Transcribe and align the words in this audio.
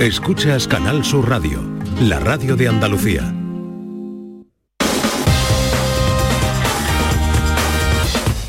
Escuchas 0.00 0.68
Canal 0.68 1.04
Sur 1.04 1.28
Radio, 1.28 1.60
la 2.00 2.20
radio 2.20 2.54
de 2.54 2.68
Andalucía. 2.68 3.34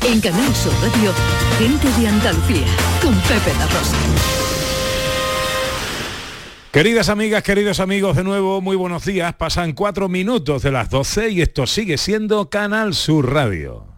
En 0.06 0.20
Canal 0.20 0.54
Sur 0.54 0.72
Radio, 0.74 1.12
gente 1.58 1.88
de 2.00 2.06
Andalucía, 2.06 2.66
con 3.02 3.12
Pepe 3.22 3.52
La 3.58 3.66
Rosa. 3.66 3.96
Queridas 6.70 7.08
amigas, 7.08 7.42
queridos 7.42 7.80
amigos, 7.80 8.14
de 8.14 8.22
nuevo, 8.22 8.60
muy 8.60 8.76
buenos 8.76 9.04
días. 9.04 9.34
Pasan 9.34 9.72
cuatro 9.72 10.08
minutos 10.08 10.62
de 10.62 10.70
las 10.70 10.88
12 10.88 11.30
y 11.30 11.42
esto 11.42 11.66
sigue 11.66 11.98
siendo 11.98 12.48
Canal 12.48 12.94
Sur 12.94 13.32
Radio. 13.32 13.89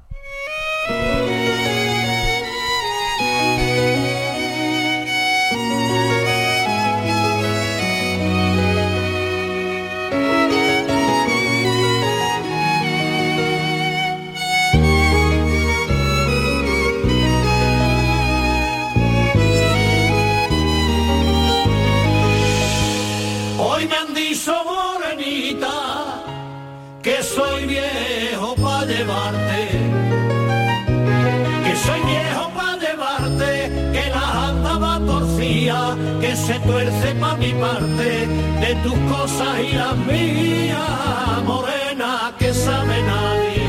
Que 36.21 36.35
se 36.35 36.59
tuerce 36.61 37.15
pa' 37.21 37.37
mi 37.37 37.53
parte, 37.53 38.27
de 38.63 38.75
tus 38.83 38.99
cosas 39.13 39.61
y 39.61 39.73
las 39.77 39.97
mías, 39.97 41.45
morena 41.45 42.35
que 42.37 42.53
sabe 42.53 43.01
nadie, 43.03 43.69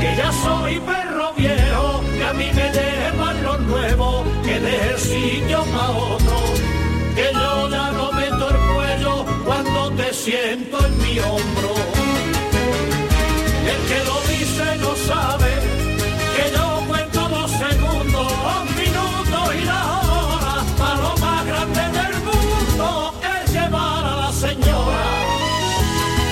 que 0.00 0.16
ya 0.16 0.32
soy 0.32 0.80
perro 0.80 1.32
viejo, 1.36 2.00
que 2.16 2.24
a 2.24 2.32
mí 2.32 2.48
me 2.52 2.68
llevan 2.72 3.42
los 3.44 3.60
nuevos, 3.60 4.26
que 4.42 4.58
deje 4.58 4.90
el 4.90 4.98
sitio 4.98 5.64
pa' 5.64 5.90
otro 5.90 6.38
que 7.14 7.32
yo 7.32 7.68
ya 7.70 7.90
no 7.92 8.12
meto 8.12 8.50
el 8.50 8.56
cuello 8.74 9.24
cuando 9.44 9.90
te 9.92 10.12
siento 10.12 10.84
en 10.84 10.98
mi. 10.98 11.08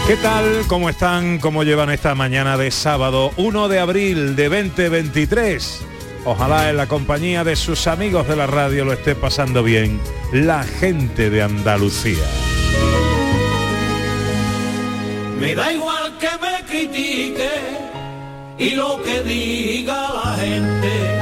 ¿Qué 0.07 0.15
tal? 0.15 0.63
¿Cómo 0.69 0.89
están? 0.89 1.41
¿Cómo 1.41 1.65
llevan 1.65 1.91
esta 1.91 2.15
mañana 2.15 2.57
de 2.57 2.71
sábado 2.71 3.33
1 3.37 3.67
de 3.67 3.81
abril 3.81 4.37
de 4.37 4.49
2023? 4.49 5.85
Ojalá 6.25 6.71
en 6.71 6.77
la 6.77 6.87
compañía 6.87 7.43
de 7.43 7.57
sus 7.57 7.89
amigos 7.89 8.29
de 8.29 8.37
la 8.37 8.47
radio 8.47 8.85
lo 8.85 8.93
esté 8.93 9.17
pasando 9.17 9.65
bien 9.65 10.01
la 10.33 10.63
gente 10.63 11.29
de 11.29 11.43
Andalucía. 11.43 12.25
Me 15.41 15.57
da 15.57 15.73
igual 15.73 16.17
que 16.21 16.29
me 16.41 16.65
critique 16.69 17.51
y 18.59 18.77
lo 18.77 19.03
que 19.03 19.23
diga 19.23 20.09
la 20.25 20.37
gente. 20.37 21.17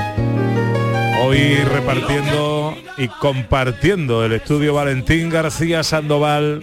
Hoy 1.22 1.54
repartiendo 1.54 2.76
y 2.98 3.08
compartiendo 3.08 4.26
el 4.26 4.32
estudio 4.34 4.74
Valentín 4.74 5.30
García 5.30 5.82
Sandoval 5.82 6.62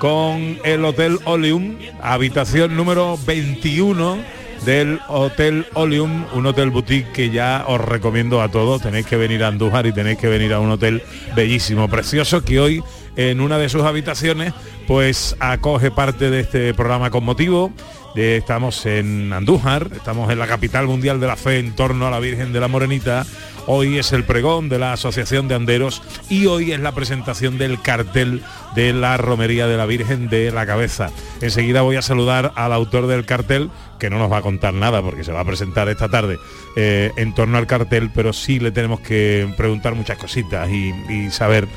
con 0.00 0.58
el 0.64 0.82
Hotel 0.86 1.18
Oleum, 1.26 1.76
habitación 2.00 2.74
número 2.74 3.18
21 3.26 4.16
del 4.64 4.98
Hotel 5.08 5.66
Oleum, 5.74 6.24
un 6.32 6.46
hotel 6.46 6.70
boutique 6.70 7.12
que 7.12 7.28
ya 7.28 7.64
os 7.68 7.78
recomiendo 7.78 8.40
a 8.40 8.48
todos. 8.48 8.80
Tenéis 8.80 9.04
que 9.04 9.18
venir 9.18 9.44
a 9.44 9.48
Andújar 9.48 9.84
y 9.84 9.92
tenéis 9.92 10.16
que 10.16 10.28
venir 10.28 10.54
a 10.54 10.60
un 10.60 10.70
hotel 10.70 11.02
bellísimo, 11.36 11.86
precioso, 11.88 12.42
que 12.42 12.60
hoy 12.60 12.82
en 13.16 13.42
una 13.42 13.58
de 13.58 13.68
sus 13.68 13.82
habitaciones 13.82 14.54
pues 14.86 15.36
acoge 15.38 15.90
parte 15.90 16.30
de 16.30 16.40
este 16.40 16.72
programa 16.72 17.10
con 17.10 17.22
motivo. 17.22 17.70
Estamos 18.14 18.86
en 18.86 19.32
Andújar, 19.32 19.88
estamos 19.94 20.32
en 20.32 20.40
la 20.40 20.48
capital 20.48 20.86
mundial 20.86 21.20
de 21.20 21.28
la 21.28 21.36
fe 21.36 21.60
en 21.60 21.76
torno 21.76 22.08
a 22.08 22.10
la 22.10 22.18
Virgen 22.18 22.52
de 22.52 22.58
la 22.58 22.66
Morenita. 22.66 23.24
Hoy 23.66 23.98
es 23.98 24.12
el 24.12 24.24
pregón 24.24 24.68
de 24.68 24.80
la 24.80 24.92
Asociación 24.94 25.46
de 25.46 25.54
Anderos 25.54 26.02
y 26.28 26.46
hoy 26.46 26.72
es 26.72 26.80
la 26.80 26.90
presentación 26.90 27.56
del 27.56 27.80
cartel 27.80 28.42
de 28.74 28.92
la 28.92 29.16
Romería 29.16 29.68
de 29.68 29.76
la 29.76 29.86
Virgen 29.86 30.28
de 30.28 30.50
la 30.50 30.66
Cabeza. 30.66 31.10
Enseguida 31.40 31.82
voy 31.82 31.96
a 31.96 32.02
saludar 32.02 32.52
al 32.56 32.72
autor 32.72 33.06
del 33.06 33.26
cartel, 33.26 33.70
que 34.00 34.10
no 34.10 34.18
nos 34.18 34.30
va 34.30 34.38
a 34.38 34.42
contar 34.42 34.74
nada 34.74 35.02
porque 35.02 35.22
se 35.22 35.32
va 35.32 35.40
a 35.40 35.44
presentar 35.44 35.88
esta 35.88 36.08
tarde 36.08 36.38
eh, 36.74 37.12
en 37.16 37.32
torno 37.32 37.58
al 37.58 37.68
cartel, 37.68 38.10
pero 38.12 38.32
sí 38.32 38.58
le 38.58 38.72
tenemos 38.72 39.00
que 39.00 39.52
preguntar 39.56 39.94
muchas 39.94 40.18
cositas 40.18 40.68
y 40.68 41.30
saber 41.30 41.68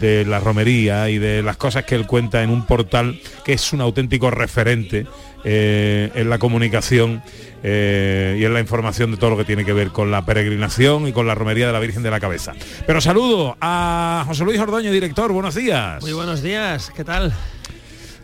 de 0.00 0.24
la 0.24 0.40
romería 0.40 1.10
y 1.10 1.18
de 1.18 1.42
las 1.42 1.56
cosas 1.56 1.84
que 1.84 1.94
él 1.94 2.06
cuenta 2.06 2.42
en 2.42 2.50
un 2.50 2.64
portal 2.64 3.20
que 3.44 3.52
es 3.52 3.72
un 3.72 3.82
auténtico 3.82 4.30
referente 4.30 5.06
eh, 5.44 6.10
en 6.14 6.30
la 6.30 6.38
comunicación 6.38 7.22
eh, 7.62 8.36
y 8.38 8.44
en 8.44 8.54
la 8.54 8.60
información 8.60 9.10
de 9.10 9.16
todo 9.16 9.30
lo 9.30 9.36
que 9.36 9.44
tiene 9.44 9.64
que 9.64 9.72
ver 9.72 9.88
con 9.88 10.10
la 10.10 10.24
peregrinación 10.24 11.06
y 11.06 11.12
con 11.12 11.26
la 11.26 11.34
romería 11.34 11.66
de 11.66 11.72
la 11.72 11.80
Virgen 11.80 12.02
de 12.02 12.10
la 12.10 12.20
Cabeza. 12.20 12.52
Pero 12.86 13.00
saludo 13.00 13.56
a 13.60 14.24
José 14.26 14.44
Luis 14.44 14.58
Ordoño, 14.58 14.90
director, 14.92 15.32
buenos 15.32 15.54
días. 15.54 16.02
Muy 16.02 16.12
buenos 16.12 16.42
días, 16.42 16.92
¿qué 16.94 17.04
tal? 17.04 17.32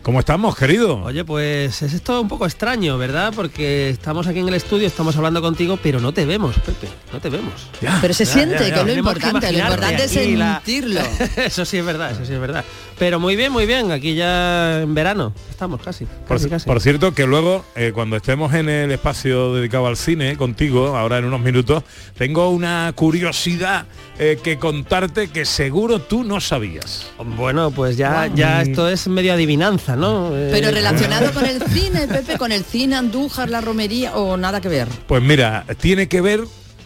¿Cómo 0.07 0.21
estamos, 0.21 0.55
querido? 0.55 1.03
Oye, 1.03 1.25
pues 1.25 1.81
es 1.81 1.91
esto 1.91 2.21
un 2.21 2.29
poco 2.29 2.45
extraño, 2.45 2.97
¿verdad? 2.97 3.33
Porque 3.35 3.89
estamos 3.89 4.25
aquí 4.25 4.39
en 4.39 4.47
el 4.47 4.53
estudio, 4.53 4.87
estamos 4.87 5.17
hablando 5.17 5.41
contigo, 5.41 5.77
pero 5.83 5.99
no 5.99 6.13
te 6.13 6.25
vemos, 6.25 6.55
Pepe, 6.59 6.87
no 7.11 7.19
te 7.19 7.27
vemos. 7.29 7.51
Ya. 7.81 7.97
Pero 7.99 8.13
se 8.13 8.23
Ya, 8.23 8.31
siente, 8.31 8.55
ya, 8.57 8.67
ya. 8.69 8.73
que 8.75 8.79
es 8.79 8.85
lo 8.85 8.93
importante, 8.99 9.51
lo 9.51 9.59
importante 9.59 10.03
es 10.05 10.15
aquí 10.15 10.35
la- 10.37 10.61
sentirlo. 10.63 11.01
eso 11.35 11.65
sí 11.65 11.77
es 11.79 11.85
verdad, 11.85 12.11
eso 12.11 12.23
sí 12.25 12.31
es 12.31 12.39
verdad. 12.39 12.63
Pero 12.97 13.19
muy 13.19 13.35
bien, 13.35 13.51
muy 13.51 13.65
bien, 13.65 13.91
aquí 13.91 14.15
ya 14.15 14.81
en 14.81 14.95
verano, 14.95 15.33
estamos 15.49 15.81
casi, 15.81 16.05
Por, 16.25 16.49
casi, 16.49 16.65
por 16.65 16.79
cierto, 16.79 17.13
que 17.13 17.27
luego, 17.27 17.65
eh, 17.75 17.91
cuando 17.93 18.15
estemos 18.15 18.53
en 18.53 18.69
el 18.69 18.91
espacio 18.91 19.53
dedicado 19.55 19.87
al 19.87 19.97
cine 19.97 20.37
contigo, 20.37 20.95
ahora 20.95 21.17
en 21.17 21.25
unos 21.25 21.41
minutos, 21.41 21.83
tengo 22.17 22.49
una 22.49 22.93
curiosidad 22.95 23.85
eh, 24.17 24.39
que 24.41 24.57
contarte 24.57 25.27
que 25.27 25.43
seguro 25.43 25.99
tú 25.99 26.23
no 26.23 26.39
sabías. 26.39 27.07
Bueno, 27.35 27.71
pues 27.71 27.97
ya, 27.97 28.27
ya 28.33 28.61
esto 28.61 28.87
es 28.87 29.05
medio 29.09 29.33
adivinanza, 29.33 29.96
¿no? 29.97 30.29
Eh, 30.35 30.49
Pero 30.51 30.71
relacionado 30.71 31.31
con 31.33 31.45
el 31.45 31.61
cine, 31.63 32.07
Pepe, 32.07 32.37
con 32.37 32.51
el 32.51 32.63
cine, 32.63 32.95
Andújar, 32.95 33.49
la 33.49 33.61
romería 33.61 34.15
o 34.15 34.37
nada 34.37 34.61
que 34.61 34.69
ver. 34.69 34.87
Pues 35.07 35.21
mira, 35.21 35.65
tiene 35.79 36.07
que 36.07 36.21
ver 36.21 36.41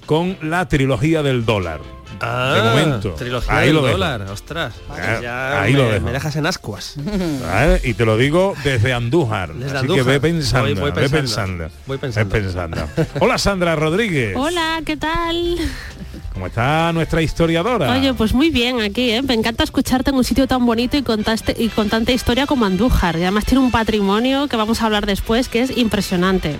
con 0.05 0.38
la 0.41 0.67
trilogía 0.67 1.22
del 1.23 1.45
dólar. 1.45 1.79
Ah, 2.23 2.53
de 2.55 2.61
momento. 2.83 3.11
Trilogía 3.13 3.57
Ahí 3.57 3.67
del 3.67 3.75
lo 3.77 3.81
dejo. 3.81 3.94
dólar, 3.94 4.22
ostras. 4.29 4.73
Ah, 4.89 5.19
ya 5.23 5.61
ahí 5.63 5.73
me, 5.73 5.79
lo 5.79 5.89
dejo. 5.89 6.05
me 6.05 6.11
dejas 6.11 6.35
en 6.35 6.45
ascuas. 6.45 6.95
¿Vale? 7.41 7.81
Y 7.83 7.95
te 7.95 8.05
lo 8.05 8.16
digo 8.16 8.53
desde 8.63 8.94
Andújar. 8.94 9.53
Desde 9.53 9.69
así 9.78 9.78
Andújar. 9.78 10.03
que 10.05 10.09
ve 10.11 10.19
pensando, 10.19 10.67
Voy- 10.67 10.73
voy 10.75 10.91
ve 10.91 11.09
pensando. 11.09 11.17
pensando. 11.63 11.69
Voy 11.88 11.97
pensando. 11.97 12.33
Ve 12.33 12.41
pensando. 12.41 12.88
Hola 13.19 13.38
Sandra 13.39 13.75
Rodríguez. 13.75 14.35
Hola, 14.38 14.81
¿qué 14.85 14.97
tal? 14.97 15.57
¿Cómo 16.34 16.47
está 16.47 16.92
nuestra 16.94 17.22
historiadora? 17.22 17.92
Oye, 17.92 18.14
pues 18.14 18.34
muy 18.34 18.50
bien 18.50 18.80
aquí, 18.81 19.12
¿eh? 19.12 19.22
Me 19.22 19.34
encanta 19.34 19.64
escucharte 19.64 20.12
en 20.12 20.16
un 20.16 20.24
sitio 20.24 20.47
tan 20.47 20.66
bonito 20.66 20.96
y, 20.97 21.03
contaste, 21.03 21.56
y 21.58 21.68
con 21.69 21.90
tanta 21.90 22.14
historia 22.14 22.46
como 22.47 22.66
Andújar. 22.66 23.18
Y 23.18 23.24
además 23.24 23.46
tiene 23.46 23.64
un 23.64 23.72
patrimonio 23.72 24.47
que 24.47 24.56
vamos 24.56 24.81
a 24.81 24.86
hablar 24.86 25.06
después 25.06 25.50
que 25.50 25.62
es 25.62 25.78
impresionante. 25.78 26.58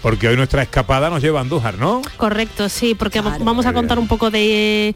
Porque 0.00 0.28
hoy 0.28 0.36
nuestra 0.36 0.62
escapada 0.62 1.10
nos 1.10 1.22
lleva 1.22 1.38
a 1.40 1.42
Andújar, 1.42 1.78
¿no? 1.78 2.02
Correcto, 2.16 2.68
sí, 2.68 2.94
porque 2.94 3.20
Claro. 3.20 3.44
vamos 3.44 3.66
a 3.66 3.72
contar 3.72 3.98
un 3.98 4.08
poco 4.08 4.30
de 4.30 4.94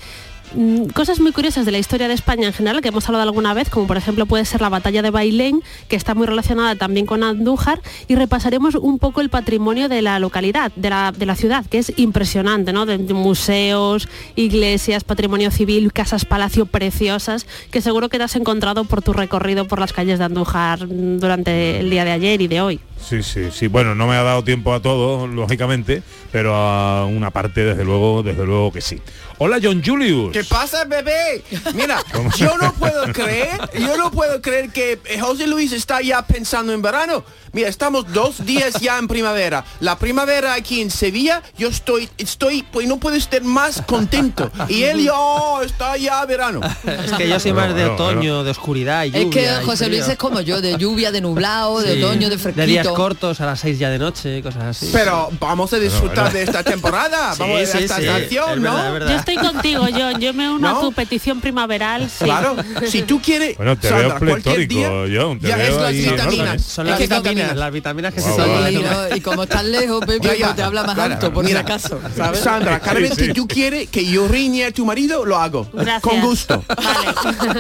cosas 0.95 1.21
muy 1.21 1.33
curiosas 1.33 1.65
de 1.65 1.73
la 1.73 1.79
historia 1.79 2.09
de 2.09 2.15
España 2.15 2.47
en 2.47 2.53
general 2.53 2.81
que 2.81 2.89
hemos 2.89 3.07
hablado 3.09 3.23
alguna 3.23 3.55
vez, 3.55 3.71
como 3.71 3.87
por 3.87 3.97
ejemplo 3.97 4.27
puede 4.27 4.45
ser 4.45 4.61
la 4.61 4.69
batalla 4.69 5.03
de 5.03 5.11
Bailén, 5.11 5.63
que 5.89 5.97
está 5.97 6.15
muy 6.15 6.27
relacionada 6.27 6.75
también 6.77 7.07
con 7.07 7.23
Andújar, 7.23 7.81
y 8.07 8.15
repasaremos 8.15 8.75
un 8.75 8.99
poco 8.99 9.21
el 9.21 9.31
patrimonio 9.31 9.89
de 9.89 10.03
la 10.03 10.19
localidad, 10.19 10.73
de 10.77 10.91
la, 10.91 11.13
de 11.13 11.27
la 11.27 11.37
ciudad, 11.37 11.65
que 11.67 11.79
es 11.79 11.93
impresionante, 11.97 12.73
¿no? 12.73 12.87
De, 12.87 12.99
de 12.99 13.15
museos, 13.15 14.09
iglesias, 14.37 15.05
patrimonio 15.05 15.51
civil, 15.51 15.93
casas 15.93 16.25
palacio 16.25 16.67
preciosas, 16.67 17.47
que 17.71 17.81
seguro 17.81 18.09
que 18.09 18.19
te 18.19 18.25
has 18.25 18.37
encontrado 18.37 18.85
por 18.85 19.03
tu 19.03 19.13
recorrido 19.13 19.67
por 19.67 19.79
las 19.79 19.93
calles 19.93 20.19
de 20.19 20.25
Andújar 20.25 20.87
mm, 20.87 21.19
durante 21.19 21.81
el 21.81 21.91
día 21.91 22.05
de 22.05 22.13
ayer 22.13 22.41
y 22.41 22.49
de 22.49 22.61
hoy. 22.61 22.81
Sí, 23.01 23.23
sí, 23.23 23.51
sí. 23.53 23.69
Bueno, 23.69 23.95
no 23.95 24.07
me 24.07 24.17
ha 24.17 24.23
dado 24.23 24.45
tiempo 24.45 24.73
a 24.73 24.81
todo, 24.81 25.27
lógicamente, 25.27 26.03
pero 26.33 26.55
a 26.55 27.07
una 27.07 27.31
parte, 27.31 27.65
desde 27.65 27.85
luego, 27.85 28.23
desde 28.23 28.45
luego 28.45 28.73
que 28.73 28.81
sí. 28.81 29.01
Hola, 29.41 29.61
John 29.63 29.83
Julius. 29.85 30.33
¿Qué 30.33 30.43
pasa, 30.43 30.85
bebé? 30.85 31.45
Mira, 31.75 32.03
yo 32.37 32.59
no 32.59 32.73
puedo 32.75 33.13
creer, 33.13 33.59
yo 33.79 33.97
no 33.97 34.11
puedo 34.11 34.43
creer 34.43 34.71
que 34.71 34.99
José 35.21 35.47
Luis 35.47 35.73
está 35.73 36.03
ya 36.03 36.23
pensando 36.23 36.73
en 36.73 36.83
verano. 36.83 37.25
Mira, 37.53 37.69
estamos 37.69 38.13
dos 38.13 38.45
días 38.45 38.75
ya 38.81 38.99
en 38.99 39.09
primavera. 39.09 39.65
La 39.81 39.97
primavera 39.97 40.55
aquí 40.55 40.81
en 40.81 40.91
Sevilla, 40.91 41.43
yo 41.57 41.69
estoy, 41.69 42.09
estoy, 42.19 42.63
pues 42.63 42.89
no 42.89 42.99
puedo 42.99 43.17
estar 43.17 43.43
más 43.43 43.81
contento. 43.83 44.51
Y 44.69 44.83
él 44.83 45.05
ya 45.05 45.13
oh, 45.15 45.63
está 45.63 45.97
ya 45.97 46.25
verano. 46.27 46.61
Es 46.85 47.13
que 47.13 47.29
yo 47.29 47.39
soy 47.39 47.53
más 47.53 47.75
de 47.75 47.87
otoño, 47.87 48.45
de 48.45 48.51
oscuridad 48.51 49.05
y 49.05 49.17
Es 49.17 49.27
que 49.27 49.49
José. 49.65 49.89
Luis 49.89 50.07
es 50.09 50.19
como 50.19 50.41
yo, 50.41 50.61
de 50.61 50.77
lluvia, 50.77 51.11
de 51.13 51.21
nublado, 51.21 51.81
de 51.81 51.95
Sí, 51.95 52.03
otoño, 52.03 52.29
de 52.29 52.37
fresquito. 52.37 52.61
De 52.61 52.67
días 52.67 52.87
cortos 52.95 53.41
a 53.41 53.47
las 53.47 53.61
6 53.61 53.79
ya 53.79 53.91
de 53.91 53.99
noche, 53.99 54.43
cosas 54.43 54.63
así. 54.65 54.91
Pero 54.93 55.29
vamos 55.41 55.73
a 55.73 55.79
disfrutar 55.79 56.33
de 56.33 56.43
esta 56.43 56.63
temporada, 56.63 57.33
Sí, 57.35 57.39
vamos 57.41 57.57
a 57.61 57.67
sí, 57.67 57.79
esta 57.85 57.97
sí, 57.97 58.05
estación, 58.07 58.51
es 58.51 58.57
¿no? 58.59 58.63
verdad, 58.73 58.87
es 58.87 58.93
verdad. 58.93 59.11
Yo 59.11 59.17
estoy 59.19 59.37
contigo, 59.37 59.87
John. 59.93 60.21
Yo 60.21 60.35
me 60.35 60.51
uno 60.51 60.59
¿No? 60.71 60.79
a 60.79 60.81
tu 60.81 60.93
petición 60.93 61.41
primaveral. 61.41 62.09
sí. 62.11 62.25
Claro, 62.25 62.57
si 62.87 63.03
tú 63.03 63.21
quieres, 63.21 63.57
Bueno, 63.57 63.77
te 63.79 63.89
Sandra, 63.89 64.09
veo 64.09 64.19
cualquier 64.19 64.55
pletórico, 64.69 65.05
día, 65.07 65.21
John, 65.21 65.39
te 65.41 65.49
ya 65.49 65.57
veo 65.57 65.67
es 65.67 65.83
las 65.83 65.93
vitaminas. 66.13 66.63
Son 66.63 66.87
las 66.87 66.97
que 66.99 67.05
vitaminas, 67.05 67.33
vitaminas. 67.35 67.57
las 67.57 67.73
vitaminas 67.73 68.15
que 68.15 68.21
Guau, 68.21 68.35
se 68.37 68.43
guau. 68.45 68.55
toman. 68.57 68.73
Y, 68.73 68.77
no- 68.77 69.17
y 69.17 69.21
como 69.21 69.43
estás 69.45 69.65
lejos, 69.65 70.01
Pepe, 70.05 70.29
pues 70.39 70.57
te 70.57 70.63
habla 70.63 70.83
más 70.85 70.95
Claro. 70.95 71.15
alto, 71.15 71.33
por 71.33 71.45
Mira, 71.45 71.61
si 71.61 71.65
acaso. 71.65 72.01
¿sabes? 72.17 72.41
Sandra, 72.41 72.81
cada 72.81 73.01
vez 73.01 73.17
que 73.17 73.33
tú 73.35 73.47
quieres 73.49 73.89
que 73.89 74.05
yo 74.05 74.27
riñe 74.29 74.65
a 74.67 74.73
tu 74.73 74.85
marido, 74.85 75.25
lo 75.25 75.37
hago. 75.39 75.69
Gracias. 75.73 76.03
Con 76.03 76.21
gusto. 76.21 76.65
Vale. 76.69 77.59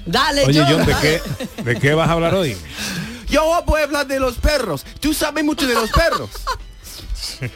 Dale, 0.06 0.44
Oye, 0.46 0.64
John, 0.68 0.84
¿de 0.86 0.92
dale. 0.92 1.20
qué, 1.56 1.62
¿de 1.62 1.78
qué 1.78 1.94
vas 1.94 2.08
a 2.08 2.12
hablar 2.12 2.34
hoy? 2.34 2.56
Yo 3.30 3.62
voy 3.66 3.80
a 3.80 3.84
hablar 3.84 4.06
de 4.06 4.18
los 4.20 4.36
perros. 4.36 4.84
Tú 5.00 5.14
sabes 5.14 5.44
mucho 5.44 5.66
de 5.66 5.74
los 5.74 5.90
perros. 5.90 6.30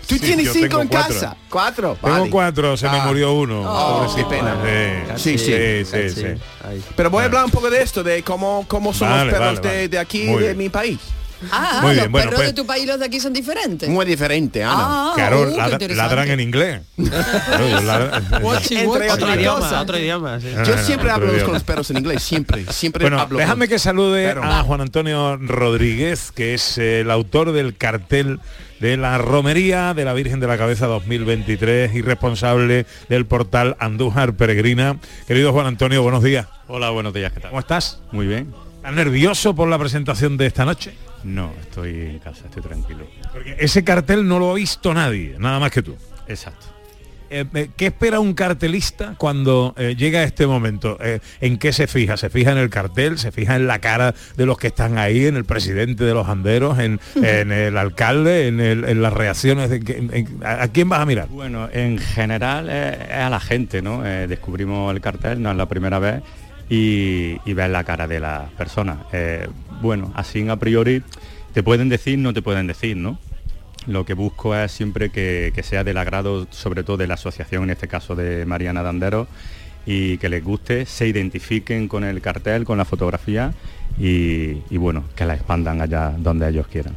Tú 0.06 0.14
Sí, 0.14 0.20
tienes 0.20 0.50
cinco 0.52 0.80
en 0.80 0.88
cuatro. 0.88 1.12
casa. 1.14 1.36
Cuatro. 1.50 1.98
Tengo 2.00 2.16
vale. 2.18 2.30
cuatro, 2.30 2.76
se 2.76 2.88
me 2.88 2.98
Ah. 3.00 3.04
murió 3.06 3.32
uno. 3.34 3.62
Oh, 3.66 4.14
qué 4.14 4.24
pena. 4.24 4.56
Sí, 5.16 5.36
Sí, 5.36 5.84
sí. 6.10 6.24
Pero 6.96 7.10
voy 7.10 7.22
a 7.22 7.26
hablar 7.26 7.44
un 7.44 7.50
poco 7.50 7.68
de 7.68 7.82
esto, 7.82 8.02
de 8.02 8.22
cómo, 8.22 8.64
cómo 8.68 8.94
son 8.94 9.10
Vale, 9.10 9.24
los 9.30 9.34
perros 9.34 9.60
vale, 9.60 9.88
de, 9.88 9.98
aquí, 9.98 10.24
Muy 10.24 10.36
de 10.40 10.46
bien. 10.48 10.58
mi 10.58 10.68
país. 10.70 10.98
Ah, 11.50 11.78
Muy 11.82 11.90
los 11.90 11.96
bien, 12.04 12.12
bueno, 12.12 12.24
perros 12.30 12.40
pues- 12.40 12.48
de 12.48 12.54
tu 12.54 12.66
país 12.66 12.84
y 12.84 12.86
los 12.86 12.98
de 12.98 13.04
aquí 13.06 13.20
son 13.20 13.32
diferentes. 13.32 13.88
Muy 13.88 14.06
diferente, 14.06 14.62
Ana. 14.64 14.74
Ah, 14.78 15.12
Claro, 15.14 15.42
uh, 15.42 15.56
ladra- 15.56 15.88
ladran 15.94 16.30
en 16.30 16.40
inglés. 16.40 16.80
Claro, 16.96 18.10
Entre. 18.70 19.10
Otro 19.10 19.34
idioma, 19.34 19.80
otro 19.80 19.98
idioma. 19.98 20.40
sí. 20.40 20.48
Ah, 20.56 20.62
Yo 20.64 20.76
no, 20.76 20.82
siempre 20.82 21.10
hablo 21.10 21.26
idioma. 21.28 21.44
con 21.44 21.54
los 21.54 21.62
perros 21.62 21.90
en 21.90 21.98
inglés, 21.98 22.22
siempre, 22.22 22.64
siempre 22.72 23.04
Bueno, 23.04 23.20
hablo. 23.20 23.38
déjame 23.38 23.66
con- 23.66 23.74
que 23.74 23.78
salude 23.78 24.26
Pero- 24.28 24.44
a 24.44 24.62
Juan 24.62 24.80
Antonio 24.80 25.36
Rodríguez, 25.36 26.32
que 26.32 26.54
es 26.54 26.78
el 26.78 27.10
autor 27.10 27.52
del 27.52 27.76
cartel 27.76 28.40
de 28.80 28.96
la 28.96 29.18
Romería 29.18 29.94
de 29.94 30.04
la 30.04 30.12
Virgen 30.12 30.40
de 30.40 30.46
la 30.46 30.58
Cabeza 30.58 30.86
2023 30.86 31.94
y 31.94 32.02
responsable 32.02 32.86
del 33.08 33.26
portal 33.26 33.76
Andújar 33.78 34.34
Peregrina. 34.34 34.98
Querido 35.26 35.52
Juan 35.52 35.66
Antonio, 35.66 36.02
buenos 36.02 36.22
días. 36.22 36.46
Hola, 36.68 36.90
buenos 36.90 37.14
días, 37.14 37.32
¿qué 37.32 37.40
tal? 37.40 37.50
¿Cómo 37.50 37.60
estás? 37.60 38.00
Muy 38.12 38.26
bien. 38.26 38.52
¿Estás 38.76 38.92
nervioso 38.94 39.54
por 39.54 39.68
la 39.68 39.78
presentación 39.78 40.36
de 40.36 40.46
esta 40.46 40.64
noche? 40.64 40.94
No, 41.24 41.52
estoy 41.60 42.00
en 42.02 42.18
casa, 42.18 42.44
estoy 42.46 42.62
tranquilo. 42.62 43.06
Porque 43.32 43.56
ese 43.58 43.82
cartel 43.82 44.26
no 44.28 44.38
lo 44.38 44.50
ha 44.50 44.54
visto 44.54 44.92
nadie, 44.94 45.36
nada 45.38 45.58
más 45.58 45.70
que 45.70 45.82
tú. 45.82 45.96
Exacto. 46.28 46.66
Eh, 47.30 47.46
eh, 47.54 47.70
¿Qué 47.76 47.86
espera 47.86 48.20
un 48.20 48.34
cartelista 48.34 49.14
cuando 49.16 49.74
eh, 49.78 49.96
llega 49.96 50.22
este 50.22 50.46
momento? 50.46 50.98
Eh, 51.00 51.18
¿En 51.40 51.56
qué 51.58 51.72
se 51.72 51.86
fija? 51.86 52.16
¿Se 52.18 52.28
fija 52.30 52.52
en 52.52 52.58
el 52.58 52.68
cartel? 52.70 53.18
¿Se 53.18 53.32
fija 53.32 53.56
en 53.56 53.66
la 53.66 53.80
cara 53.80 54.14
de 54.36 54.46
los 54.46 54.58
que 54.58 54.68
están 54.68 54.98
ahí? 54.98 55.24
¿En 55.26 55.34
el 55.36 55.44
presidente 55.44 56.04
de 56.04 56.12
los 56.14 56.28
anderos? 56.28 56.78
¿En, 56.78 57.00
en 57.16 57.50
el 57.50 57.76
alcalde? 57.78 58.46
¿En, 58.48 58.60
el- 58.60 58.84
en 58.84 59.02
las 59.02 59.12
reacciones? 59.14 59.70
de 59.70 59.80
que- 59.80 59.96
en- 59.96 60.40
¿A 60.44 60.68
quién 60.68 60.88
vas 60.88 61.00
a 61.00 61.06
mirar? 61.06 61.28
Bueno, 61.28 61.68
en 61.72 61.98
general 61.98 62.68
eh, 62.70 62.98
es 63.08 63.16
a 63.16 63.30
la 63.30 63.40
gente, 63.40 63.80
¿no? 63.82 64.06
Eh, 64.06 64.26
descubrimos 64.28 64.94
el 64.94 65.00
cartel, 65.00 65.42
no 65.42 65.50
es 65.50 65.56
la 65.56 65.66
primera 65.66 65.98
vez, 65.98 66.22
y, 66.68 67.36
y 67.44 67.52
ves 67.54 67.70
la 67.70 67.82
cara 67.84 68.06
de 68.06 68.20
las 68.20 68.50
personas. 68.52 68.98
Bueno, 69.80 70.12
así 70.14 70.48
a 70.48 70.56
priori 70.56 71.02
te 71.52 71.62
pueden 71.62 71.88
decir, 71.88 72.18
no 72.18 72.32
te 72.32 72.42
pueden 72.42 72.66
decir, 72.66 72.96
¿no? 72.96 73.18
Lo 73.86 74.04
que 74.06 74.14
busco 74.14 74.56
es 74.56 74.72
siempre 74.72 75.10
que, 75.10 75.52
que 75.54 75.62
sea 75.62 75.84
del 75.84 75.98
agrado, 75.98 76.46
sobre 76.50 76.84
todo 76.84 76.96
de 76.96 77.06
la 77.06 77.14
asociación, 77.14 77.64
en 77.64 77.70
este 77.70 77.86
caso 77.86 78.16
de 78.16 78.46
Mariana 78.46 78.82
Dandero, 78.82 79.28
y 79.84 80.16
que 80.18 80.28
les 80.30 80.42
guste, 80.42 80.86
se 80.86 81.06
identifiquen 81.06 81.88
con 81.88 82.02
el 82.04 82.22
cartel, 82.22 82.64
con 82.64 82.78
la 82.78 82.86
fotografía 82.86 83.52
y 83.98 84.76
bueno, 84.76 85.04
que 85.14 85.26
la 85.26 85.34
expandan 85.34 85.80
allá 85.80 86.14
donde 86.18 86.48
ellos 86.48 86.66
quieran. 86.66 86.96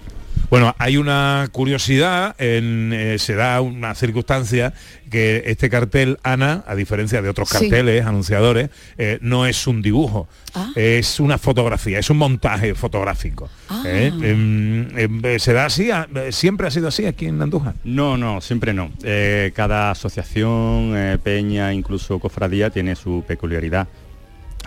Bueno, 0.50 0.74
hay 0.80 0.98
una 0.98 1.48
curiosidad, 1.52 2.36
en, 2.40 2.92
eh, 2.94 3.20
se 3.20 3.36
da 3.36 3.60
una 3.62 3.94
circunstancia 3.96 4.74
que 5.10 5.44
este 5.48 5.70
cartel, 5.70 6.20
Ana, 6.24 6.64
a 6.68 6.76
diferencia 6.76 7.22
de 7.22 7.30
otros 7.30 7.50
Sí. 7.50 7.58
carteles, 7.70 8.06
anunciadores, 8.06 8.70
eh, 8.98 9.20
no 9.22 9.46
es 9.46 9.68
un 9.68 9.82
dibujo, 9.82 10.28
Ah. 10.54 10.72
es 10.76 11.20
una 11.20 11.38
fotografía, 11.38 12.00
es 12.00 12.10
un 12.10 12.18
montaje 12.18 12.76
fotográfico. 12.76 13.50
Ah. 13.70 13.84
¿eh? 13.86 14.12
Em, 14.22 14.98
em, 14.98 15.40
¿Se 15.40 15.54
da 15.54 15.66
así? 15.66 15.92
Ah, 15.92 16.08
¿Siempre 16.32 16.68
ha 16.68 16.72
sido 16.72 16.88
así 16.88 17.06
aquí 17.06 17.26
en 17.28 17.42
Andújar? 17.42 17.76
No, 17.84 18.18
no, 18.18 18.40
siempre 18.42 18.74
no. 18.74 18.92
Eh, 19.04 19.52
cada 19.56 19.92
asociación, 19.92 20.94
eh, 20.96 21.18
peña, 21.22 21.74
incluso 21.74 22.20
cofradía 22.20 22.70
tiene 22.70 22.96
su 22.96 23.24
peculiaridad. 23.28 23.88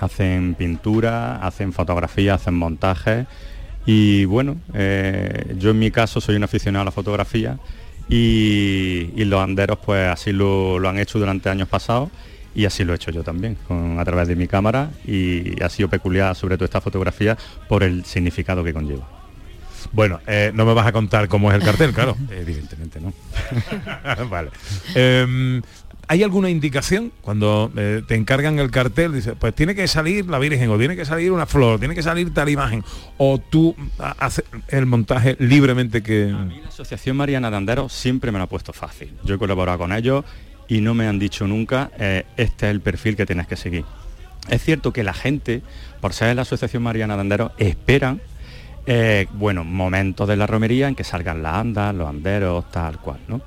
Hacen 0.00 0.54
pintura, 0.54 1.36
hacen 1.46 1.72
fotografía, 1.72 2.34
hacen 2.34 2.54
montajes 2.54 3.26
y 3.86 4.24
bueno, 4.24 4.56
eh, 4.74 5.54
yo 5.58 5.70
en 5.70 5.78
mi 5.78 5.90
caso 5.90 6.20
soy 6.20 6.36
un 6.36 6.44
aficionado 6.44 6.82
a 6.82 6.84
la 6.86 6.90
fotografía 6.90 7.58
y, 8.08 9.10
y 9.16 9.24
los 9.24 9.40
anderos 9.42 9.78
pues 9.84 10.08
así 10.08 10.32
lo, 10.32 10.78
lo 10.78 10.88
han 10.88 10.98
hecho 10.98 11.18
durante 11.18 11.48
años 11.48 11.68
pasados 11.68 12.10
y 12.54 12.64
así 12.64 12.84
lo 12.84 12.92
he 12.92 12.96
hecho 12.96 13.10
yo 13.10 13.22
también 13.22 13.56
con, 13.66 13.98
a 13.98 14.04
través 14.04 14.28
de 14.28 14.36
mi 14.36 14.48
cámara 14.48 14.90
y 15.06 15.62
ha 15.62 15.68
sido 15.68 15.88
peculiar 15.88 16.34
sobre 16.34 16.56
todo 16.56 16.64
esta 16.64 16.80
fotografía 16.80 17.36
por 17.68 17.82
el 17.82 18.04
significado 18.04 18.64
que 18.64 18.72
conlleva. 18.72 19.20
Bueno, 19.92 20.20
eh, 20.26 20.52
no 20.54 20.66
me 20.66 20.74
vas 20.74 20.86
a 20.86 20.92
contar 20.92 21.28
cómo 21.28 21.50
es 21.50 21.56
el 21.56 21.64
cartel, 21.64 21.92
claro. 21.92 22.16
Evidentemente 22.30 23.00
no. 23.00 23.12
vale. 24.30 24.50
Em, 24.94 25.62
¿Hay 26.08 26.22
alguna 26.22 26.50
indicación 26.50 27.12
cuando 27.20 27.70
eh, 27.76 28.02
te 28.06 28.16
encargan 28.16 28.58
el 28.58 28.70
cartel? 28.70 29.12
Dice, 29.12 29.34
pues 29.36 29.54
tiene 29.54 29.74
que 29.74 29.86
salir 29.86 30.26
la 30.26 30.38
Virgen, 30.38 30.68
o 30.70 30.78
tiene 30.78 30.96
que 30.96 31.04
salir 31.04 31.30
una 31.30 31.46
flor, 31.46 31.78
tiene 31.78 31.94
que 31.94 32.02
salir 32.02 32.34
tal 32.34 32.48
imagen, 32.48 32.84
o 33.16 33.38
tú 33.38 33.76
haces 33.98 34.44
el 34.68 34.86
montaje 34.86 35.36
libremente 35.38 36.02
que... 36.02 36.26
La 36.26 36.68
Asociación 36.68 37.16
Mariana 37.16 37.50
de 37.50 37.56
Anderos 37.56 37.92
siempre 37.92 38.32
me 38.32 38.38
lo 38.38 38.44
ha 38.44 38.48
puesto 38.48 38.72
fácil. 38.72 39.12
Yo 39.24 39.36
he 39.36 39.38
colaborado 39.38 39.78
con 39.78 39.92
ellos 39.92 40.24
y 40.66 40.80
no 40.80 40.94
me 40.94 41.06
han 41.06 41.18
dicho 41.18 41.46
nunca, 41.46 41.90
eh, 41.98 42.24
este 42.36 42.66
es 42.66 42.70
el 42.70 42.80
perfil 42.80 43.16
que 43.16 43.26
tienes 43.26 43.46
que 43.46 43.56
seguir. 43.56 43.84
Es 44.48 44.62
cierto 44.62 44.92
que 44.92 45.04
la 45.04 45.12
gente, 45.12 45.62
por 46.00 46.12
ser 46.12 46.34
la 46.34 46.42
Asociación 46.42 46.82
Mariana 46.82 47.14
de 47.14 47.20
Anderos, 47.20 47.52
esperan, 47.58 48.20
eh, 48.86 49.26
bueno, 49.34 49.62
momentos 49.62 50.26
de 50.26 50.36
la 50.36 50.46
romería 50.46 50.88
en 50.88 50.94
que 50.94 51.04
salgan 51.04 51.42
las 51.42 51.54
andas, 51.54 51.94
los 51.94 52.08
anderos, 52.08 52.70
tal 52.70 52.98
cual, 52.98 53.20
¿no? 53.28 53.40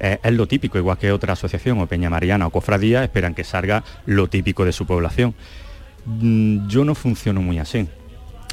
Eh, 0.00 0.18
es 0.22 0.32
lo 0.32 0.46
típico, 0.46 0.78
igual 0.78 0.98
que 0.98 1.10
otra 1.12 1.32
asociación 1.32 1.80
o 1.80 1.86
Peña 1.86 2.10
Mariana 2.10 2.46
o 2.46 2.50
Cofradía, 2.50 3.02
esperan 3.02 3.34
que 3.34 3.44
salga 3.44 3.82
lo 4.04 4.28
típico 4.28 4.64
de 4.64 4.72
su 4.72 4.86
población. 4.86 5.34
Mm, 6.04 6.68
Yo 6.68 6.84
no 6.84 6.94
funciono 6.94 7.40
muy 7.42 7.58
así 7.58 7.88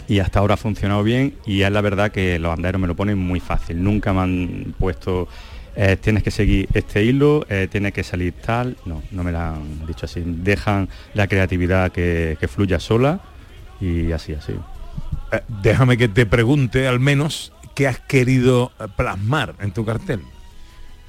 y 0.08 0.20
hasta 0.20 0.40
ahora 0.40 0.56
ha 0.56 0.58
funcionado 0.58 1.04
bien 1.04 1.36
y 1.46 1.62
es 1.62 1.72
la 1.72 1.82
verdad 1.82 2.12
que 2.12 2.40
los 2.40 2.54
anderos 2.54 2.82
me 2.82 2.88
lo 2.88 2.96
ponen 2.96 3.18
muy 3.18 3.40
fácil. 3.40 3.84
Nunca 3.84 4.14
me 4.14 4.22
han 4.22 4.76
puesto, 4.78 5.28
eh, 5.76 5.98
tienes 6.00 6.24
que 6.24 6.32
seguir 6.32 6.68
este 6.74 7.04
hilo, 7.04 7.46
eh, 7.50 7.68
tiene 7.72 7.92
que 7.92 8.04
salir 8.04 8.34
tal. 8.34 8.78
No, 8.86 9.04
no 9.12 9.24
me 9.24 9.32
lo 9.32 9.40
han 9.40 9.86
dicho 9.86 10.06
así. 10.06 10.22
Dejan 10.26 10.90
la 11.14 11.28
creatividad 11.28 11.92
que, 11.92 12.38
que 12.40 12.48
fluya 12.48 12.80
sola 12.80 13.22
y 13.80 14.12
así, 14.12 14.34
así. 14.34 14.54
Eh, 15.32 15.42
déjame 15.62 15.98
que 15.98 16.08
te 16.08 16.26
pregunte 16.26 16.88
al 16.88 17.00
menos 17.00 17.54
qué 17.76 17.88
has 17.88 18.00
querido 18.00 18.72
plasmar 18.96 19.56
en 19.60 19.72
tu 19.72 19.86
cartel. 19.86 20.22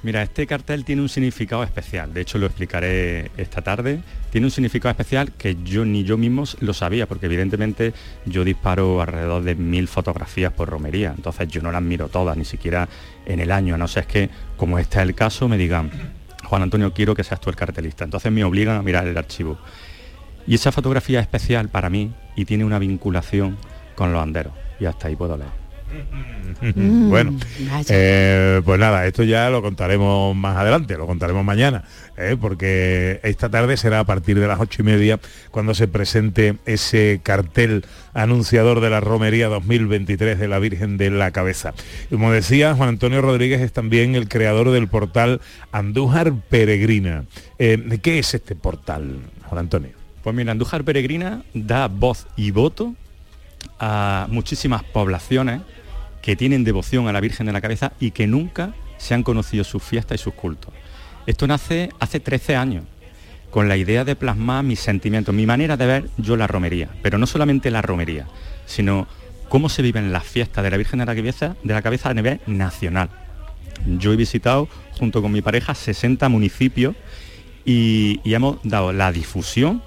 Mira, 0.05 0.21
este 0.21 0.45
cartel 0.45 0.85
tiene 0.85 1.01
un 1.01 1.09
significado 1.09 1.63
especial, 1.63 2.13
de 2.13 2.21
hecho 2.21 2.37
lo 2.37 2.45
explicaré 2.45 3.31
esta 3.37 3.63
tarde. 3.63 4.01
Tiene 4.29 4.45
un 4.45 4.51
significado 4.51 4.91
especial 4.91 5.31
que 5.31 5.57
yo 5.63 5.83
ni 5.83 6.03
yo 6.03 6.15
mismo 6.15 6.43
lo 6.59 6.75
sabía, 6.75 7.07
porque 7.07 7.25
evidentemente 7.25 7.91
yo 8.23 8.43
disparo 8.43 9.01
alrededor 9.01 9.41
de 9.41 9.55
mil 9.55 9.87
fotografías 9.87 10.53
por 10.53 10.69
romería, 10.69 11.11
entonces 11.17 11.47
yo 11.47 11.63
no 11.63 11.71
las 11.71 11.81
miro 11.81 12.07
todas, 12.07 12.37
ni 12.37 12.45
siquiera 12.45 12.87
en 13.25 13.39
el 13.39 13.51
año, 13.51 13.73
a 13.73 13.79
no 13.79 13.87
ser 13.87 14.03
es 14.03 14.07
que, 14.07 14.29
como 14.57 14.77
este 14.77 14.99
es 14.99 15.05
el 15.05 15.15
caso, 15.15 15.47
me 15.49 15.57
digan, 15.57 15.89
Juan 16.43 16.61
Antonio, 16.61 16.93
quiero 16.93 17.15
que 17.15 17.23
seas 17.23 17.41
tú 17.41 17.49
el 17.49 17.55
cartelista. 17.55 18.03
Entonces 18.03 18.31
me 18.31 18.43
obligan 18.43 18.77
a 18.77 18.83
mirar 18.83 19.07
el 19.07 19.17
archivo. 19.17 19.57
Y 20.45 20.53
esa 20.53 20.71
fotografía 20.71 21.19
es 21.19 21.23
especial 21.23 21.69
para 21.69 21.89
mí 21.89 22.13
y 22.35 22.45
tiene 22.45 22.63
una 22.63 22.77
vinculación 22.77 23.57
con 23.95 24.13
los 24.13 24.21
anderos. 24.21 24.53
Y 24.79 24.85
hasta 24.85 25.07
ahí 25.07 25.15
puedo 25.15 25.35
leer. 25.35 25.64
Mm, 26.61 27.09
bueno, 27.09 27.37
vaya. 27.69 27.85
eh, 27.89 28.61
pues 28.63 28.79
nada, 28.79 29.05
esto 29.05 29.23
ya 29.23 29.49
lo 29.49 29.61
contaremos 29.61 30.35
más 30.35 30.57
adelante, 30.57 30.97
lo 30.97 31.05
contaremos 31.05 31.43
mañana, 31.43 31.83
eh, 32.17 32.37
porque 32.39 33.19
esta 33.23 33.49
tarde 33.49 33.77
será 33.77 33.99
a 33.99 34.03
partir 34.05 34.39
de 34.39 34.47
las 34.47 34.59
ocho 34.59 34.81
y 34.81 34.85
media 34.85 35.19
cuando 35.51 35.73
se 35.73 35.87
presente 35.87 36.55
ese 36.65 37.19
cartel 37.23 37.85
anunciador 38.13 38.79
de 38.79 38.89
la 38.89 38.99
Romería 38.99 39.47
2023 39.47 40.39
de 40.39 40.47
la 40.47 40.59
Virgen 40.59 40.97
de 40.97 41.11
la 41.11 41.31
Cabeza. 41.31 41.73
Como 42.09 42.31
decía, 42.31 42.73
Juan 42.73 42.89
Antonio 42.89 43.21
Rodríguez 43.21 43.61
es 43.61 43.73
también 43.73 44.15
el 44.15 44.27
creador 44.27 44.71
del 44.71 44.87
portal 44.87 45.41
Andújar 45.71 46.33
Peregrina. 46.49 47.25
Eh, 47.59 47.99
¿Qué 48.01 48.19
es 48.19 48.33
este 48.33 48.55
portal, 48.55 49.19
Juan 49.45 49.59
Antonio? 49.59 49.91
Pues 50.23 50.35
mira, 50.35 50.51
Andújar 50.53 50.83
Peregrina 50.83 51.43
da 51.53 51.87
voz 51.87 52.27
y 52.35 52.51
voto 52.51 52.95
a 53.79 54.27
muchísimas 54.29 54.83
poblaciones 54.83 55.61
que 56.21 56.35
tienen 56.35 56.63
devoción 56.63 57.07
a 57.07 57.13
la 57.13 57.21
Virgen 57.21 57.45
de 57.45 57.53
la 57.53 57.61
Cabeza 57.61 57.93
y 57.99 58.11
que 58.11 58.27
nunca 58.27 58.73
se 58.97 59.13
han 59.13 59.23
conocido 59.23 59.63
sus 59.63 59.83
fiestas 59.83 60.19
y 60.19 60.23
sus 60.23 60.33
cultos. 60.33 60.73
Esto 61.27 61.47
nace 61.47 61.89
hace 61.99 62.19
13 62.19 62.55
años, 62.55 62.83
con 63.51 63.67
la 63.67 63.77
idea 63.77 64.03
de 64.03 64.15
plasmar 64.15 64.63
mis 64.63 64.79
sentimientos, 64.79 65.33
mi 65.33 65.45
manera 65.45 65.77
de 65.77 65.85
ver 65.85 66.09
yo 66.17 66.35
la 66.35 66.47
romería, 66.47 66.89
pero 67.01 67.17
no 67.17 67.27
solamente 67.27 67.71
la 67.71 67.81
romería, 67.81 68.27
sino 68.65 69.07
cómo 69.49 69.69
se 69.69 69.81
viven 69.81 70.11
las 70.11 70.23
fiestas 70.23 70.63
de 70.63 70.71
la 70.71 70.77
Virgen 70.77 70.99
de 70.99 71.05
la 71.05 71.15
Cabeza, 71.15 71.55
de 71.63 71.73
la 71.73 71.81
cabeza 71.81 72.09
a 72.09 72.13
nivel 72.13 72.41
nacional. 72.47 73.09
Yo 73.85 74.13
he 74.13 74.15
visitado, 74.15 74.67
junto 74.97 75.21
con 75.21 75.31
mi 75.31 75.41
pareja, 75.41 75.75
60 75.75 76.27
municipios 76.29 76.95
y, 77.65 78.19
y 78.23 78.33
hemos 78.33 78.57
dado 78.63 78.93
la 78.93 79.11
difusión 79.11 79.83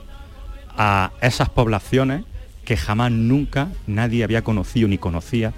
a 0.77 1.11
esas 1.21 1.49
poblaciones 1.49 2.25
que 2.69 2.77
jamás 2.77 3.11
nunca 3.11 3.69
nadie 3.87 4.23
había 4.23 4.45
conocido 4.45 4.89
ni 4.89 4.99
conocía 4.99 5.55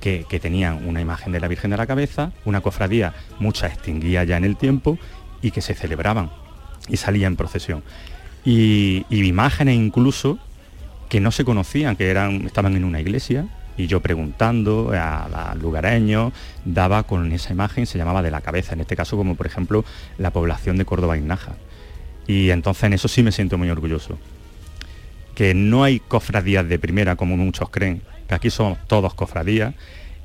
que, 0.00 0.24
tenían 0.40 0.88
una 0.88 1.02
imagen 1.02 1.30
de 1.30 1.40
la 1.40 1.46
Virgen 1.46 1.70
de 1.70 1.76
la 1.76 1.86
Cabeza, 1.86 2.32
una 2.46 2.62
cofradía, 2.62 3.12
muchas 3.38 3.74
extinguía 3.74 4.24
ya 4.24 4.38
en 4.38 4.44
el 4.44 4.56
tiempo 4.56 4.98
y 5.42 5.50
que 5.50 5.60
se 5.60 5.74
celebraban 5.74 6.30
y 6.88 6.96
salían 6.96 7.32
en 7.32 7.36
procesión. 7.36 7.82
Y, 8.46 9.04
imágenes 9.10 9.76
incluso 9.76 10.38
que 11.10 11.20
no 11.20 11.32
se 11.32 11.44
conocían, 11.44 11.96
que 11.96 12.08
eran, 12.08 12.46
estaban 12.46 12.74
en 12.76 12.84
una 12.84 13.02
iglesia 13.02 13.46
y 13.76 13.86
yo 13.86 14.00
preguntando 14.00 14.92
a, 14.94 15.50
a 15.50 15.54
lugareños, 15.54 16.32
daba 16.64 17.02
con 17.02 17.30
esa 17.30 17.52
imagen, 17.52 17.84
se 17.84 17.98
llamaba 17.98 18.22
de 18.22 18.30
la 18.30 18.40
cabeza, 18.40 18.72
en 18.72 18.80
este 18.80 18.96
caso 18.96 19.18
como 19.18 19.34
por 19.34 19.44
ejemplo 19.44 19.84
la 20.16 20.30
población 20.30 20.78
de 20.78 20.86
Córdoba 20.86 21.18
y 21.18 21.20
Nájar. 21.20 21.56
Y 22.26 22.48
entonces 22.48 22.84
en 22.84 22.94
eso 22.94 23.06
sí 23.06 23.22
me 23.22 23.32
siento 23.32 23.58
muy 23.58 23.68
orgulloso. 23.68 24.18
Que 25.38 25.54
no 25.54 25.84
hay 25.84 26.00
cofradías 26.00 26.68
de 26.68 26.80
primera 26.80 27.14
como 27.14 27.36
muchos 27.36 27.70
creen, 27.70 28.02
que 28.26 28.34
aquí 28.34 28.50
somos 28.50 28.76
todos 28.88 29.14
cofradías 29.14 29.72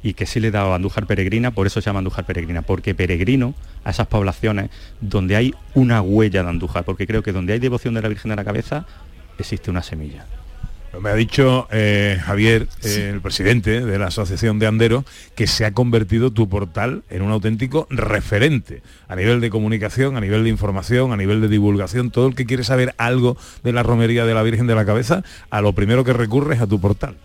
y 0.01 0.15
que 0.15 0.25
sí 0.25 0.39
le 0.39 0.47
he 0.47 0.51
dado 0.51 0.71
a 0.71 0.75
Andújar 0.77 1.05
Peregrina, 1.05 1.51
por 1.51 1.67
eso 1.67 1.81
se 1.81 1.85
llama 1.85 1.99
Andújar 1.99 2.25
Peregrina, 2.25 2.63
porque 2.63 2.95
peregrino 2.95 3.53
a 3.83 3.91
esas 3.91 4.07
poblaciones 4.07 4.71
donde 5.01 5.35
hay 5.35 5.53
una 5.75 6.01
huella 6.01 6.41
de 6.41 6.49
Andújar, 6.49 6.83
porque 6.83 7.05
creo 7.05 7.21
que 7.21 7.31
donde 7.31 7.53
hay 7.53 7.59
devoción 7.59 7.93
de 7.93 8.01
la 8.01 8.07
Virgen 8.07 8.29
de 8.29 8.37
la 8.37 8.43
Cabeza 8.43 8.87
existe 9.37 9.69
una 9.69 9.83
semilla. 9.83 10.25
Me 11.01 11.09
ha 11.09 11.15
dicho 11.15 11.67
eh, 11.71 12.19
Javier, 12.23 12.67
eh, 12.83 13.09
el 13.11 13.19
presidente 13.19 13.81
de 13.81 13.97
la 13.97 14.07
Asociación 14.07 14.59
de 14.59 14.67
Anderos, 14.67 15.05
que 15.35 15.47
se 15.47 15.65
ha 15.65 15.73
convertido 15.73 16.31
tu 16.31 16.47
portal 16.47 17.03
en 17.09 17.23
un 17.23 17.31
auténtico 17.31 17.87
referente 17.89 18.83
a 19.07 19.15
nivel 19.15 19.41
de 19.41 19.49
comunicación, 19.49 20.15
a 20.17 20.21
nivel 20.21 20.43
de 20.43 20.49
información, 20.49 21.11
a 21.11 21.17
nivel 21.17 21.41
de 21.41 21.47
divulgación. 21.47 22.11
Todo 22.11 22.27
el 22.27 22.35
que 22.35 22.45
quiere 22.45 22.63
saber 22.63 22.93
algo 22.97 23.37
de 23.63 23.73
la 23.73 23.81
romería 23.81 24.25
de 24.25 24.35
la 24.35 24.43
Virgen 24.43 24.67
de 24.67 24.75
la 24.75 24.85
Cabeza, 24.85 25.23
a 25.49 25.61
lo 25.61 25.73
primero 25.73 26.03
que 26.03 26.13
recurre 26.13 26.55
es 26.55 26.61
a 26.61 26.67
tu 26.67 26.79
portal. 26.79 27.17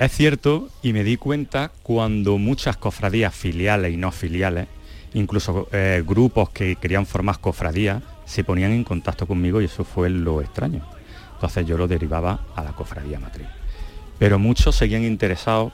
Es 0.00 0.12
cierto, 0.12 0.68
y 0.82 0.92
me 0.92 1.04
di 1.04 1.16
cuenta 1.16 1.70
cuando 1.84 2.38
muchas 2.38 2.76
cofradías 2.76 3.34
filiales 3.34 3.94
y 3.94 3.96
no 3.96 4.10
filiales, 4.10 4.66
incluso 5.14 5.68
eh, 5.72 6.02
grupos 6.04 6.50
que 6.50 6.74
querían 6.74 7.06
formar 7.06 7.38
cofradías, 7.38 8.02
se 8.24 8.42
ponían 8.42 8.72
en 8.72 8.82
contacto 8.82 9.26
conmigo 9.26 9.62
y 9.62 9.66
eso 9.66 9.84
fue 9.84 10.10
lo 10.10 10.42
extraño. 10.42 10.95
Entonces 11.36 11.66
yo 11.66 11.78
lo 11.78 11.86
derivaba 11.86 12.40
a 12.54 12.64
la 12.64 12.72
cofradía 12.72 13.20
matriz. 13.20 13.46
Pero 14.18 14.38
muchos 14.38 14.74
seguían 14.74 15.04
interesados 15.04 15.72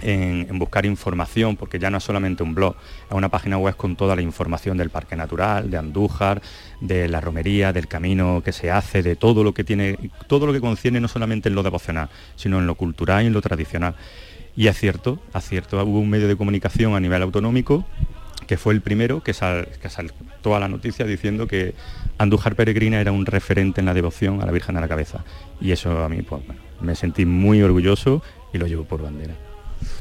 en, 0.00 0.58
buscar 0.58 0.86
información, 0.86 1.56
porque 1.56 1.78
ya 1.78 1.90
no 1.90 1.98
es 1.98 2.04
solamente 2.04 2.42
un 2.42 2.54
blog, 2.54 2.76
es 3.08 3.14
una 3.14 3.28
página 3.28 3.58
web 3.58 3.76
con 3.76 3.96
toda 3.96 4.16
la 4.16 4.22
información 4.22 4.76
del 4.76 4.90
Parque 4.90 5.16
Natural, 5.16 5.70
de 5.70 5.78
Andújar, 5.78 6.42
de 6.80 7.08
la 7.08 7.20
romería, 7.20 7.72
del 7.72 7.88
camino 7.88 8.42
que 8.44 8.52
se 8.52 8.70
hace, 8.70 9.02
de 9.02 9.16
todo 9.16 9.44
lo 9.44 9.54
que 9.54 9.64
tiene, 9.64 9.98
todo 10.26 10.46
lo 10.46 10.52
que 10.52 10.60
concierne 10.60 11.00
no 11.00 11.08
solamente 11.08 11.48
en 11.48 11.54
lo 11.54 11.62
devocional, 11.62 12.08
sino 12.36 12.58
en 12.58 12.66
lo 12.66 12.74
cultural 12.74 13.24
y 13.24 13.26
en 13.26 13.32
lo 13.32 13.42
tradicional. 13.42 13.94
Y 14.56 14.68
es 14.68 14.78
cierto, 14.78 15.20
es 15.34 15.46
cierto, 15.46 15.82
hubo 15.84 16.00
un 16.00 16.08
medio 16.08 16.28
de 16.28 16.36
comunicación 16.36 16.94
a 16.94 17.00
nivel 17.00 17.22
autonómico 17.22 17.84
que 18.46 18.56
fue 18.56 18.74
el 18.74 18.80
primero 18.80 19.22
que, 19.22 19.34
sal, 19.34 19.68
que 19.82 19.90
saltó 19.90 20.54
a 20.54 20.60
la 20.60 20.68
noticia 20.68 21.04
diciendo 21.04 21.46
que 21.46 21.74
Andújar 22.18 22.54
Peregrina 22.54 23.00
era 23.00 23.12
un 23.12 23.26
referente 23.26 23.80
en 23.80 23.86
la 23.86 23.94
devoción 23.94 24.40
a 24.40 24.46
la 24.46 24.52
Virgen 24.52 24.74
de 24.74 24.80
la 24.80 24.88
Cabeza. 24.88 25.24
Y 25.60 25.72
eso 25.72 26.02
a 26.02 26.08
mí 26.08 26.22
pues, 26.22 26.42
me 26.80 26.94
sentí 26.94 27.26
muy 27.26 27.62
orgulloso 27.62 28.22
y 28.52 28.58
lo 28.58 28.66
llevo 28.66 28.84
por 28.84 29.02
bandera. 29.02 29.34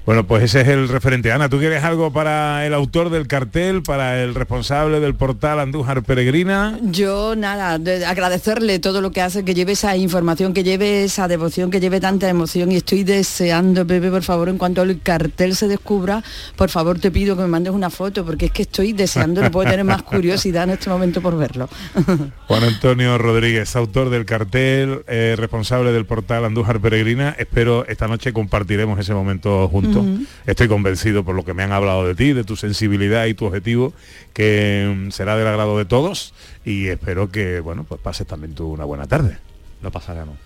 Bueno, 0.06 0.28
pues 0.28 0.44
ese 0.44 0.62
es 0.62 0.68
el 0.68 0.88
referente. 0.88 1.32
Ana, 1.32 1.50
¿tú 1.50 1.58
quieres 1.58 1.84
algo 1.84 2.14
para 2.14 2.64
el 2.68 2.76
autor 2.76 3.10
del 3.10 3.26
cartel, 3.26 3.82
para 3.82 4.22
el 4.22 4.36
responsable 4.36 5.00
del 5.00 5.16
portal 5.16 5.60
Andújar 5.60 6.04
Peregrina? 6.04 6.78
Yo 6.84 7.36
nada, 7.36 7.80
de 7.80 8.06
agradecerle 8.06 8.78
todo 8.78 9.02
lo 9.02 9.12
que 9.12 9.24
hace, 9.24 9.44
que 9.44 9.56
lleve 9.56 9.72
esa 9.72 9.98
información, 9.98 10.54
que 10.54 10.64
lleve 10.64 11.06
esa 11.06 11.28
devoción, 11.28 11.72
que 11.72 11.80
lleve 11.80 12.00
tanta 12.00 12.30
emoción 12.30 12.72
y 12.72 12.76
estoy 12.76 13.04
deseando, 13.04 13.88
Pepe, 13.88 14.12
por 14.12 14.22
favor, 14.22 14.48
en 14.50 14.60
cuanto 14.60 14.84
el 14.84 15.02
cartel 15.02 15.56
se 15.56 15.68
descubra, 15.68 16.24
por 16.56 16.70
favor 16.70 17.00
te 17.00 17.10
pido 17.10 17.36
que 17.36 17.42
me 17.42 17.48
mandes 17.48 17.74
una 17.74 17.90
foto, 17.90 18.24
porque 18.24 18.46
es 18.46 18.52
que 18.52 18.62
estoy 18.62 18.94
deseando, 18.94 19.42
no 19.42 19.50
puedo 19.50 19.68
tener 19.72 19.86
más 19.86 20.04
curiosidad 20.04 20.66
en 20.66 20.72
este 20.72 20.88
momento 20.88 21.20
por 21.20 21.36
verlo. 21.36 21.68
Juan 22.48 22.64
Antonio 22.64 23.18
Rodríguez, 23.18 23.76
autor 23.76 24.12
del 24.12 24.26
cartel, 24.26 25.04
eh, 25.08 25.34
responsable 25.36 25.92
del 25.92 26.06
portal 26.06 26.46
Andújar 26.46 26.80
Peregrina, 26.80 27.36
espero 27.40 27.88
esta 27.88 28.08
noche 28.08 28.34
compartiremos 28.34 29.00
ese 29.00 29.16
momento 29.16 29.68
juntos. 29.68 29.95
Uh 30.02 30.06
-huh. 30.06 30.28
Estoy 30.46 30.68
convencido 30.68 31.24
por 31.24 31.36
lo 31.36 31.44
que 31.44 31.54
me 31.54 31.64
han 31.64 31.72
hablado 31.72 32.06
de 32.06 32.16
ti, 32.16 32.34
de 32.34 32.44
tu 32.44 32.56
sensibilidad 32.56 33.26
y 33.26 33.34
tu 33.34 33.46
objetivo, 33.46 33.94
que 34.34 34.88
um, 34.92 35.12
será 35.12 35.36
del 35.36 35.48
agrado 35.48 35.78
de 35.78 35.86
todos 35.86 36.34
y 36.64 36.88
espero 36.88 37.32
que, 37.32 37.60
bueno, 37.60 37.84
pues 37.84 38.02
pases 38.02 38.28
también 38.28 38.54
tú 38.54 38.68
una 38.68 38.86
buena 38.86 39.08
tarde. 39.08 39.38
Lo 39.82 39.92
pasaremos. 39.92 40.38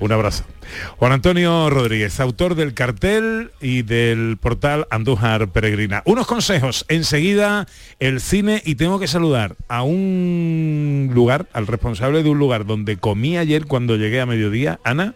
Un 0.00 0.12
abrazo. 0.12 0.44
Juan 0.96 1.12
Antonio 1.12 1.70
Rodríguez, 1.70 2.18
autor 2.18 2.54
del 2.56 2.74
cartel 2.74 3.52
y 3.60 3.82
del 3.82 4.36
portal 4.40 4.86
Andújar 4.90 5.48
Peregrina. 5.48 6.02
Unos 6.04 6.26
consejos. 6.26 6.84
Enseguida 6.88 7.66
el 8.00 8.20
cine 8.20 8.60
y 8.64 8.74
tengo 8.74 8.98
que 8.98 9.06
saludar 9.06 9.56
a 9.68 9.82
un 9.82 11.10
lugar, 11.14 11.46
al 11.52 11.66
responsable 11.66 12.22
de 12.22 12.30
un 12.30 12.38
lugar 12.38 12.66
donde 12.66 12.96
comí 12.96 13.36
ayer 13.38 13.66
cuando 13.66 13.96
llegué 13.96 14.20
a 14.20 14.26
mediodía, 14.26 14.80
Ana. 14.84 15.14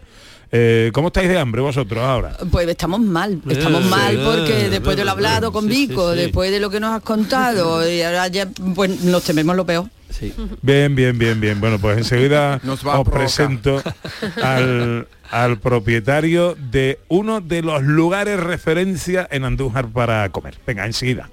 Eh, 0.51 0.89
¿Cómo 0.93 1.07
estáis 1.07 1.29
de 1.29 1.37
hambre 1.37 1.61
vosotros 1.61 2.03
ahora? 2.03 2.35
Pues 2.51 2.67
estamos 2.67 2.99
mal, 3.01 3.39
estamos 3.47 3.85
mal 3.85 4.19
porque 4.23 4.69
después 4.69 4.97
de 4.97 5.05
lo 5.05 5.11
hablado 5.11 5.51
con 5.51 5.67
Vico, 5.67 6.09
después 6.11 6.49
de 6.51 6.59
lo 6.59 6.69
que 6.69 6.79
nos 6.79 6.95
has 6.95 7.03
contado, 7.03 7.87
y 7.87 8.01
ahora 8.01 8.27
ya 8.29 8.47
pues 8.73 9.03
nos 9.03 9.23
tememos 9.23 9.55
lo 9.55 9.65
peor. 9.65 9.85
Sí. 10.09 10.33
Bien, 10.63 10.95
bien, 10.95 11.19
bien, 11.19 11.39
bien. 11.39 11.59
Bueno, 11.59 11.77
pues 11.77 11.99
enseguida 11.99 12.59
os 12.67 13.09
presento 13.09 13.81
al, 14.43 15.07
al, 15.29 15.59
propietario 15.59 16.55
de 16.55 16.99
uno 17.09 17.41
de 17.41 17.61
los 17.61 17.83
lugares 17.83 18.39
referencia 18.39 19.27
en 19.29 19.45
Andújar 19.45 19.87
para 19.89 20.27
comer. 20.29 20.57
Venga, 20.65 20.85
enseguida. 20.85 21.29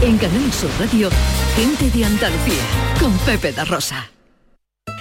En 0.00 0.16
Canal 0.16 0.52
Sur 0.52 0.70
Radio, 0.80 1.10
gente 1.54 1.96
de 1.96 2.04
Andalucía, 2.04 2.62
con 2.98 3.12
Pepe 3.18 3.52
da 3.52 3.64
Rosa. 3.64 4.10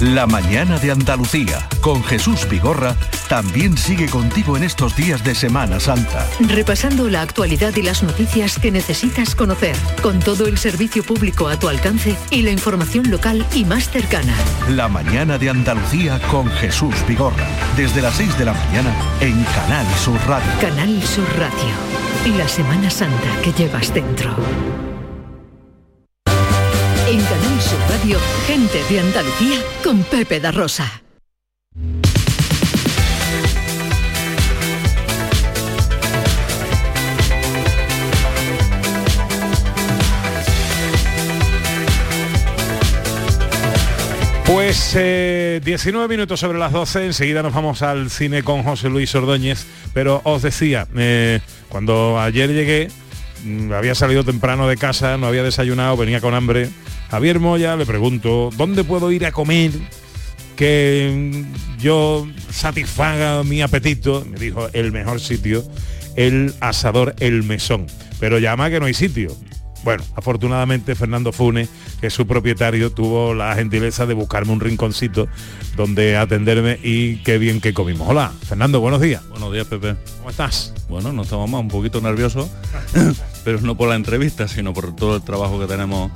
La 0.00 0.26
mañana 0.26 0.78
de 0.78 0.90
Andalucía 0.90 1.68
con 1.80 2.02
Jesús 2.02 2.48
Vigorra 2.48 2.96
también 3.28 3.78
sigue 3.78 4.08
contigo 4.08 4.56
en 4.56 4.64
estos 4.64 4.96
días 4.96 5.22
de 5.22 5.36
Semana 5.36 5.78
Santa. 5.78 6.26
Repasando 6.40 7.08
la 7.08 7.22
actualidad 7.22 7.74
y 7.76 7.82
las 7.82 8.02
noticias 8.02 8.58
que 8.58 8.72
necesitas 8.72 9.36
conocer, 9.36 9.76
con 10.02 10.18
todo 10.18 10.46
el 10.46 10.58
servicio 10.58 11.04
público 11.04 11.48
a 11.48 11.58
tu 11.58 11.68
alcance 11.68 12.16
y 12.30 12.42
la 12.42 12.50
información 12.50 13.08
local 13.08 13.46
y 13.54 13.64
más 13.64 13.88
cercana. 13.88 14.34
La 14.68 14.88
mañana 14.88 15.38
de 15.38 15.50
Andalucía 15.50 16.20
con 16.28 16.50
Jesús 16.50 16.94
Vigorra. 17.06 17.46
Desde 17.76 18.02
las 18.02 18.14
6 18.14 18.36
de 18.36 18.44
la 18.46 18.52
mañana 18.52 18.92
en 19.20 19.44
Canal 19.44 19.86
Sur 19.96 20.18
Radio. 20.26 20.50
Canal 20.60 21.02
Sur 21.04 21.28
Radio. 21.38 22.34
Y 22.34 22.36
la 22.36 22.48
Semana 22.48 22.90
Santa 22.90 23.40
que 23.42 23.52
llevas 23.52 23.94
dentro. 23.94 24.34
Gente 28.04 28.82
de 28.90 29.00
Andalucía 29.00 29.58
con 29.82 30.02
Pepe 30.02 30.38
da 30.38 30.52
Rosa. 30.52 31.02
Pues 44.44 44.92
eh, 44.96 45.62
19 45.64 46.06
minutos 46.06 46.40
sobre 46.40 46.58
las 46.58 46.72
12, 46.72 47.06
enseguida 47.06 47.42
nos 47.42 47.54
vamos 47.54 47.80
al 47.80 48.10
cine 48.10 48.42
con 48.42 48.64
José 48.64 48.90
Luis 48.90 49.14
Ordóñez, 49.14 49.64
pero 49.94 50.20
os 50.24 50.42
decía, 50.42 50.86
eh, 50.94 51.40
cuando 51.70 52.20
ayer 52.20 52.52
llegué, 52.52 52.88
mm, 53.44 53.72
había 53.72 53.94
salido 53.94 54.24
temprano 54.24 54.68
de 54.68 54.76
casa, 54.76 55.16
no 55.16 55.26
había 55.26 55.42
desayunado, 55.42 55.96
venía 55.96 56.20
con 56.20 56.34
hambre. 56.34 56.68
Javier 57.14 57.38
Moya 57.38 57.76
le 57.76 57.86
pregunto, 57.86 58.50
¿dónde 58.56 58.82
puedo 58.82 59.12
ir 59.12 59.24
a 59.24 59.30
comer 59.30 59.70
que 60.56 61.44
yo 61.78 62.26
satisfaga 62.50 63.44
mi 63.44 63.62
apetito? 63.62 64.26
Me 64.28 64.36
dijo, 64.36 64.66
el 64.72 64.90
mejor 64.90 65.20
sitio, 65.20 65.62
el 66.16 66.52
asador 66.58 67.14
El 67.20 67.44
Mesón. 67.44 67.86
Pero 68.18 68.40
llama 68.40 68.68
que 68.68 68.80
no 68.80 68.86
hay 68.86 68.94
sitio. 68.94 69.30
Bueno, 69.84 70.02
afortunadamente 70.16 70.96
Fernando 70.96 71.30
Funes, 71.30 71.68
que 72.00 72.08
es 72.08 72.12
su 72.12 72.26
propietario, 72.26 72.90
tuvo 72.90 73.32
la 73.32 73.54
gentileza 73.54 74.06
de 74.06 74.14
buscarme 74.14 74.50
un 74.50 74.58
rinconcito 74.58 75.28
donde 75.76 76.16
atenderme 76.16 76.80
y 76.82 77.18
qué 77.18 77.38
bien 77.38 77.60
que 77.60 77.72
comimos. 77.72 78.08
Hola, 78.08 78.32
Fernando, 78.48 78.80
buenos 78.80 79.00
días. 79.00 79.22
Buenos 79.28 79.52
días, 79.52 79.68
Pepe. 79.68 79.94
¿Cómo 80.18 80.30
estás? 80.30 80.74
Bueno, 80.88 81.12
no 81.12 81.22
estamos 81.22 81.48
más, 81.48 81.60
un 81.60 81.68
poquito 81.68 82.00
nerviosos, 82.00 82.50
pero 83.44 83.60
no 83.60 83.76
por 83.76 83.88
la 83.88 83.94
entrevista, 83.94 84.48
sino 84.48 84.74
por 84.74 84.96
todo 84.96 85.14
el 85.14 85.22
trabajo 85.22 85.60
que 85.60 85.66
tenemos 85.66 86.10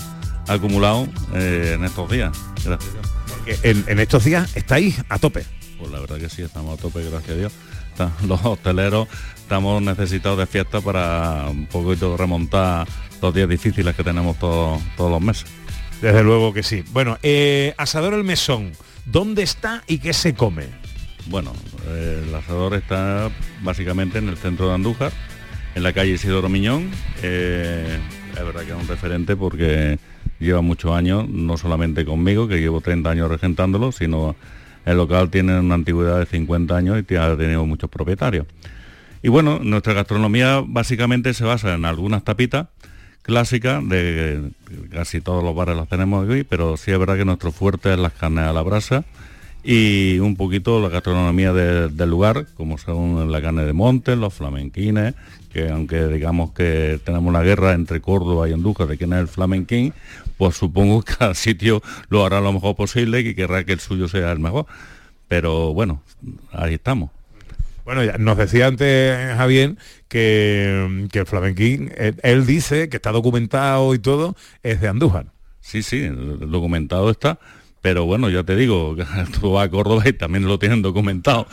acumulado 0.49 1.09
eh, 1.35 1.73
en 1.75 1.85
estos 1.85 2.11
días. 2.11 2.37
Gracias. 2.65 2.95
Porque 3.29 3.59
en, 3.63 3.85
en 3.89 3.99
estos 3.99 4.25
días 4.25 4.57
estáis 4.57 5.03
a 5.09 5.19
tope. 5.19 5.45
Pues 5.79 5.91
la 5.91 6.01
verdad 6.01 6.19
que 6.19 6.29
sí, 6.29 6.43
estamos 6.43 6.79
a 6.79 6.83
tope, 6.83 7.03
gracias 7.09 7.31
a 7.31 7.39
Dios. 7.39 7.53
Los 8.27 8.45
hosteleros 8.45 9.09
estamos 9.37 9.83
necesitados 9.83 10.39
de 10.39 10.47
fiesta 10.47 10.81
para 10.81 11.47
un 11.49 11.67
poquito 11.67 12.17
remontar 12.17 12.87
los 13.23 13.35
días 13.35 13.49
difíciles 13.49 13.95
que 13.97 14.05
tenemos 14.05 14.39
todos, 14.39 14.81
todos 14.97 15.11
los 15.11 15.21
meses. 15.21 15.47
Desde 16.01 16.23
luego 16.23 16.53
que 16.53 16.63
sí. 16.63 16.85
Bueno, 16.93 17.19
eh, 17.23 17.75
Asador 17.77 18.15
El 18.15 18.25
Mesón, 18.25 18.73
¿dónde 19.07 19.43
está 19.43 19.83
y 19.87 19.99
qué 19.99 20.13
se 20.13 20.35
come? 20.35 20.67
Bueno, 21.27 21.53
eh, 21.89 22.25
el 22.27 22.35
asador 22.35 22.75
está 22.75 23.31
básicamente 23.63 24.19
en 24.19 24.29
el 24.29 24.37
centro 24.37 24.69
de 24.69 24.75
Andújar, 24.75 25.13
en 25.75 25.83
la 25.83 25.93
calle 25.93 26.13
Isidoro 26.13 26.49
Miñón. 26.49 26.91
Eh, 27.23 27.99
es 28.33 28.45
verdad 28.45 28.63
que 28.63 28.73
es 28.73 28.79
un 28.79 28.87
referente 28.87 29.35
porque 29.35 29.99
lleva 30.39 30.61
muchos 30.61 30.93
años, 30.93 31.29
no 31.29 31.57
solamente 31.57 32.05
conmigo, 32.05 32.49
que 32.49 32.61
llevo 32.61 32.81
30 32.81 33.11
años 33.11 33.31
regentándolo, 33.31 33.93
sino 33.93 34.37
el 34.85 34.97
local 34.97 35.31
tiene 35.31 35.59
una 35.59 35.75
antigüedad 35.75 36.19
de 36.19 36.27
50 36.27 36.77
años 36.77 37.05
y 37.09 37.15
ha 37.17 37.37
tenido 37.37 37.67
muchos 37.67 37.91
propietarios. 37.91 38.47
Y 39.23 39.29
bueno, 39.29 39.59
nuestra 39.63 39.93
gastronomía 39.95 40.63
básicamente 40.65 41.35
se 41.35 41.45
basa 41.45 41.75
en 41.75 41.85
algunas 41.85 42.25
tapitas 42.25 42.69
clásicas, 43.23 43.87
de 43.87 44.51
casi 44.91 45.21
todos 45.21 45.45
los 45.45 45.55
bares 45.55 45.77
las 45.77 45.89
tenemos 45.89 46.29
aquí, 46.29 46.45
pero 46.45 46.77
sí 46.77 46.93
es 46.93 46.99
verdad 46.99 47.17
que 47.17 47.25
nuestro 47.27 47.53
fuerte 47.53 47.93
es 47.93 47.99
las 47.99 48.13
carnes 48.13 48.45
a 48.45 48.53
la 48.53 48.63
brasa 48.63 49.05
y 49.65 50.19
un 50.21 50.37
poquito 50.37 50.81
la 50.81 50.89
gastronomía 50.89 51.53
de- 51.53 51.89
del 51.89 52.11
lugar, 52.11 52.47
como 52.57 52.79
son 52.79 53.31
la 53.31 53.43
carne 53.43 53.65
de 53.65 53.73
monte, 53.73 54.17
los 54.17 54.33
flamenquines, 54.35 55.15
que 55.53 55.69
aunque 55.71 56.07
digamos 56.07 56.53
que 56.53 57.01
tenemos 57.05 57.29
una 57.29 57.43
guerra 57.43 57.73
entre 57.73 58.01
Córdoba 58.01 58.49
y 58.49 58.53
Andújar 58.53 58.87
de 58.87 58.97
quién 58.97 59.13
es 59.13 59.21
el 59.21 59.29
flamenquín, 59.29 59.93
pues 60.37 60.57
supongo 60.57 61.03
que 61.03 61.15
cada 61.19 61.35
sitio 61.35 61.83
lo 62.09 62.25
hará 62.25 62.41
lo 62.41 62.53
mejor 62.53 62.77
posible 62.77 63.21
y 63.21 63.35
querrá 63.35 63.65
que 63.65 63.73
el 63.73 63.81
suyo 63.81 64.09
sea 64.09 64.31
el 64.33 64.39
mejor. 64.39 64.67
Pero 65.27 65.75
bueno, 65.75 66.03
ahí 66.53 66.75
estamos. 66.75 67.11
Bueno, 67.85 68.05
ya 68.05 68.19
nos 68.19 68.37
decía 68.37 68.67
antes 68.67 69.35
Javier 69.37 69.77
que, 70.09 71.07
que 71.11 71.19
el 71.21 71.27
flamenquín, 71.27 71.91
él, 71.97 72.17
él 72.23 72.47
dice 72.47 72.89
que 72.89 72.97
está 72.99 73.13
documentado 73.13 73.95
y 73.95 73.99
todo, 73.99 74.37
es 74.63 74.81
de 74.81 74.89
Andújar. 74.89 75.27
Sí, 75.61 75.83
sí, 75.83 76.07
documentado 76.09 77.11
está, 77.11 77.39
pero 77.81 78.05
bueno, 78.05 78.29
ya 78.31 78.43
te 78.43 78.57
digo, 78.57 78.97
tú 79.41 79.53
vas 79.53 79.67
a 79.67 79.71
Córdoba 79.71 80.03
y 80.07 80.13
también 80.13 80.47
lo 80.47 80.59
tienen 80.59 80.83
documentado. 80.83 81.47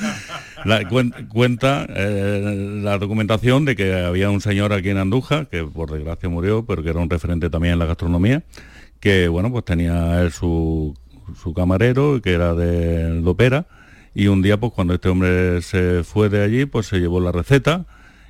Cuenta 1.30 1.86
eh, 1.90 2.80
la 2.82 2.98
documentación 2.98 3.66
de 3.66 3.76
que 3.76 3.94
había 3.94 4.30
un 4.30 4.42
señor 4.42 4.74
aquí 4.74 4.90
en 4.90 4.98
Andújar, 4.98 5.48
que 5.48 5.64
por 5.64 5.92
desgracia 5.92 6.30
murió, 6.30 6.66
pero 6.66 6.82
que 6.82 6.90
era 6.90 7.00
un 7.00 7.10
referente 7.10 7.50
también 7.50 7.74
en 7.74 7.80
la 7.80 7.86
gastronomía, 7.86 8.44
que 9.00 9.28
bueno, 9.28 9.52
pues 9.52 9.66
tenía 9.66 10.22
él 10.22 10.32
su, 10.32 10.96
su 11.42 11.54
camarero, 11.54 12.22
que 12.22 12.34
era 12.34 12.56
de 12.56 13.22
Lopera, 13.22 13.68
y 14.16 14.28
un 14.28 14.42
día 14.42 14.60
pues 14.60 14.72
cuando 14.74 14.96
este 14.96 15.10
hombre 15.10 15.62
se 15.62 16.04
fue 16.04 16.30
de 16.30 16.44
allí, 16.44 16.66
pues 16.66 16.88
se 16.88 17.00
llevó 17.00 17.20
la 17.20 17.32
receta, 17.32 17.86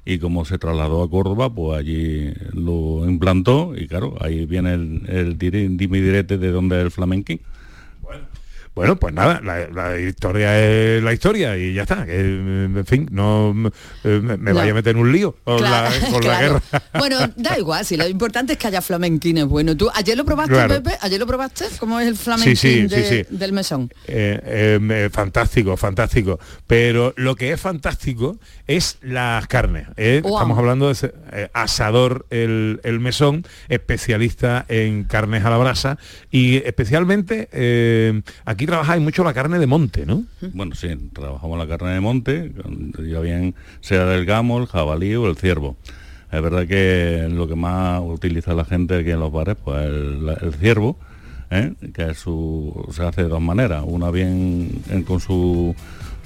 y 0.06 0.20
como 0.20 0.46
se 0.46 0.60
trasladó 0.60 1.02
a 1.02 1.10
Córdoba, 1.10 1.54
pues 1.54 1.80
allí 1.80 2.32
lo 2.54 3.10
implantó 3.10 3.74
y 3.76 3.88
claro, 3.88 4.16
ahí 4.20 4.46
viene 4.46 4.74
el, 4.74 5.02
el 5.08 5.38
de 5.38 6.52
dónde 6.52 6.78
es 6.78 6.84
el 6.86 6.92
flamenquín. 6.92 7.42
Bueno, 8.76 8.98
pues 8.98 9.14
nada, 9.14 9.40
la, 9.42 9.68
la 9.70 9.98
historia 10.00 10.60
es 10.62 11.02
la 11.02 11.14
historia 11.14 11.58
y 11.58 11.74
ya 11.74 11.84
está. 11.84 12.06
que, 12.06 12.20
en 12.20 12.84
fin, 12.86 13.08
no 13.10 13.54
eh, 14.04 14.20
me, 14.22 14.36
me 14.38 14.52
No. 14.52 14.56
vaya 14.60 14.72
a 14.72 14.74
meter 14.76 14.96
en 14.96 15.02
un 15.02 15.12
lío 15.14 15.36
con, 15.46 15.60
Claro, 15.60 15.96
la, 15.96 16.06
con 16.08 16.14
la 16.14 16.20
claro. 16.20 16.62
guerra. 16.72 16.84
Bueno, 17.00 17.18
da 17.38 17.58
igual, 17.58 17.86
si 17.86 17.96
lo 17.98 18.08
importante 18.08 18.54
es 18.54 18.60
que 18.60 18.68
haya 18.68 18.82
flamenquines. 18.82 19.46
Bueno, 19.46 19.76
tú 19.78 19.90
ayer 19.94 20.18
lo 20.18 20.26
probaste, 20.26 20.54
Claro. 20.54 20.76
Pepe, 20.84 20.98
ayer 21.02 21.20
lo 21.20 21.26
probaste, 21.28 21.66
¿cómo 21.80 22.00
es 22.00 22.08
el 22.08 22.16
flamenquín 22.18 22.56
sí, 22.58 22.82
de- 22.88 23.04
sí, 23.10 23.24
sí. 23.30 23.36
del 23.36 23.54
mesón? 23.54 23.90
Eh, 24.08 24.80
eh, 24.90 25.10
fantástico, 25.12 25.78
fantástico. 25.78 26.38
Pero 26.68 27.14
lo 27.16 27.36
que 27.36 27.54
es 27.54 27.62
fantástico 27.62 28.38
es 28.68 28.98
las 29.02 29.48
carnes. 29.48 29.88
¿eh? 29.96 30.20
Wow. 30.22 30.34
Estamos 30.34 30.58
hablando 30.58 30.94
de 30.94 31.50
asador 31.54 32.26
el, 32.30 32.82
el 32.84 33.00
mesón, 33.00 33.46
especialista 33.70 34.66
en 34.68 35.04
carnes 35.06 35.46
a 35.46 35.50
la 35.50 35.58
brasa 35.58 35.98
y 36.32 36.58
especialmente 36.58 37.48
eh, 37.52 38.22
aquí 38.66 38.72
trabajáis 38.72 39.02
mucho 39.02 39.24
la 39.24 39.34
carne 39.34 39.60
de 39.60 39.68
monte, 39.68 40.06
¿no? 40.06 40.24
Bueno, 40.54 40.74
sí, 40.76 40.88
trabajamos 41.14 41.58
la 41.60 41.68
carne 41.68 41.94
de 41.94 42.00
monte, 42.00 42.52
ya 43.08 43.20
bien 43.20 43.54
sea 43.82 44.06
del 44.06 44.26
gamo, 44.26 44.60
el 44.60 44.66
jabalí 44.66 45.14
o 45.16 45.28
el 45.28 45.36
ciervo. 45.38 45.78
Es 46.32 46.42
verdad 46.42 46.66
que 46.68 47.28
lo 47.32 47.48
que 47.48 47.56
más 47.56 48.02
utiliza 48.04 48.54
la 48.56 48.66
gente 48.66 48.98
aquí 48.98 49.12
en 49.12 49.20
los 49.20 49.32
bares, 49.32 49.56
pues 49.64 49.86
el, 49.86 50.36
el 50.42 50.54
ciervo, 50.56 50.98
¿eh? 51.52 51.74
que 51.94 52.14
su, 52.16 52.88
se 52.92 53.04
hace 53.04 53.24
de 53.24 53.30
dos 53.30 53.42
maneras. 53.42 53.84
Una 53.86 54.10
bien 54.12 54.82
en- 54.90 55.04
con 55.04 55.20
su 55.20 55.76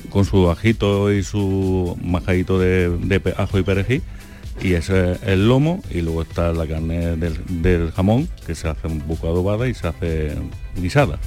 con 0.09 0.23
su 0.23 0.49
ajito 0.49 1.11
y 1.11 1.23
su 1.23 1.97
majadito 2.01 2.57
de, 2.57 2.89
de 2.89 3.33
ajo 3.37 3.59
y 3.59 3.63
perejil 3.63 4.01
y 4.63 4.71
es 4.73 4.89
el 4.89 5.47
lomo 5.49 5.83
y 5.91 6.01
luego 6.01 6.21
está 6.21 6.53
la 6.53 6.65
carne 6.65 7.17
del, 7.17 7.37
del 7.61 7.91
jamón 7.91 8.29
que 8.47 8.55
se 8.55 8.69
hace 8.69 8.87
un 8.87 9.01
poco 9.01 9.27
adobada 9.27 9.67
y 9.67 9.73
se 9.73 9.87
hace 9.89 10.35
guisada. 10.77 11.19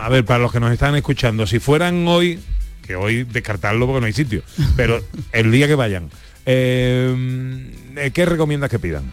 A 0.00 0.08
ver, 0.08 0.24
para 0.24 0.40
los 0.40 0.52
que 0.52 0.60
nos 0.60 0.72
están 0.72 0.94
escuchando, 0.96 1.46
si 1.46 1.58
fueran 1.58 2.06
hoy, 2.08 2.38
que 2.86 2.96
hoy 2.96 3.24
descartarlo 3.24 3.86
porque 3.86 4.00
no 4.00 4.06
hay 4.06 4.12
sitio, 4.12 4.42
pero 4.76 5.00
el 5.32 5.50
día 5.52 5.66
que 5.66 5.74
vayan, 5.74 6.10
eh, 6.46 8.10
¿qué 8.12 8.26
recomiendas 8.26 8.70
que 8.70 8.78
pidan? 8.78 9.12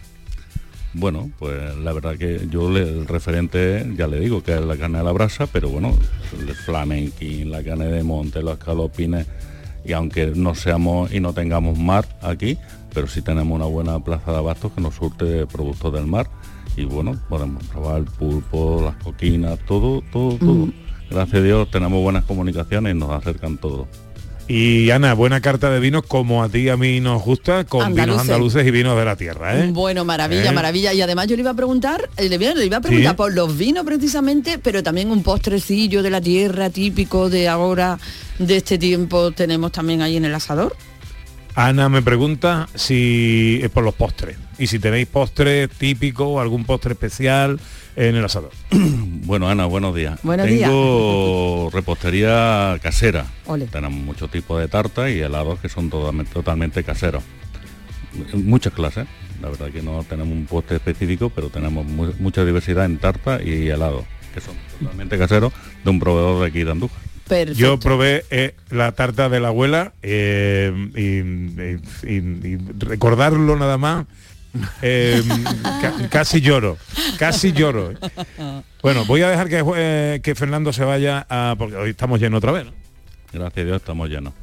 Bueno, 0.94 1.30
pues 1.38 1.76
la 1.78 1.94
verdad 1.94 2.18
que 2.18 2.48
yo 2.50 2.72
le- 2.72 2.82
el 2.82 3.08
referente, 3.08 3.86
ya 3.96 4.08
le 4.08 4.20
digo, 4.20 4.42
que 4.42 4.56
es 4.56 4.62
la 4.62 4.76
carne 4.76 4.98
a 4.98 5.04
la 5.04 5.12
brasa, 5.12 5.46
pero 5.48 5.70
bueno, 5.70 5.96
el 6.40 6.56
flamenquín, 6.56 7.52
la 7.52 7.64
carne 7.64 7.86
de 7.86 8.04
monte, 8.04 8.42
los 8.42 8.58
calopines, 8.58 9.28
y 9.86 9.94
aunque 9.94 10.32
no 10.36 10.56
seamos 10.56 11.14
y 11.14 11.20
no 11.20 11.34
tengamos 11.34 11.78
mar 11.78 12.06
aquí, 12.24 12.58
pero 12.94 13.08
sí 13.08 13.22
tenemos 13.22 13.56
una 13.56 13.66
buena 13.66 14.00
plaza 14.04 14.32
de 14.32 14.38
abastos 14.40 14.72
que 14.74 14.82
nos 14.82 14.96
surte 14.96 15.26
de 15.26 15.46
productos 15.46 15.94
del 15.94 16.08
mar. 16.08 16.28
Y 16.78 16.86
bueno, 16.86 17.20
podemos 17.28 17.64
probar 17.66 18.00
el 18.00 18.06
pulpo, 18.06 18.82
las 18.84 18.96
coquinas, 19.04 19.60
todo, 19.68 20.02
todo, 20.12 20.38
todo. 20.38 20.54
Mm. 20.68 20.74
Gracias 21.10 21.38
a 21.42 21.44
Dios 21.44 21.72
tenemos 21.72 22.02
buenas 22.02 22.24
comunicaciones 22.26 22.96
y 22.96 22.98
nos 22.98 23.10
acercan 23.12 23.58
todo. 23.58 23.88
Y 24.48 24.90
Ana, 24.90 25.14
buena 25.14 25.42
carta 25.42 25.70
de 25.70 25.80
vinos 25.80 26.02
como 26.08 26.42
a 26.42 26.50
ti 26.50 26.60
y 26.62 26.70
a 26.70 26.78
mí 26.78 27.00
nos 27.00 27.22
gusta, 27.22 27.66
con 27.66 27.94
vinos 27.94 28.22
Andaluces. 28.22 28.66
y 28.66 28.72
vinos 28.72 28.98
de 28.98 29.06
la 29.06 29.16
tierra, 29.16 29.60
¿eh? 29.60 29.70
Bueno, 29.72 30.06
maravilla, 30.06 30.50
¿Eh? 30.50 30.54
maravilla. 30.54 30.92
Y 30.92 31.02
además 31.02 31.28
yo 31.28 31.36
le 31.36 31.42
iba 31.44 31.52
a 31.52 31.56
preguntar, 31.56 32.10
eh, 32.18 32.28
le 32.30 32.36
iba, 32.36 32.54
le 32.56 32.66
iba 32.66 32.78
a 32.78 32.82
preguntar 32.82 33.12
Sí. 33.12 33.18
por 33.18 33.32
los 33.34 33.56
vinos 33.56 33.86
precisamente, 33.86 34.58
pero 34.58 34.82
también 34.82 35.12
un 35.12 35.22
postrecillo 35.22 36.02
de 36.02 36.10
la 36.10 36.20
tierra 36.20 36.72
típico 36.72 37.30
de 37.30 37.48
ahora, 37.48 38.00
de 38.40 38.58
este 38.58 38.80
tiempo, 38.80 39.30
tenemos 39.32 39.72
también 39.72 40.02
ahí 40.02 40.18
en 40.18 40.26
el 40.26 40.34
asador. 40.34 40.76
Ana 41.56 41.90
me 41.90 42.02
pregunta 42.02 42.70
si 42.76 43.60
es 43.62 43.70
por 43.70 43.84
los 43.84 43.94
postres 43.94 44.38
y 44.58 44.68
si 44.68 44.80
tenéis 44.80 45.08
postre 45.08 45.68
típico 45.68 46.26
o 46.28 46.40
algún 46.40 46.64
postre 46.64 46.94
especial 46.94 47.60
en 47.96 48.16
el 48.16 48.24
asador. 48.26 48.52
Bueno, 49.30 49.48
Ana, 49.48 49.68
buenos 49.68 49.94
días. 49.94 50.20
Buenos 50.24 50.48
Tengo 50.48 51.70
repostería 51.72 52.80
casera. 52.82 53.28
Ole. 53.46 53.68
Tenemos 53.68 54.00
muchos 54.02 54.32
tipos 54.32 54.60
de 54.60 54.68
tartas 54.68 55.12
y 55.12 55.20
helados 55.20 55.60
que 55.60 55.70
son 55.70 55.90
totalmente, 55.92 56.34
totalmente 56.34 56.84
caseros. 56.84 57.22
Muchas 58.34 58.74
clases. 58.74 59.06
La 59.40 59.50
verdad 59.50 59.70
que 59.70 59.84
no 59.84 60.04
tenemos 60.04 60.34
un 60.34 60.48
postre 60.48 60.78
específico, 60.78 61.30
pero 61.30 61.50
tenemos 61.50 61.86
mu- 61.86 62.12
mucha 62.20 62.44
diversidad 62.44 62.86
en 62.86 62.98
tarta 62.98 63.40
y 63.44 63.70
helados, 63.70 64.04
que 64.34 64.42
son 64.42 64.56
totalmente 64.80 65.16
caseros 65.20 65.54
de 65.84 65.90
un 65.92 66.00
proveedor 66.00 66.42
de 66.42 66.48
aquí 66.48 66.64
de 66.64 66.72
Andújar. 66.72 67.00
Perfecto. 67.30 67.60
Yo 67.60 67.80
probé 67.80 68.26
eh, 68.32 68.56
la 68.72 68.92
tarta 68.92 69.30
de 69.30 69.40
la 69.40 69.48
abuela 69.50 69.94
eh, 70.02 70.72
y, 70.96 71.02
y- 71.02 72.16
y- 72.16 72.48
y 72.48 72.58
recordarlo 72.80 73.56
nada 73.56 73.78
más. 73.78 74.06
eh, 74.82 75.22
ca- 75.82 76.10
casi 76.10 76.42
lloro, 76.42 76.78
casi 77.20 77.54
lloro. 77.54 77.94
Bueno, 78.82 79.06
voy 79.06 79.22
a 79.22 79.30
dejar 79.30 79.48
que, 79.48 79.64
eh, 79.78 80.20
que 80.24 80.34
Fernando 80.34 80.74
se 80.74 80.84
vaya 80.84 81.26
a, 81.30 81.56
porque 81.58 81.76
hoy 81.76 81.92
estamos 81.92 82.20
llenos 82.20 82.40
otra 82.40 82.52
vez. 82.52 82.66
¿no? 82.66 82.72
Gracias 83.32 83.64
a 83.64 83.66
Dios 83.68 83.78
estamos 83.78 84.10
llenos. 84.10 84.34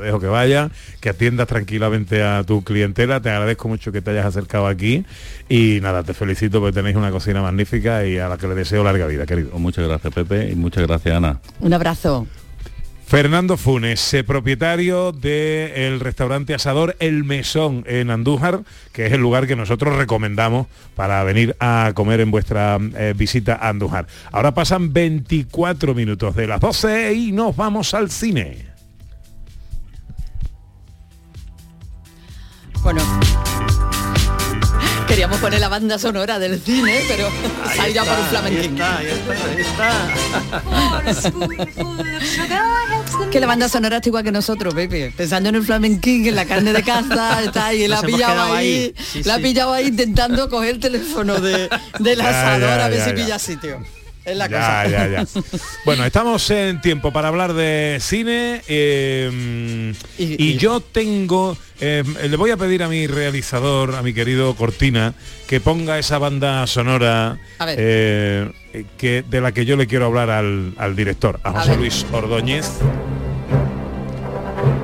Te 0.00 0.06
dejo 0.06 0.18
que 0.18 0.26
vaya, 0.26 0.70
que 1.00 1.10
atiendas 1.10 1.46
tranquilamente 1.46 2.22
a 2.22 2.42
tu 2.42 2.64
clientela. 2.64 3.20
Te 3.20 3.30
agradezco 3.30 3.68
mucho 3.68 3.92
que 3.92 4.00
te 4.00 4.10
hayas 4.10 4.26
acercado 4.26 4.66
aquí 4.66 5.04
y 5.48 5.78
nada, 5.82 6.02
te 6.02 6.14
felicito 6.14 6.60
porque 6.60 6.74
tenéis 6.74 6.96
una 6.96 7.10
cocina 7.10 7.42
magnífica 7.42 8.06
y 8.06 8.18
a 8.18 8.28
la 8.28 8.38
que 8.38 8.48
le 8.48 8.54
deseo 8.54 8.82
larga 8.82 9.06
vida, 9.06 9.26
querido. 9.26 9.58
Muchas 9.58 9.86
gracias 9.86 10.12
Pepe 10.12 10.50
y 10.50 10.54
muchas 10.54 10.86
gracias 10.86 11.14
Ana. 11.14 11.38
Un 11.60 11.74
abrazo. 11.74 12.26
Fernando 13.10 13.56
Funes, 13.56 14.14
eh, 14.14 14.22
propietario 14.22 15.10
del 15.10 15.98
restaurante 15.98 16.54
asador 16.54 16.94
El 17.00 17.24
Mesón 17.24 17.82
en 17.88 18.08
Andújar, 18.08 18.60
que 18.92 19.06
es 19.06 19.12
el 19.12 19.20
lugar 19.20 19.48
que 19.48 19.56
nosotros 19.56 19.96
recomendamos 19.96 20.68
para 20.94 21.24
venir 21.24 21.56
a 21.58 21.90
comer 21.96 22.20
en 22.20 22.30
vuestra 22.30 22.78
eh, 22.96 23.12
visita 23.16 23.58
a 23.60 23.70
Andújar. 23.70 24.06
Ahora 24.30 24.54
pasan 24.54 24.92
24 24.92 25.92
minutos 25.92 26.36
de 26.36 26.46
las 26.46 26.60
12 26.60 27.12
y 27.12 27.32
nos 27.32 27.56
vamos 27.56 27.94
al 27.94 28.12
cine. 28.12 28.69
Bueno. 32.82 33.02
Queríamos 35.06 35.38
poner 35.40 35.58
la 35.60 35.68
banda 35.68 35.98
sonora 35.98 36.38
del 36.38 36.60
cine, 36.62 37.00
pero 37.08 37.28
salió 37.74 38.04
por 38.04 38.18
un 38.18 38.26
flamenquín. 38.26 38.78
Que 43.32 43.40
la 43.40 43.46
banda 43.48 43.68
sonora 43.68 43.96
está 43.96 44.08
igual 44.08 44.22
que 44.22 44.30
nosotros, 44.30 44.72
Pepe. 44.72 45.12
Pensando 45.16 45.48
en 45.48 45.56
el 45.56 45.62
flamenquín, 45.64 46.26
en 46.28 46.36
la 46.36 46.44
carne 46.44 46.72
de 46.72 46.82
caza, 46.84 47.42
está 47.42 47.66
ahí, 47.66 47.88
la 47.88 47.98
ha 47.98 48.02
pillado 48.02 48.54
ahí, 48.54 48.94
ahí. 48.94 48.94
Sí, 49.12 49.22
la 49.24 49.34
ha 49.34 49.36
sí. 49.38 49.42
pillado 49.42 49.72
ahí 49.72 49.88
intentando 49.88 50.48
coger 50.48 50.76
el 50.76 50.80
teléfono 50.80 51.40
de, 51.40 51.68
del 51.98 52.18
Ya, 52.18 52.28
asador 52.28 52.78
ya, 52.78 52.84
a 52.84 52.88
ver 52.88 53.04
si 53.04 53.12
pilla 53.12 53.38
sitio. 53.38 53.80
Es 54.24 54.36
la 54.36 54.48
Ya, 54.48 54.58
cosa. 54.84 54.88
ya, 54.88 55.08
ya. 55.08 55.24
Bueno, 55.84 56.04
estamos 56.04 56.50
en 56.50 56.80
tiempo 56.80 57.12
para 57.12 57.28
hablar 57.28 57.54
de 57.54 57.98
cine 58.00 58.60
eh, 58.68 59.92
y, 60.18 60.56
yo 60.58 60.80
tengo, 60.80 61.56
eh, 61.80 62.04
le 62.28 62.36
voy 62.36 62.50
a 62.50 62.56
pedir 62.56 62.82
a 62.82 62.88
mi 62.88 63.06
realizador, 63.06 63.94
a 63.94 64.02
mi 64.02 64.12
querido 64.12 64.54
Cortina, 64.56 65.14
que 65.48 65.60
ponga 65.60 65.98
esa 65.98 66.18
banda 66.18 66.66
sonora 66.66 67.38
A 67.58 67.66
eh, 67.70 68.50
que, 68.98 69.22
de 69.28 69.40
la 69.40 69.52
que 69.52 69.64
yo 69.64 69.76
le 69.76 69.86
quiero 69.86 70.06
hablar 70.06 70.30
al, 70.30 70.74
al 70.76 70.94
director, 70.94 71.40
a 71.42 71.48
A 71.50 71.52
José 71.52 71.70
ver. 71.70 71.78
Luis 71.78 72.06
Ordóñez. 72.12 72.70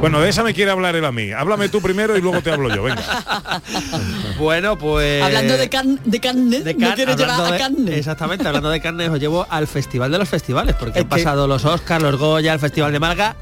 Bueno, 0.01 0.21
de 0.21 0.29
esa 0.29 0.45
me 0.45 0.53
quiere 0.55 0.71
hablar 0.71 0.95
él 0.95 1.05
a 1.05 1.11
mí. 1.11 1.33
Háblame 1.33 1.69
tú 1.69 1.81
primero 1.81 2.17
y 2.17 2.21
luego 2.21 2.41
te 2.43 2.53
hablo 2.53 2.73
yo. 2.75 2.83
Venga. 2.83 3.03
Bueno, 4.39 4.77
pues... 4.77 5.23
Hablando 5.23 5.57
de, 5.57 5.71
can- 5.71 5.99
de 6.05 6.21
carne, 6.21 6.61
de 6.61 6.75
¿no 6.75 6.81
car- 6.89 6.95
quieres 6.97 7.17
llevar 7.17 7.31
hablando 7.41 7.47
a 7.47 7.53
de- 7.53 7.59
carne? 7.59 7.97
Exactamente, 7.99 8.47
hablando 8.47 8.69
de 8.69 8.81
carne 8.83 9.09
os 9.09 9.19
llevo 9.19 9.47
al 9.49 9.67
Festival 9.67 10.13
de 10.13 10.19
los 10.19 10.29
Festivales, 10.29 10.75
porque 10.79 10.99
Es 10.99 11.05
han 11.05 11.09
que- 11.09 11.17
pasado 11.17 11.49
los 11.49 11.65
Oscars, 11.65 12.03
los 12.03 12.17
Goya, 12.19 12.53
el 12.53 12.61
Festival 12.61 12.93
de 12.93 13.01
Málaga 13.01 13.35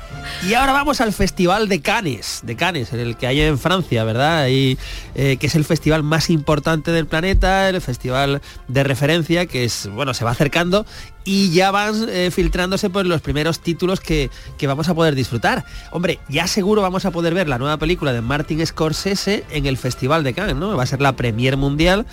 y 0.48 0.54
ahora 0.54 0.72
vamos 0.72 1.00
al 1.00 1.12
Festival 1.12 1.68
de 1.68 1.80
Cannes, 1.80 2.40
de 2.44 2.54
Cannes, 2.54 2.92
el 2.92 3.16
que 3.16 3.26
hay 3.26 3.40
en 3.40 3.58
Francia, 3.58 4.04
¿verdad? 4.04 4.46
Y, 4.48 4.78
eh, 5.16 5.36
que 5.38 5.48
es 5.48 5.54
el 5.56 5.64
festival 5.64 6.04
más 6.04 6.30
importante 6.30 6.92
del 6.92 7.06
planeta, 7.06 7.68
el 7.68 7.80
festival 7.80 8.40
de 8.68 8.84
referencia, 8.84 9.46
que 9.46 9.64
es, 9.64 9.88
bueno, 9.92 10.14
se 10.14 10.24
va 10.24 10.30
acercando 10.30 10.86
y 11.24 11.50
ya 11.50 11.70
van 11.70 12.08
eh, 12.08 12.30
filtrándose 12.30 12.90
por 12.90 13.06
los 13.06 13.22
primeros 13.22 13.60
títulos 13.60 14.00
que, 14.00 14.30
que 14.58 14.66
vamos 14.66 14.88
a 14.88 14.94
poder 14.94 15.14
disfrutar. 15.14 15.64
Hombre, 15.90 16.18
ya 16.28 16.46
seguro 16.46 16.82
vamos 16.82 17.06
a 17.06 17.10
poder 17.10 17.34
ver 17.34 17.48
la 17.48 17.58
nueva 17.58 17.78
película 17.78 18.12
de 18.12 18.20
Martin 18.20 18.64
Scorsese 18.64 19.44
en 19.50 19.66
el 19.66 19.78
Festival 19.78 20.22
de 20.22 20.34
Cannes, 20.34 20.56
¿no? 20.56 20.76
Va 20.76 20.82
a 20.82 20.86
ser 20.86 21.00
la 21.00 21.16
premier 21.16 21.56
mundial. 21.56 22.06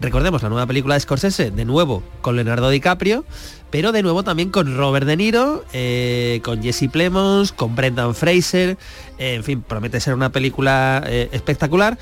Recordemos 0.00 0.42
la 0.42 0.50
nueva 0.50 0.66
película 0.66 0.94
de 0.94 1.00
Scorsese, 1.00 1.50
de 1.50 1.64
nuevo 1.64 2.02
con 2.20 2.36
Leonardo 2.36 2.68
DiCaprio, 2.68 3.24
pero 3.70 3.92
de 3.92 4.02
nuevo 4.02 4.24
también 4.24 4.50
con 4.50 4.76
Robert 4.76 5.06
De 5.06 5.16
Niro, 5.16 5.64
eh, 5.72 6.40
con 6.44 6.62
Jesse 6.62 6.90
Plemons, 6.90 7.52
con 7.52 7.74
Brendan 7.74 8.14
Fraser, 8.14 8.76
eh, 9.18 9.34
en 9.34 9.44
fin, 9.44 9.62
promete 9.62 10.00
ser 10.00 10.14
una 10.14 10.30
película 10.32 11.02
espectacular. 11.32 11.98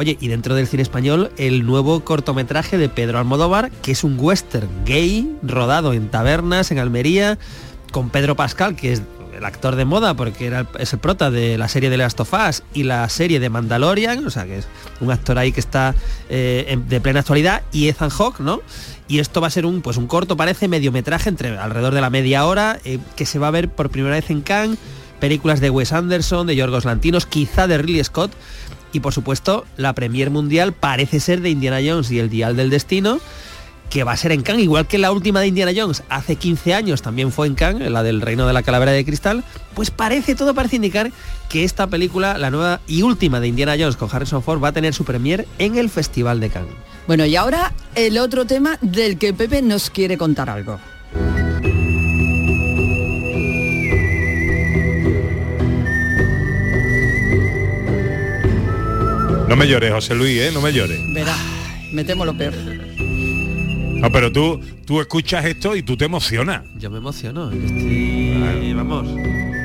Oye, 0.00 0.16
y 0.18 0.28
dentro 0.28 0.54
del 0.54 0.66
cine 0.66 0.82
español, 0.82 1.30
el 1.36 1.66
nuevo 1.66 2.00
cortometraje 2.00 2.78
de 2.78 2.88
Pedro 2.88 3.18
Almodóvar, 3.18 3.70
que 3.70 3.92
es 3.92 4.02
un 4.02 4.16
western 4.18 4.66
gay, 4.86 5.30
rodado 5.42 5.92
en 5.92 6.08
tabernas, 6.08 6.70
en 6.70 6.78
Almería, 6.78 7.36
con 7.92 8.08
Pedro 8.08 8.34
Pascal, 8.34 8.76
que 8.76 8.92
es 8.92 9.02
el 9.36 9.44
actor 9.44 9.76
de 9.76 9.84
moda, 9.84 10.14
porque 10.14 10.64
es 10.78 10.92
el 10.94 10.98
prota 11.00 11.30
de 11.30 11.58
la 11.58 11.68
serie 11.68 11.90
de 11.90 11.98
Last 11.98 12.18
of 12.18 12.32
Us 12.32 12.62
y 12.72 12.84
la 12.84 13.06
serie 13.10 13.40
de 13.40 13.50
Mandalorian, 13.50 14.26
o 14.26 14.30
sea 14.30 14.46
que 14.46 14.60
es 14.60 14.68
un 15.02 15.10
actor 15.10 15.36
ahí 15.36 15.52
que 15.52 15.60
está 15.60 15.94
eh, 16.30 16.78
de 16.88 17.00
plena 17.02 17.20
actualidad, 17.20 17.60
y 17.70 17.88
Ethan 17.88 18.08
Hawke, 18.08 18.40
¿no? 18.40 18.62
Y 19.06 19.18
esto 19.18 19.42
va 19.42 19.48
a 19.48 19.50
ser 19.50 19.66
un, 19.66 19.82
pues 19.82 19.98
un 19.98 20.06
corto, 20.06 20.34
parece, 20.34 20.66
mediometraje, 20.66 21.28
entre 21.28 21.58
alrededor 21.58 21.92
de 21.92 22.00
la 22.00 22.08
media 22.08 22.46
hora, 22.46 22.78
eh, 22.86 23.00
que 23.16 23.26
se 23.26 23.38
va 23.38 23.48
a 23.48 23.50
ver 23.50 23.68
por 23.68 23.90
primera 23.90 24.14
vez 24.14 24.30
en 24.30 24.40
Cannes, 24.40 24.78
películas 25.20 25.60
de 25.60 25.68
Wes 25.68 25.92
Anderson, 25.92 26.46
de 26.46 26.56
Yorgos 26.56 26.86
Lantinos, 26.86 27.26
quizá 27.26 27.66
de 27.66 27.76
Ridley 27.76 28.02
Scott, 28.02 28.32
y 28.92 29.00
por 29.00 29.12
supuesto 29.12 29.64
la 29.76 29.94
premier 29.94 30.30
mundial 30.30 30.72
parece 30.72 31.20
ser 31.20 31.40
de 31.40 31.50
Indiana 31.50 31.78
Jones 31.84 32.10
y 32.10 32.18
el 32.18 32.30
Dial 32.30 32.56
del 32.56 32.70
Destino, 32.70 33.20
que 33.90 34.04
va 34.04 34.12
a 34.12 34.16
ser 34.16 34.32
en 34.32 34.42
Cannes, 34.42 34.62
igual 34.62 34.86
que 34.86 34.98
la 34.98 35.10
última 35.10 35.40
de 35.40 35.48
Indiana 35.48 35.72
Jones 35.74 36.04
hace 36.08 36.36
15 36.36 36.74
años 36.74 37.02
también 37.02 37.32
fue 37.32 37.48
en 37.48 37.56
Cannes, 37.56 37.90
la 37.90 38.02
del 38.02 38.20
Reino 38.20 38.46
de 38.46 38.52
la 38.52 38.62
Calavera 38.62 38.92
de 38.92 39.04
Cristal, 39.04 39.42
pues 39.74 39.90
parece, 39.90 40.36
todo 40.36 40.54
parece 40.54 40.76
indicar 40.76 41.10
que 41.48 41.64
esta 41.64 41.88
película, 41.88 42.38
la 42.38 42.50
nueva 42.50 42.80
y 42.86 43.02
última 43.02 43.40
de 43.40 43.48
Indiana 43.48 43.74
Jones 43.78 43.96
con 43.96 44.08
Harrison 44.10 44.42
Ford, 44.42 44.62
va 44.62 44.68
a 44.68 44.72
tener 44.72 44.94
su 44.94 45.04
premier 45.04 45.46
en 45.58 45.76
el 45.76 45.90
Festival 45.90 46.38
de 46.38 46.50
Cannes. 46.50 46.74
Bueno, 47.08 47.26
y 47.26 47.34
ahora 47.34 47.72
el 47.96 48.18
otro 48.18 48.44
tema 48.44 48.78
del 48.80 49.18
que 49.18 49.34
Pepe 49.34 49.60
nos 49.60 49.90
quiere 49.90 50.16
contar 50.16 50.48
algo. 50.48 50.78
No 59.50 59.56
me 59.56 59.66
llores, 59.66 59.92
José 59.92 60.14
Luis, 60.14 60.40
¿eh? 60.40 60.50
No 60.54 60.60
me 60.60 60.72
llores. 60.72 61.00
Verá, 61.12 61.34
metemos 61.92 62.24
lo 62.24 62.34
peor. 62.34 62.54
No, 62.96 64.08
pero 64.12 64.30
tú, 64.30 64.60
tú 64.86 65.00
escuchas 65.00 65.44
esto 65.44 65.74
y 65.74 65.82
tú 65.82 65.96
te 65.96 66.04
emocionas. 66.04 66.62
Yo 66.78 66.88
me 66.88 66.98
emociono, 66.98 67.50
yo 67.50 67.58
estoy, 67.58 68.72
vamos, 68.74 69.08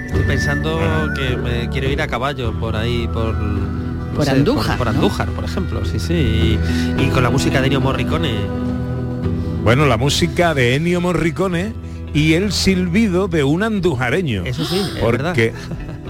estoy 0.08 0.24
pensando 0.24 0.80
que 1.16 1.38
me 1.38 1.70
quiero 1.70 1.88
ir 1.88 2.02
a 2.02 2.08
caballo 2.08 2.52
por 2.60 2.76
ahí, 2.76 3.08
por... 3.14 3.36
no 3.36 4.16
Por 4.16 4.28
Andújar, 4.28 4.80
Por, 4.80 4.88
¿no? 4.88 4.94
Andújar, 4.94 5.30
por 5.30 5.44
ejemplo, 5.46 5.86
sí, 5.86 6.00
sí. 6.00 6.14
Y, 6.14 7.04
y 7.04 7.10
con 7.10 7.22
la 7.22 7.30
música 7.30 7.60
de 7.62 7.68
Ennio 7.68 7.80
Morricone. 7.80 8.34
Bueno, 9.64 9.86
la 9.86 9.98
música 9.98 10.56
de 10.56 10.74
Ennio 10.74 11.00
Morricone 11.00 11.74
y 12.12 12.34
el 12.34 12.52
silbido 12.54 13.28
de 13.28 13.44
un 13.44 13.62
andujareño. 13.62 14.46
Eso 14.46 14.66
sí, 14.66 14.78
es 14.80 15.00
porque 15.00 15.54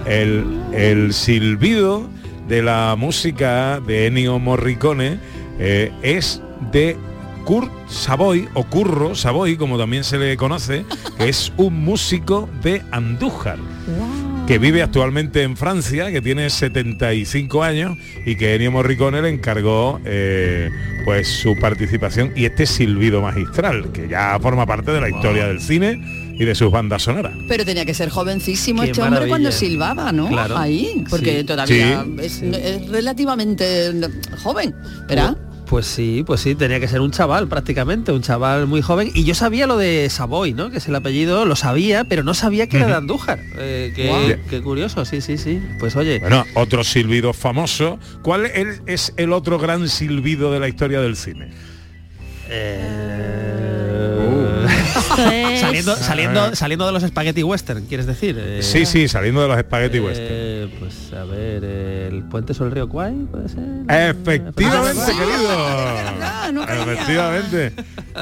el, 0.05 0.45
el 0.71 1.13
silbido 1.13 2.07
de 2.47 2.61
la 2.61 2.95
música 2.97 3.79
de 3.79 4.07
Ennio 4.07 4.39
Morricone 4.39 5.19
eh, 5.59 5.91
es 6.01 6.41
de 6.71 6.97
Kurt 7.45 7.71
Savoy 7.87 8.47
o 8.53 8.63
Curro 8.63 9.15
Savoy, 9.15 9.55
como 9.57 9.77
también 9.77 10.03
se 10.03 10.17
le 10.17 10.35
conoce, 10.37 10.85
que 11.17 11.29
es 11.29 11.53
un 11.57 11.79
músico 11.81 12.49
de 12.61 12.81
Andújar 12.91 13.57
que 14.47 14.59
vive 14.59 14.83
actualmente 14.83 15.41
en 15.41 15.57
Francia, 15.57 16.11
que 16.11 16.21
tiene 16.21 16.49
75 16.49 17.63
años 17.63 17.97
y 18.25 18.35
que 18.35 18.53
Ennio 18.53 18.71
Morricone 18.71 19.21
le 19.21 19.29
encargó 19.29 19.99
eh, 20.05 20.69
pues 21.03 21.27
su 21.27 21.57
participación. 21.59 22.31
Y 22.35 22.45
este 22.45 22.67
silbido 22.67 23.21
magistral, 23.21 23.91
que 23.91 24.07
ya 24.07 24.37
forma 24.39 24.67
parte 24.67 24.91
de 24.91 25.01
la 25.01 25.09
historia 25.09 25.47
del 25.47 25.61
cine 25.61 26.24
y 26.37 26.45
de 26.45 26.55
sus 26.55 26.69
bandas 26.71 27.03
sonoras. 27.03 27.33
Pero 27.47 27.65
tenía 27.65 27.85
que 27.85 27.93
ser 27.93 28.09
jovencísimo 28.09 28.81
Qué 28.83 28.89
este 28.91 29.01
hombre 29.01 29.27
cuando 29.27 29.49
maravilla. 29.49 29.51
silbaba, 29.51 30.11
¿no? 30.11 30.27
Claro. 30.27 30.57
Ahí, 30.57 31.03
porque 31.09 31.39
Sí. 31.39 31.45
todavía 31.45 32.03
Sí, 32.03 32.15
es, 32.21 32.41
es 32.41 32.87
relativamente 32.89 33.91
joven, 34.43 34.75
¿verdad? 35.07 35.37
Pues 35.67 35.87
sí, 35.87 36.23
pues 36.27 36.41
sí, 36.41 36.53
tenía 36.53 36.79
que 36.79 36.87
ser 36.87 37.01
un 37.01 37.09
chaval 37.09 37.47
prácticamente, 37.47 38.11
un 38.11 38.21
chaval 38.21 38.67
muy 38.67 38.83
joven. 38.83 39.09
Y 39.15 39.23
yo 39.23 39.33
sabía 39.33 39.65
lo 39.65 39.77
de 39.77 40.07
Savoy, 40.11 40.53
¿no? 40.53 40.69
Que 40.69 40.77
es 40.77 40.87
el 40.87 40.93
apellido, 40.93 41.43
lo 41.45 41.55
sabía, 41.55 42.03
pero 42.03 42.21
no 42.21 42.35
sabía 42.35 42.67
que 42.67 42.77
era 42.77 42.85
de 42.85 42.93
Andújar. 42.93 43.39
Eh, 43.57 43.91
qué, 43.95 44.39
qué 44.47 44.61
curioso, 44.61 45.05
sí, 45.05 45.21
sí, 45.21 45.39
sí. 45.39 45.59
Pues 45.79 45.95
oye, 45.95 46.19
Bueno, 46.19 46.45
otro 46.53 46.83
silbido 46.83 47.33
famoso. 47.33 47.97
¿Cuál 48.21 48.45
es- 48.45 48.81
es 48.85 49.13
el 49.17 49.33
otro 49.33 49.57
gran 49.57 49.89
silbido 49.89 50.51
de 50.51 50.59
la 50.59 50.67
historia 50.67 51.01
del 51.01 51.15
cine? 51.15 51.49
Esto 55.17 55.29
es- 55.53 55.59
saliendo, 55.61 55.95
saliendo, 55.95 56.55
saliendo 56.55 56.85
de 56.85 56.91
los 56.91 57.03
spaghetti 57.03 57.43
western, 57.43 57.85
¿quieres 57.85 58.05
decir? 58.05 58.35
Eh, 58.39 58.61
Sí, 58.61 58.85
sí, 58.85 59.07
saliendo 59.07 59.41
de 59.41 59.47
los 59.47 59.59
spaghetti 59.59 59.99
western. 59.99 60.27
eh, 60.29 60.75
pues 60.79 61.13
a 61.13 61.23
ver, 61.25 61.63
el 61.63 62.23
puente 62.23 62.53
sobre 62.53 62.69
el 62.69 62.75
río 62.75 62.89
Kwai, 62.89 63.13
puede 63.31 63.49
ser. 63.49 63.63
Efectivamente, 63.89 65.01
Ah, 65.01 65.05
sí. 65.05 65.11
querido. 65.17 66.63
Efectivamente. 66.83 67.73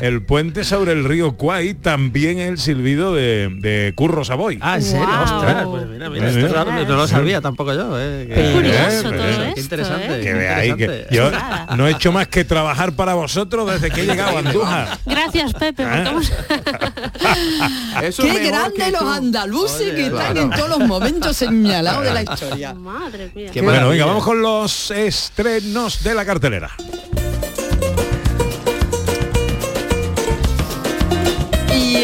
El 0.01 0.21
puente 0.23 0.63
sobre 0.63 0.91
el 0.93 1.03
río 1.03 1.35
Kwai 1.37 1.73
también 1.73 2.39
es 2.39 2.49
el 2.49 2.57
silbido 2.57 3.13
de, 3.13 3.49
de 3.59 3.93
Curro 3.95 4.23
Savoy. 4.25 4.59
Ah, 4.61 4.75
¿en 4.77 4.81
serio? 4.83 5.05
Guau. 5.05 5.23
Ostras, 5.23 5.65
pues 5.67 5.85
mira, 5.87 6.09
mira, 6.09 6.25
Mira, 6.25 6.27
esto 6.47 6.47
mira. 6.65 6.65
no, 6.65 6.85
no 6.85 6.95
lo 6.97 7.07
sabía 7.07 7.41
tampoco 7.41 7.73
yo. 7.73 7.99
Eh, 7.99 8.27
Qué 8.33 8.51
curioso 8.53 8.79
Eh, 8.79 9.01
todo 9.03 9.13
eh, 9.23 9.29
esto, 9.31 9.53
qué 9.55 9.61
interesante. 9.61 10.19
¿eh? 10.19 10.23
Que 10.23 10.33
veáis 10.33 10.75
que 10.75 11.07
yo 11.11 11.31
no 11.75 11.87
he 11.87 11.91
hecho 11.91 12.11
más 12.11 12.27
que 12.27 12.43
trabajar 12.43 12.93
para 12.93 13.13
vosotros 13.13 13.71
desde 13.71 13.91
que 13.91 14.01
he 14.01 14.05
llegado 14.05 14.35
a 14.37 14.39
Andújar. 14.43 14.99
Gracias, 15.05 15.53
Pepe. 15.53 15.83
Ah. 15.83 16.13
Eso 18.03 18.23
Qué 18.23 18.47
grande 18.47 18.73
que 18.75 18.91
los 18.91 19.03
andaluces 19.03 19.81
Oye, 19.81 19.95
que 19.95 20.05
están 20.07 20.33
claro. 20.33 20.41
en 20.41 20.49
todos 20.51 20.69
los 20.69 20.87
momentos 20.87 21.37
señalados 21.37 22.03
de 22.03 22.13
la 22.13 22.21
historia. 22.23 22.73
Madre 22.73 23.31
mía. 23.33 23.49
Qué 23.53 23.61
Bueno, 23.61 23.89
venga, 23.89 24.05
vamos 24.05 24.23
con 24.23 24.41
los 24.41 24.91
estrenos 24.91 26.03
de 26.03 26.13
la 26.15 26.25
cartelera. 26.25 26.71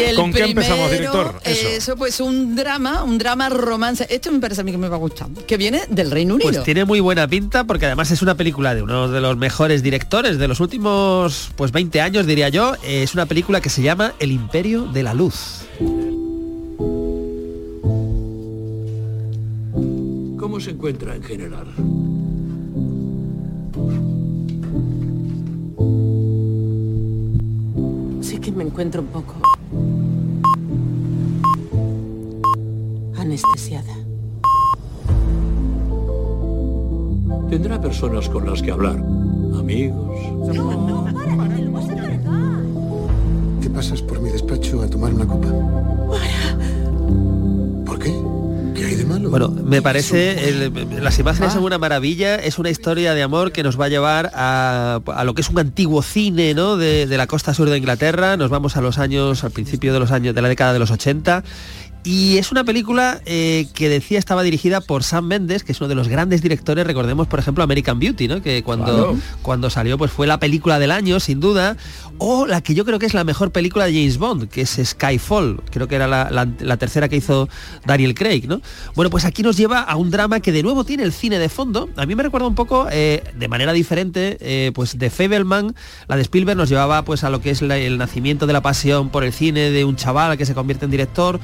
Y 0.00 0.04
el 0.04 0.16
¿Con 0.16 0.32
qué 0.32 0.44
empezamos, 0.44 0.90
director? 0.90 1.40
Eso. 1.44 1.68
Eso. 1.68 1.96
pues 1.96 2.20
un 2.20 2.56
drama, 2.56 3.02
un 3.02 3.18
drama 3.18 3.48
romance. 3.48 4.06
Esto 4.08 4.32
me 4.32 4.40
parece 4.40 4.62
a 4.62 4.64
mí 4.64 4.72
que 4.72 4.78
me 4.78 4.88
va 4.88 4.96
a 4.96 4.98
gustar. 4.98 5.28
Que 5.46 5.56
viene 5.56 5.82
del 5.88 6.10
Reino 6.10 6.34
Unido. 6.34 6.50
Pues 6.50 6.62
tiene 6.64 6.84
muy 6.84 7.00
buena 7.00 7.28
pinta 7.28 7.64
porque 7.64 7.86
además 7.86 8.10
es 8.10 8.22
una 8.22 8.34
película 8.36 8.74
de 8.74 8.82
uno 8.82 9.08
de 9.08 9.20
los 9.20 9.36
mejores 9.36 9.82
directores 9.82 10.38
de 10.38 10.48
los 10.48 10.60
últimos 10.60 11.50
pues 11.56 11.72
20 11.72 12.00
años 12.00 12.26
diría 12.26 12.48
yo. 12.48 12.74
Es 12.84 13.14
una 13.14 13.26
película 13.26 13.60
que 13.60 13.68
se 13.68 13.82
llama 13.82 14.14
El 14.18 14.32
Imperio 14.32 14.84
de 14.86 15.02
la 15.02 15.14
Luz. 15.14 15.60
¿Cómo 20.38 20.58
se 20.58 20.70
encuentra 20.70 21.14
en 21.14 21.22
general? 21.22 21.66
Sí 28.22 28.38
que 28.38 28.52
me 28.52 28.64
encuentro 28.64 29.02
un 29.02 29.08
poco 29.08 29.59
anestesiada. 33.16 33.94
Tendrá 37.48 37.80
personas 37.80 38.28
con 38.28 38.46
las 38.48 38.62
que 38.62 38.70
hablar. 38.70 38.96
Amigos. 39.58 40.18
¿Te 43.60 43.70
pasas 43.70 44.02
por 44.02 44.20
mi 44.20 44.30
despacho 44.30 44.82
a 44.82 44.88
tomar 44.88 45.12
una 45.14 45.26
copa? 45.26 45.48
¿Por 46.08 46.20
qué? 46.20 46.26
¿Qué 46.30 46.56
hay 46.56 47.39
de 49.00 49.04
malo? 49.06 49.30
Bueno, 49.30 49.48
me 49.48 49.82
parece, 49.82 50.48
el- 50.48 51.02
las 51.04 51.18
imágenes 51.18 51.52
son 51.52 51.64
una 51.64 51.78
maravilla, 51.78 52.36
es 52.36 52.58
una 52.58 52.70
historia 52.70 53.14
de 53.14 53.22
amor 53.22 53.52
que 53.52 53.62
nos 53.62 53.78
va 53.80 53.86
a 53.86 53.88
llevar 53.88 54.30
a, 54.34 55.00
a 55.06 55.24
lo 55.24 55.34
que 55.34 55.40
es 55.42 55.48
un 55.50 55.58
antiguo 55.58 56.02
cine 56.02 56.54
¿no? 56.54 56.76
de, 56.76 57.06
de 57.06 57.16
la 57.16 57.26
costa 57.26 57.52
sur 57.54 57.68
de 57.68 57.76
Inglaterra, 57.78 58.36
nos 58.36 58.50
vamos 58.50 58.76
a 58.76 58.80
los 58.80 58.98
años, 58.98 59.44
al 59.44 59.50
principio 59.50 59.92
de 59.92 59.98
los 60.00 60.10
años, 60.12 60.34
de 60.34 60.42
la 60.42 60.48
década 60.48 60.72
de 60.72 60.78
los 60.78 60.90
80. 60.90 61.42
Y 62.02 62.38
es 62.38 62.50
una 62.50 62.64
película 62.64 63.20
eh, 63.26 63.66
que 63.74 63.90
decía 63.90 64.18
estaba 64.18 64.42
dirigida 64.42 64.80
por 64.80 65.04
Sam 65.04 65.26
Mendes, 65.26 65.64
que 65.64 65.72
es 65.72 65.80
uno 65.82 65.88
de 65.88 65.94
los 65.94 66.08
grandes 66.08 66.40
directores, 66.40 66.86
recordemos 66.86 67.26
por 67.26 67.38
ejemplo 67.38 67.62
American 67.62 67.98
Beauty, 67.98 68.26
¿no? 68.26 68.40
que 68.40 68.62
cuando, 68.62 68.86
cuando 69.42 69.68
salió 69.68 69.98
pues 69.98 70.10
fue 70.10 70.26
la 70.26 70.40
película 70.40 70.78
del 70.78 70.92
año, 70.92 71.20
sin 71.20 71.40
duda, 71.40 71.76
o 72.16 72.46
la 72.46 72.62
que 72.62 72.74
yo 72.74 72.86
creo 72.86 72.98
que 72.98 73.04
es 73.04 73.12
la 73.12 73.22
mejor 73.24 73.50
película 73.52 73.84
de 73.84 73.92
James 73.92 74.16
Bond, 74.16 74.48
que 74.48 74.62
es 74.62 74.80
Skyfall, 74.82 75.62
creo 75.70 75.88
que 75.88 75.96
era 75.96 76.06
la, 76.08 76.30
la- 76.30 76.48
la 76.60 76.76
tercera 76.78 77.06
que 77.10 77.16
hizo 77.16 77.50
Daniel 77.84 78.14
Craig, 78.14 78.44
¿no? 78.48 78.62
Bueno, 78.94 79.10
pues 79.10 79.26
aquí 79.26 79.42
nos 79.42 79.58
lleva 79.58 79.80
a 79.80 79.96
un 79.96 80.10
drama 80.10 80.40
que 80.40 80.52
de 80.52 80.62
nuevo 80.62 80.84
tiene 80.84 81.02
el 81.02 81.12
cine 81.12 81.38
de 81.38 81.50
fondo. 81.50 81.90
A 81.96 82.06
mí 82.06 82.14
me 82.14 82.22
recuerda 82.22 82.46
un 82.46 82.54
poco, 82.54 82.86
eh, 82.90 83.22
de 83.36 83.48
manera 83.48 83.72
diferente, 83.74 84.38
eh, 84.40 84.72
pues 84.74 84.98
de 84.98 85.10
Fableman, 85.10 85.74
la 86.08 86.16
de 86.16 86.22
Spielberg 86.22 86.56
nos 86.56 86.70
llevaba 86.70 87.04
pues 87.04 87.24
a 87.24 87.30
lo 87.30 87.42
que 87.42 87.50
es 87.50 87.60
la- 87.60 87.76
el 87.76 87.98
nacimiento 87.98 88.46
de 88.46 88.54
la 88.54 88.62
pasión 88.62 89.10
por 89.10 89.22
el 89.22 89.32
cine 89.34 89.70
de 89.70 89.84
un 89.84 89.96
chaval 89.96 90.38
que 90.38 90.46
se 90.46 90.54
convierte 90.54 90.86
en 90.86 90.90
director. 90.90 91.38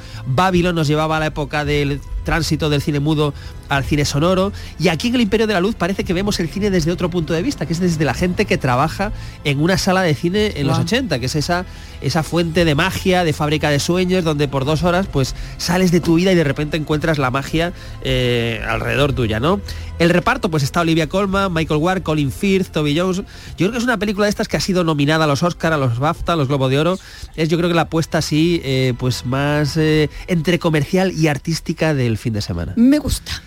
Babylon 0.47 0.77
nos 0.77 0.87
llevaba 0.87 1.17
a 1.17 1.21
la 1.21 1.27
época 1.27 1.65
del 1.65 2.01
tránsito 2.25 2.71
del 2.71 2.83
cine 2.83 3.01
mudo 3.01 3.35
al 3.69 3.85
cine 3.85 4.05
sonoro 4.05 4.53
y 4.79 4.89
aquí 4.89 5.09
en 5.09 5.17
el 5.17 5.21
Imperio 5.23 5.47
de 5.47 5.55
la 5.55 5.61
Luz 5.61 5.75
parece 5.75 6.05
que 6.05 6.13
vemos 6.13 6.39
el 6.39 6.49
cine 6.49 6.71
desde 6.71 6.93
otro 6.93 7.11
punto 7.11 7.33
de 7.33 7.43
vista, 7.43 7.67
que 7.67 7.73
es 7.73 7.81
desde 7.81 8.05
la 8.05 8.15
gente 8.15 8.45
que 8.45 8.59
trabaja 8.59 9.13
en 9.45 9.61
una 9.61 9.77
sala 9.77 10.03
de 10.03 10.15
cine 10.15 10.53
en 10.57 10.67
los 10.69 10.77
Guau. 10.77 10.87
80, 10.87 11.19
que 11.19 11.27
es 11.27 11.35
esa, 11.35 11.67
esa 12.01 12.23
fuente 12.23 12.65
de 12.65 12.75
magia, 12.77 13.25
de 13.25 13.33
fábrica 13.33 13.71
de 13.71 13.81
sueños, 13.81 14.23
donde 14.23 14.47
por 14.47 14.65
dos 14.65 14.85
horas 14.85 15.07
pues 15.11 15.35
sales 15.57 15.91
de 15.91 16.01
tu 16.01 16.15
vida 16.15 16.31
y 16.31 16.37
de 16.37 16.45
repente 16.45 16.77
encuentras 16.77 17.19
la 17.19 17.31
magia 17.33 17.73
eh, 18.03 18.61
alrededor 18.69 19.13
tuya, 19.13 19.41
¿no? 19.41 19.61
El 19.99 20.11
reparto 20.11 20.51
pues 20.51 20.63
está 20.63 20.83
Olivia 20.83 21.09
Colman, 21.09 21.53
Michael 21.53 21.81
Ward, 21.81 22.03
Colin 22.03 22.31
Firth, 22.31 22.69
Toby 22.69 22.99
Jones. 22.99 23.19
Yo 23.19 23.25
creo 23.57 23.73
que 23.73 23.79
es 23.79 23.85
una 23.85 23.99
película 23.99 24.27
de 24.27 24.31
estas 24.31 24.47
que 24.47 24.57
ha 24.57 24.61
sido 24.61 24.85
nominada 24.85 25.25
a 25.25 25.27
los 25.27 25.43
Oscar, 25.43 25.73
a 25.73 25.79
los 25.79 25.99
BAFTA, 25.99 26.35
a 26.35 26.37
los 26.37 26.49
Globo 26.49 26.69
de 26.69 26.79
Oro. 26.79 26.99
Es 27.35 27.49
yo 27.49 27.57
creo 27.57 27.71
que 27.71 27.75
la 27.75 27.83
apuesta 27.83 28.19
así 28.19 28.61
eh, 28.65 28.95
pues 28.99 29.25
más 29.25 29.77
eh, 29.77 30.11
entre 30.27 30.59
comercial 30.59 31.13
y 31.13 31.29
artística 31.29 31.95
del 31.95 32.19
fin 32.19 32.35
de 32.35 32.43
semana. 32.43 32.75
Me 32.77 32.99
gusta. 32.99 33.43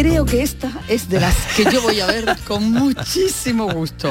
Creo 0.00 0.24
que 0.24 0.40
esta 0.42 0.70
es 0.88 1.10
de 1.10 1.20
las 1.20 1.36
que 1.54 1.64
yo 1.70 1.82
voy 1.82 2.00
a 2.00 2.06
ver 2.06 2.24
con 2.48 2.72
muchísimo 2.72 3.70
gusto. 3.70 4.10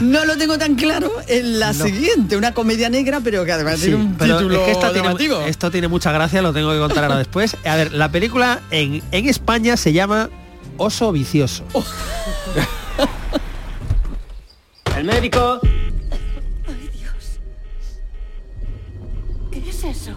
No 0.00 0.24
lo 0.24 0.36
tengo 0.36 0.58
tan 0.58 0.74
claro 0.74 1.12
en 1.28 1.60
la 1.60 1.72
No. 1.72 1.84
siguiente, 1.84 2.36
una 2.36 2.52
comedia 2.52 2.88
negra, 2.90 3.20
pero 3.22 3.44
que 3.44 3.52
además 3.52 3.78
Sí, 3.78 3.86
tiene 3.86 3.96
un 4.02 4.16
título 4.16 4.56
es 4.56 4.64
que 4.64 4.72
esta 4.72 4.92
tiene, 4.92 5.48
esto 5.48 5.70
tiene 5.70 5.86
mucha 5.86 6.10
gracia, 6.10 6.42
lo 6.42 6.52
tengo 6.52 6.72
que 6.72 6.80
contar 6.80 7.04
ahora 7.04 7.18
después. 7.18 7.56
A 7.64 7.76
ver, 7.76 7.92
la 7.92 8.10
película 8.10 8.60
en, 8.72 9.02
en 9.12 9.28
España 9.28 9.76
se 9.76 9.92
llama 9.92 10.30
Oso 10.78 11.12
Vicioso. 11.12 11.62
El 14.96 15.04
médico. 15.04 15.60
¿Qué 19.52 19.68
es 19.68 19.84
eso? 19.84 20.10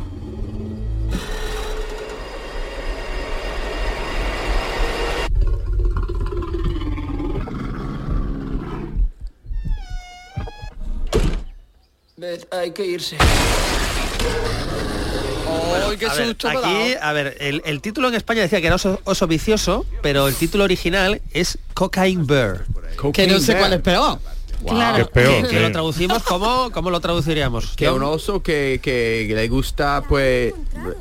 Beth, 12.23 12.47
hay 12.53 12.71
que 12.71 12.85
irse. 12.85 13.17
¡Ay, 15.85 15.97
qué 15.97 16.05
A 16.05 16.13
ver, 16.13 16.27
susto 16.27 16.47
me 16.47 16.55
ha 16.55 16.57
aquí, 16.59 16.93
a 17.01 17.11
ver, 17.11 17.35
el, 17.41 17.61
el 17.65 17.81
título 17.81 18.07
en 18.07 18.15
España 18.15 18.41
decía 18.41 18.61
que 18.61 18.67
era 18.67 18.77
oso, 18.77 19.01
oso 19.03 19.27
vicioso, 19.27 19.85
pero 20.01 20.29
el 20.29 20.35
título 20.35 20.63
original 20.63 21.21
es 21.33 21.57
Cocaine 21.73 22.25
Bear. 22.25 22.63
Que 23.13 23.27
no 23.27 23.39
sé 23.39 23.57
cuál 23.57 23.73
es 23.73 23.81
peor. 23.81 24.19
Claro. 24.71 24.95
Que 24.95 25.01
es 25.01 25.07
peor. 25.07 25.43
Que, 25.43 25.55
que 25.55 25.59
lo 25.61 25.71
traducimos 25.71 26.23
como, 26.23 26.71
¿cómo 26.71 26.89
lo 26.89 26.99
traduciríamos? 26.99 27.75
Que 27.75 27.89
un 27.89 28.03
oso 28.03 28.41
que, 28.43 28.79
que 28.81 29.27
le 29.33 29.47
gusta 29.47 30.03
pues 30.07 30.53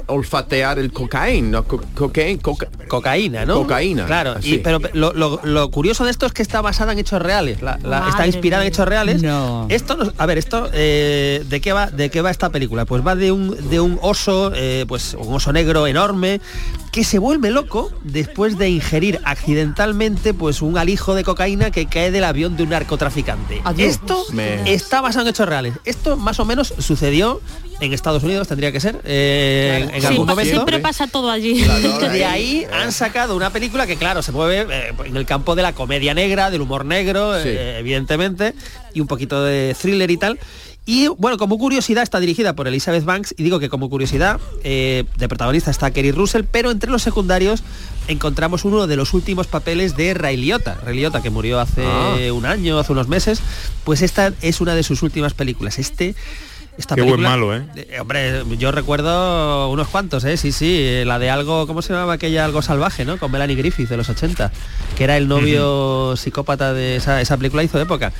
olfatear 0.06 0.78
el 0.78 0.92
cocaína, 0.92 1.48
¿no? 1.50 1.64
Co- 1.64 1.80
cocaína, 1.94 2.40
coca- 2.42 2.68
Cocaína, 2.88 3.44
¿no? 3.44 3.54
Cocaína, 3.54 4.06
Claro, 4.06 4.34
y, 4.42 4.58
pero 4.58 4.78
lo, 4.92 5.12
lo- 5.12 5.40
lo 5.42 5.70
curioso 5.70 6.04
de 6.04 6.10
esto 6.10 6.26
es 6.26 6.32
que 6.32 6.42
está 6.42 6.60
basada 6.60 6.92
en 6.92 6.98
hechos 6.98 7.20
reales. 7.22 7.62
la- 7.62 7.78
la- 7.82 8.08
está 8.08 8.26
inspirada 8.26 8.62
en 8.64 8.68
hechos 8.68 8.86
reales. 8.86 9.22
No. 9.22 9.66
Esto, 9.68 10.12
a 10.18 10.26
ver, 10.26 10.38
esto, 10.38 10.68
eh, 10.72 11.42
¿de 11.48 11.60
qué 11.60 11.72
va, 11.72 11.90
de 11.90 12.10
qué 12.10 12.20
va 12.20 12.30
esta 12.30 12.50
película? 12.50 12.84
Pues 12.84 13.06
va 13.06 13.14
de 13.14 13.32
un, 13.32 13.70
de 13.70 13.80
un 13.80 13.98
oso, 14.02 14.52
eh, 14.54 14.84
pues 14.88 15.14
un 15.18 15.34
oso 15.34 15.52
negro 15.52 15.86
enorme 15.86 16.40
que 16.92 17.04
se 17.04 17.18
vuelve 17.18 17.50
loco 17.50 17.90
después 18.04 18.58
de 18.58 18.68
ingerir 18.68 19.18
accidentalmente 19.24 20.34
pues 20.34 20.60
un 20.60 20.76
alijo 20.76 21.14
de 21.14 21.24
cocaína 21.24 21.70
que 21.70 21.86
cae 21.86 22.10
del 22.10 22.22
avión 22.24 22.56
de 22.56 22.64
un 22.64 22.68
narcotraficante. 22.68 23.62
Adiós. 23.64 23.92
Esto 23.92 24.24
Me- 24.32 24.72
está 24.74 25.00
basado 25.00 25.24
en 25.24 25.30
hechos 25.30 25.48
reales. 25.48 25.74
Esto 25.86 26.18
más 26.18 26.38
o 26.38 26.44
menos 26.44 26.74
sucedió 26.78 27.40
en 27.80 27.92
Estados 27.94 28.22
Unidos, 28.22 28.46
tendría 28.46 28.70
que 28.72 28.78
ser, 28.78 29.00
eh, 29.04 29.80
en, 29.88 29.94
en 29.94 30.00
Sí, 30.02 30.06
algún 30.08 30.26
momento. 30.26 30.52
siempre 30.52 30.78
pasa 30.80 31.06
todo 31.06 31.30
allí. 31.30 31.62
De 32.12 32.24
ahí 32.26 32.66
han 32.72 32.92
sacado 32.92 33.34
una 33.36 33.50
película 33.50 33.86
que, 33.86 33.96
claro, 33.96 34.22
se 34.22 34.30
mueve 34.30 34.66
eh, 34.70 34.92
en 35.06 35.16
el 35.16 35.24
campo 35.26 35.56
de 35.56 35.62
la 35.62 35.72
comedia 35.72 36.12
negra, 36.14 36.50
del 36.50 36.60
humor 36.60 36.84
negro, 36.84 37.34
Sí. 37.42 37.48
eh, 37.48 37.78
evidentemente, 37.78 38.54
y 38.94 39.00
un 39.00 39.06
poquito 39.06 39.42
de 39.42 39.74
thriller 39.80 40.10
y 40.10 40.16
tal. 40.18 40.38
Y 40.84 41.06
bueno, 41.06 41.38
como 41.38 41.58
curiosidad 41.58 42.02
está 42.02 42.18
dirigida 42.18 42.54
por 42.54 42.66
Elizabeth 42.66 43.04
Banks 43.04 43.34
y 43.38 43.44
digo 43.44 43.60
que 43.60 43.68
como 43.68 43.88
curiosidad 43.88 44.40
eh, 44.64 45.04
de 45.16 45.28
protagonista 45.28 45.70
está 45.70 45.92
Kerry 45.92 46.10
Russell, 46.10 46.42
pero 46.50 46.72
entre 46.72 46.90
los 46.90 47.02
secundarios 47.02 47.62
encontramos 48.08 48.64
uno 48.64 48.88
de 48.88 48.96
los 48.96 49.14
últimos 49.14 49.46
papeles 49.46 49.96
de 49.96 50.12
Ray 50.14 50.36
Liotta, 50.36 50.74
Ray 50.84 50.96
Liotta 50.96 51.22
que 51.22 51.30
murió 51.30 51.60
hace 51.60 51.84
Ah. 51.86 52.16
un 52.32 52.46
año, 52.46 52.80
hace 52.80 52.90
unos 52.92 53.06
meses, 53.06 53.40
pues 53.84 54.02
esta 54.02 54.32
es 54.42 54.60
una 54.60 54.74
de 54.74 54.82
sus 54.82 55.02
últimas 55.02 55.34
películas. 55.34 55.78
Este 55.78 56.16
esta 56.78 56.94
Qué 56.94 57.02
buen 57.02 57.20
malo, 57.20 57.54
¿eh? 57.54 57.62
hombre, 58.00 58.42
yo 58.58 58.72
recuerdo 58.72 59.68
unos 59.70 59.88
cuantos, 59.88 60.24
¿eh? 60.24 60.36
Sí, 60.36 60.52
sí, 60.52 60.78
eh, 60.80 61.04
la 61.06 61.18
de 61.18 61.28
algo, 61.28 61.66
¿cómo 61.66 61.82
se 61.82 61.92
llamaba 61.92 62.14
aquella 62.14 62.44
algo 62.44 62.62
salvaje, 62.62 63.04
¿no? 63.04 63.18
Con 63.18 63.30
Melanie 63.30 63.56
Griffith 63.56 63.88
de 63.88 63.96
los 63.98 64.08
80, 64.08 64.50
que 64.96 65.04
era 65.04 65.16
el 65.16 65.28
novio 65.28 66.14
psicópata 66.16 66.72
de 66.72 66.96
esa, 66.96 67.20
esa 67.20 67.36
película 67.36 67.62
hizo 67.62 67.76
de 67.76 67.84
época. 67.84 68.12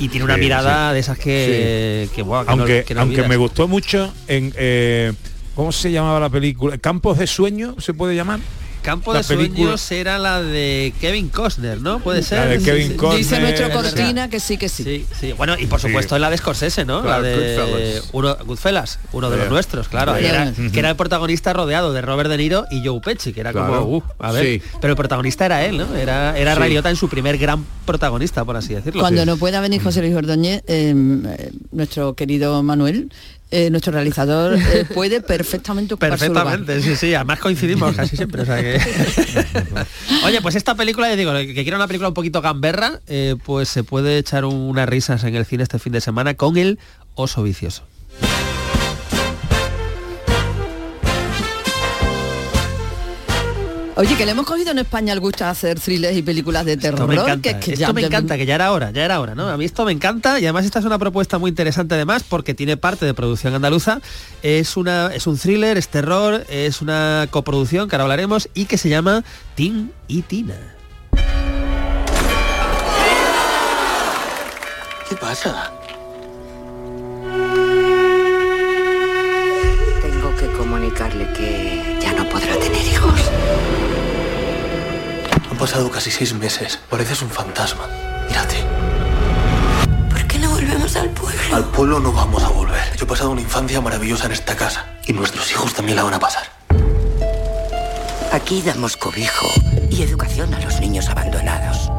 Y 0.00 0.08
tiene 0.08 0.24
una 0.24 0.34
Sí, 0.34 0.40
mirada 0.40 0.88
sí. 0.90 0.94
de 0.94 1.00
esas 1.00 1.18
que, 1.18 2.08
que, 2.14 2.24
no- 2.24 2.36
aunque 2.46 2.84
que 2.84 2.94
no 2.94 3.02
aunque 3.02 3.22
me 3.28 3.36
gustó 3.36 3.68
mucho 3.68 4.12
en 4.26 4.52
eh, 4.56 5.12
¿cómo 5.54 5.70
se 5.70 5.92
llamaba 5.92 6.18
la 6.18 6.28
película? 6.28 6.78
Campos 6.78 7.18
de 7.18 7.26
sueño 7.28 7.76
se 7.78 7.94
puede 7.94 8.16
llamar. 8.16 8.40
Campo 8.82 9.12
la 9.12 9.20
de 9.22 9.24
película- 9.28 9.78
sueños 9.78 9.92
era 9.92 10.18
la 10.18 10.42
de 10.42 10.92
Kevin 11.00 11.28
Costner, 11.28 11.80
¿no? 11.80 12.00
Puede 12.00 12.22
ser. 12.22 12.48
de 12.58 12.64
Kevin 12.64 12.86
Sí, 12.88 12.92
sí. 12.92 12.96
Costner. 12.96 13.18
Dice 13.18 13.40
nuestro 13.40 13.70
cortina 13.70 14.28
que 14.28 14.40
sí, 14.40 14.56
que 14.58 14.68
sí. 14.68 14.82
Sí, 14.84 15.06
sí. 15.20 15.32
Bueno, 15.32 15.54
y 15.58 15.66
por 15.66 15.80
supuesto 15.80 16.16
Sí. 16.16 16.20
la 16.20 16.28
de 16.30 16.36
Scorsese, 16.38 16.84
¿no? 16.84 17.02
Claro, 17.02 17.22
la 17.22 17.28
de 17.28 17.36
Goodfellas. 17.60 18.08
uno, 18.12 18.36
Goodfellas, 18.44 18.98
uno 19.12 19.30
de 19.30 19.36
los 19.36 19.48
nuestros, 19.50 19.88
claro. 19.88 20.18
Yeah. 20.18 20.42
Era, 20.52 20.52
que 20.72 20.78
era 20.78 20.90
el 20.90 20.96
protagonista 20.96 21.52
rodeado 21.52 21.92
de 21.92 22.02
Robert 22.02 22.28
De 22.28 22.36
Niro 22.36 22.66
y 22.70 22.84
Joe 22.86 23.00
Pesci, 23.00 23.32
que 23.32 23.40
era 23.40 23.52
Claro. 23.52 23.80
como, 23.84 23.96
uh, 23.98 24.02
a 24.18 24.32
ver. 24.32 24.44
Sí. 24.44 24.62
Pero 24.80 24.92
el 24.92 24.96
protagonista 24.96 25.46
era 25.46 25.64
él, 25.64 25.78
¿no? 25.78 25.94
Era, 25.94 26.36
era 26.36 26.54
Sí. 26.54 26.60
Ray 26.60 26.70
Liotta 26.70 26.90
en 26.90 26.96
su 26.96 27.08
primer 27.08 27.38
gran 27.38 27.64
protagonista, 27.86 28.44
por 28.44 28.56
así 28.56 28.74
decirlo. 28.74 29.00
Cuando 29.00 29.24
no 29.24 29.36
pueda 29.36 29.60
venir 29.60 29.82
José 29.82 30.00
Luis 30.02 30.14
Ordóñez, 30.14 30.62
eh, 30.66 30.94
eh, 30.96 31.52
nuestro 31.70 32.14
querido 32.14 32.62
Manuel, 32.62 33.10
eh, 33.52 33.70
nuestro 33.70 33.92
realizador, 33.92 34.54
eh, 34.58 34.84
puede 34.94 35.20
perfectamente 35.20 35.94
ocupar 35.94 36.18
su 36.18 36.26
lugar. 36.26 36.44
Perfectamente, 36.44 36.82
sí, 36.82 36.96
sí, 36.96 37.14
además 37.14 37.38
coincidimos 37.38 37.94
casi 37.94 38.16
siempre. 38.16 38.42
o 38.42 38.44
sea 38.46 38.56
que- 38.60 38.80
Oye, 40.24 40.40
pues 40.40 40.54
esta 40.56 40.74
película, 40.74 41.08
ya 41.08 41.16
digo, 41.16 41.32
que 41.34 41.54
quiera 41.62 41.76
una 41.76 41.86
película 41.86 42.08
un 42.08 42.14
poquito 42.14 42.40
gamberra, 42.42 43.00
eh, 43.06 43.36
pues 43.44 43.68
se 43.68 43.84
puede 43.84 44.18
echar 44.18 44.44
unas 44.44 44.88
risas 44.88 45.22
en 45.24 45.36
el 45.36 45.44
cine 45.44 45.62
este 45.62 45.78
fin 45.78 45.92
de 45.92 46.00
semana 46.00 46.34
con 46.34 46.56
el 46.56 46.78
oso 47.14 47.42
vicioso. 47.42 47.84
Oye, 53.94 54.16
que 54.16 54.24
le 54.24 54.32
hemos 54.32 54.46
cogido 54.46 54.70
en 54.70 54.78
España 54.78 55.12
el 55.12 55.20
gusto 55.20 55.44
de 55.44 55.50
hacer 55.50 55.78
thrillers 55.78 56.16
y 56.16 56.22
películas 56.22 56.64
de 56.64 56.78
terror. 56.78 57.00
Esto 57.00 57.06
me 57.08 57.14
encanta, 57.14 57.42
que, 57.42 57.48
es 57.50 57.64
que 57.64 57.70
esto 57.72 57.80
ya- 57.86 57.92
me 57.92 58.00
encanta, 58.00 58.36
que 58.38 58.46
ya 58.46 58.54
era 58.54 58.72
hora, 58.72 58.90
ya 58.90 59.04
era 59.04 59.20
hora, 59.20 59.34
¿no? 59.34 59.48
A 59.50 59.58
mí 59.58 59.66
esto 59.66 59.84
me 59.84 59.92
encanta 59.92 60.40
y 60.40 60.44
además 60.44 60.64
esta 60.64 60.78
es 60.78 60.86
una 60.86 60.98
propuesta 60.98 61.38
muy 61.38 61.50
interesante 61.50 61.94
además 61.94 62.24
porque 62.26 62.54
tiene 62.54 62.78
parte 62.78 63.04
de 63.04 63.12
producción 63.12 63.54
andaluza, 63.54 64.00
es 64.42 64.78
una 64.78 65.08
es 65.14 65.26
un 65.26 65.36
thriller, 65.36 65.76
es 65.76 65.88
terror, 65.88 66.44
es 66.48 66.80
una 66.80 67.26
coproducción 67.30 67.86
que 67.88 67.96
ahora 67.96 68.04
hablaremos 68.04 68.48
y 68.54 68.64
que 68.64 68.78
se 68.78 68.88
llama 68.88 69.24
Tim 69.56 69.90
y 70.08 70.22
Tina. 70.22 70.54
¿Qué 75.08 75.16
pasa? 75.16 75.70
Pasado 85.62 85.88
casi 85.92 86.10
seis 86.10 86.34
meses. 86.34 86.76
Pareces 86.90 87.22
un 87.22 87.30
fantasma. 87.30 87.86
Mírate. 88.28 88.56
¿Por 90.10 90.26
qué 90.26 90.36
no 90.40 90.50
volvemos 90.50 90.96
al 90.96 91.08
pueblo? 91.10 91.54
Al 91.54 91.64
pueblo 91.66 92.00
no 92.00 92.12
vamos 92.12 92.42
a 92.42 92.48
volver. 92.48 92.82
Yo 92.96 93.04
he 93.04 93.06
pasado 93.06 93.30
una 93.30 93.42
infancia 93.42 93.80
maravillosa 93.80 94.26
en 94.26 94.32
esta 94.32 94.56
casa. 94.56 94.86
Y 95.06 95.12
nuestros 95.12 95.48
hijos 95.52 95.72
también 95.72 95.94
la 95.94 96.02
van 96.02 96.14
a 96.14 96.18
pasar. 96.18 96.50
Aquí 98.32 98.60
damos 98.62 98.96
cobijo 98.96 99.46
y 99.88 100.02
educación 100.02 100.52
a 100.52 100.58
los 100.58 100.80
niños 100.80 101.08
abandonados. 101.08 101.92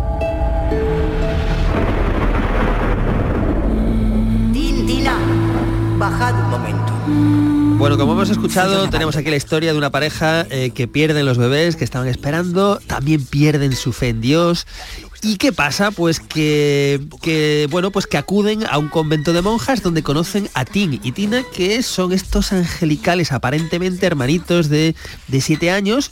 Tin, 4.51 4.85
Tina, 4.85 5.17
bajad 5.97 6.33
un 6.33 6.49
momento. 6.49 7.62
Bueno, 7.77 7.97
como 7.97 8.13
hemos 8.13 8.29
escuchado, 8.29 8.89
tenemos 8.89 9.15
aquí 9.17 9.29
la 9.29 9.35
historia 9.35 9.71
de 9.71 9.77
una 9.77 9.89
pareja 9.89 10.45
eh, 10.49 10.71
que 10.73 10.87
pierden 10.87 11.25
los 11.25 11.37
bebés 11.37 11.75
que 11.75 11.83
estaban 11.83 12.07
esperando, 12.07 12.79
también 12.87 13.25
pierden 13.25 13.75
su 13.75 13.91
fe 13.91 14.09
en 14.09 14.21
Dios. 14.21 14.67
¿Y 15.21 15.37
qué 15.37 15.51
pasa? 15.51 15.91
Pues 15.91 16.19
que, 16.19 17.01
que, 17.21 17.67
bueno, 17.71 17.91
pues 17.91 18.07
que 18.07 18.17
acuden 18.17 18.65
a 18.65 18.77
un 18.77 18.89
convento 18.89 19.33
de 19.33 19.41
monjas 19.41 19.81
donde 19.81 20.03
conocen 20.03 20.49
a 20.53 20.65
Tin 20.65 20.99
y 21.03 21.11
Tina, 21.11 21.43
que 21.53 21.81
son 21.83 22.13
estos 22.13 22.53
angelicales, 22.53 23.31
aparentemente 23.31 24.05
hermanitos 24.05 24.69
de, 24.69 24.95
de 25.27 25.41
siete 25.41 25.71
años, 25.71 26.11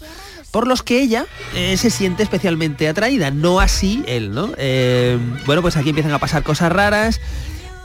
por 0.51 0.67
los 0.67 0.83
que 0.83 1.01
ella 1.01 1.25
eh, 1.55 1.77
se 1.77 1.89
siente 1.89 2.23
especialmente 2.23 2.87
atraída, 2.87 3.31
no 3.31 3.59
así 3.59 4.03
él, 4.07 4.31
¿no? 4.31 4.51
Eh, 4.57 5.17
bueno, 5.45 5.61
pues 5.61 5.77
aquí 5.77 5.89
empiezan 5.89 6.13
a 6.13 6.19
pasar 6.19 6.43
cosas 6.43 6.71
raras 6.71 7.21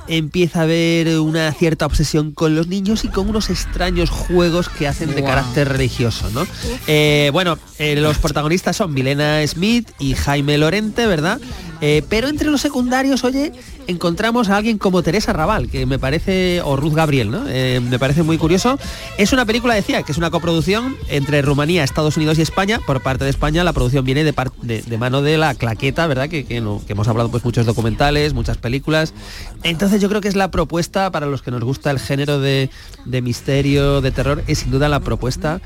empieza 0.09 0.61
a 0.61 0.63
haber 0.63 1.19
una 1.21 1.53
cierta 1.53 1.87
obsesión 1.87 2.33
con 2.33 2.55
los 2.55 2.69
niños 2.69 3.05
y 3.05 3.09
con 3.09 3.29
unos 3.29 3.51
extraños 3.51 4.11
juegos 4.11 4.69
que 4.69 4.87
hacen 4.87 5.15
de 5.15 5.23
carácter 5.23 5.69
religioso, 5.69 6.31
¿no? 6.31 6.47
Eh, 6.87 7.31
bueno, 7.33 7.59
eh, 7.79 7.97
los 7.97 8.19
protagonistas 8.19 8.77
son 8.77 8.93
Milena 8.95 9.47
Smith 9.47 9.91
y 9.99 10.15
Jaime 10.15 10.59
Lorente, 10.59 11.07
¿verdad? 11.07 11.41
Eh, 11.81 12.03
pero 12.09 12.29
entre 12.29 12.51
los 12.51 12.61
secundarios, 12.61 13.25
oye, 13.25 13.53
encontramos 13.87 14.49
a 14.49 14.57
alguien 14.57 14.79
como 14.79 15.03
Teresa 15.03 15.33
Raval, 15.33 15.69
que 15.69 15.87
me 15.87 15.99
parece, 15.99 16.61
o 16.63 16.77
Ruth 16.77 16.95
Gabriel, 16.95 17.31
¿no? 17.31 17.45
Eh, 17.49 17.81
me 17.81 17.99
parece 17.99 18.23
muy 18.23 18.39
curioso. 18.39 18.79
Es 19.19 19.33
una 19.33 19.45
película, 19.47 19.75
decía, 19.75 20.03
que 20.03 20.13
es 20.13 20.19
una 20.19 20.31
coproducción 20.31 20.97
entre 21.09 21.43
Rumanía, 21.43 21.85
Estados 21.85 22.17
Unidos 22.17 22.39
y 22.39 22.43
España. 22.43 22.81
Por 22.87 23.01
parte 23.03 23.25
de 23.25 23.31
España, 23.31 23.65
la 23.65 23.73
producción 23.73 24.05
viene 24.05 24.25
de, 24.25 24.35
de, 24.63 24.83
de 24.83 24.99
mano 24.99 25.23
de 25.23 25.39
la 25.39 25.55
claqueta, 25.55 26.07
¿verdad? 26.07 26.29
Que, 26.29 26.45
que 26.45 26.61
no- 26.61 26.83
que 26.87 26.93
hemos 26.93 27.09
hablado 27.09 27.31
pues 27.31 27.45
muchos 27.45 27.67
documentales, 27.67 28.35
muchas 28.35 28.57
películas. 28.59 29.15
Entonces 29.63 30.01
yo 30.01 30.09
creo 30.09 30.21
que 30.21 30.29
es 30.29 30.37
la 30.37 30.51
propuesta 30.51 31.11
para 31.11 31.27
los 31.27 31.43
que 31.43 31.51
nos 31.51 31.63
gusta 31.65 31.91
el 31.91 31.99
género 31.99 32.41
de, 32.41 32.71
de 33.05 33.23
misterio, 33.23 34.01
de 34.01 34.11
terror, 34.11 34.43
es 34.47 34.59
sin 34.61 34.71
duda 34.71 34.89
la 34.89 35.01
propuesta 35.01 35.61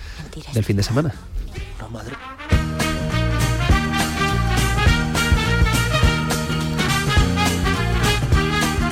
del 0.55 0.65
fin 0.65 0.77
de 0.77 0.83
semana. 0.83 1.15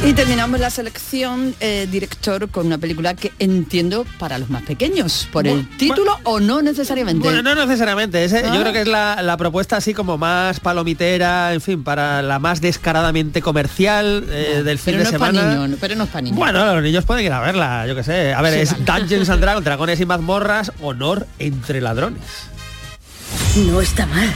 Y 0.08 0.14
terminamos 0.14 0.58
la 0.58 0.70
selección 0.70 1.54
eh, 1.60 1.86
director 1.90 2.48
con 2.48 2.66
una 2.66 2.78
película 2.78 3.12
que 3.12 3.30
entiendo 3.38 4.06
para 4.18 4.38
los 4.38 4.48
más 4.48 4.62
pequeños, 4.62 5.28
por 5.30 5.46
el 5.46 5.68
título 5.76 6.18
o 6.24 6.40
no 6.40 6.62
necesariamente. 6.62 7.22
Bueno, 7.28 7.42
no 7.42 7.54
necesariamente. 7.66 8.24
ese- 8.24 8.38
Ah. 8.46 8.54
Yo 8.54 8.60
creo 8.62 8.72
que 8.72 8.80
es 8.82 8.88
la, 8.88 9.20
la 9.22 9.36
propuesta 9.36 9.76
así 9.76 9.92
como 9.92 10.16
más 10.16 10.60
palomitera, 10.60 11.52
en 11.52 11.60
fin, 11.60 11.84
para 11.84 12.22
la 12.22 12.38
más 12.38 12.62
descaradamente 12.62 13.42
comercial 13.42 14.24
eh, 14.30 14.62
del 14.64 14.78
fin 14.78 14.94
pero 14.94 14.98
de 14.98 15.04
no 15.04 15.10
es 15.10 15.18
para 15.18 15.32
semana. 15.32 15.54
niños, 15.62 15.78
pero 15.78 15.94
no 15.94 16.04
es 16.04 16.10
para 16.10 16.22
niños. 16.22 16.38
Bueno, 16.38 16.74
los 16.74 16.82
niños 16.82 17.04
pueden 17.04 17.26
ir 17.26 17.32
a 17.32 17.40
verla, 17.40 17.86
yo 17.86 17.94
qué 17.94 18.02
sé. 18.02 18.32
A 18.32 18.40
ver, 18.40 18.54
Sí, 18.54 18.60
es 18.60 18.86
vale. 18.86 19.00
Dungeons 19.02 19.28
and 19.28 19.40
Dragons, 19.42 19.64
Dragones 19.66 20.00
y 20.00 20.06
Mazmorras, 20.06 20.72
honor 20.80 21.26
entre 21.38 21.82
ladrones. 21.82 22.22
No 23.56 23.82
está 23.82 24.06
mal. 24.06 24.32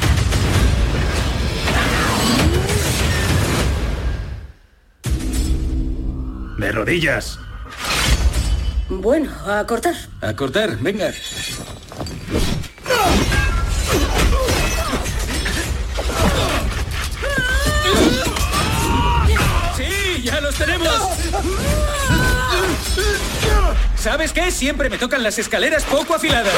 De 6.62 6.70
rodillas. 6.70 7.40
Bueno, 8.88 9.33
a 9.48 9.66
cortar. 9.66 9.96
A 10.20 10.33
cortar, 10.37 10.77
venga. 10.79 11.11
¡Sí! 19.77 20.22
¡Ya 20.22 20.40
los 20.40 20.55
tenemos! 20.55 20.94
¿Sabes 23.96 24.33
qué? 24.33 24.53
Siempre 24.53 24.88
me 24.88 24.98
tocan 24.98 25.25
las 25.25 25.40
escaleras 25.40 25.83
poco 25.83 26.14
afiladas. 26.14 26.55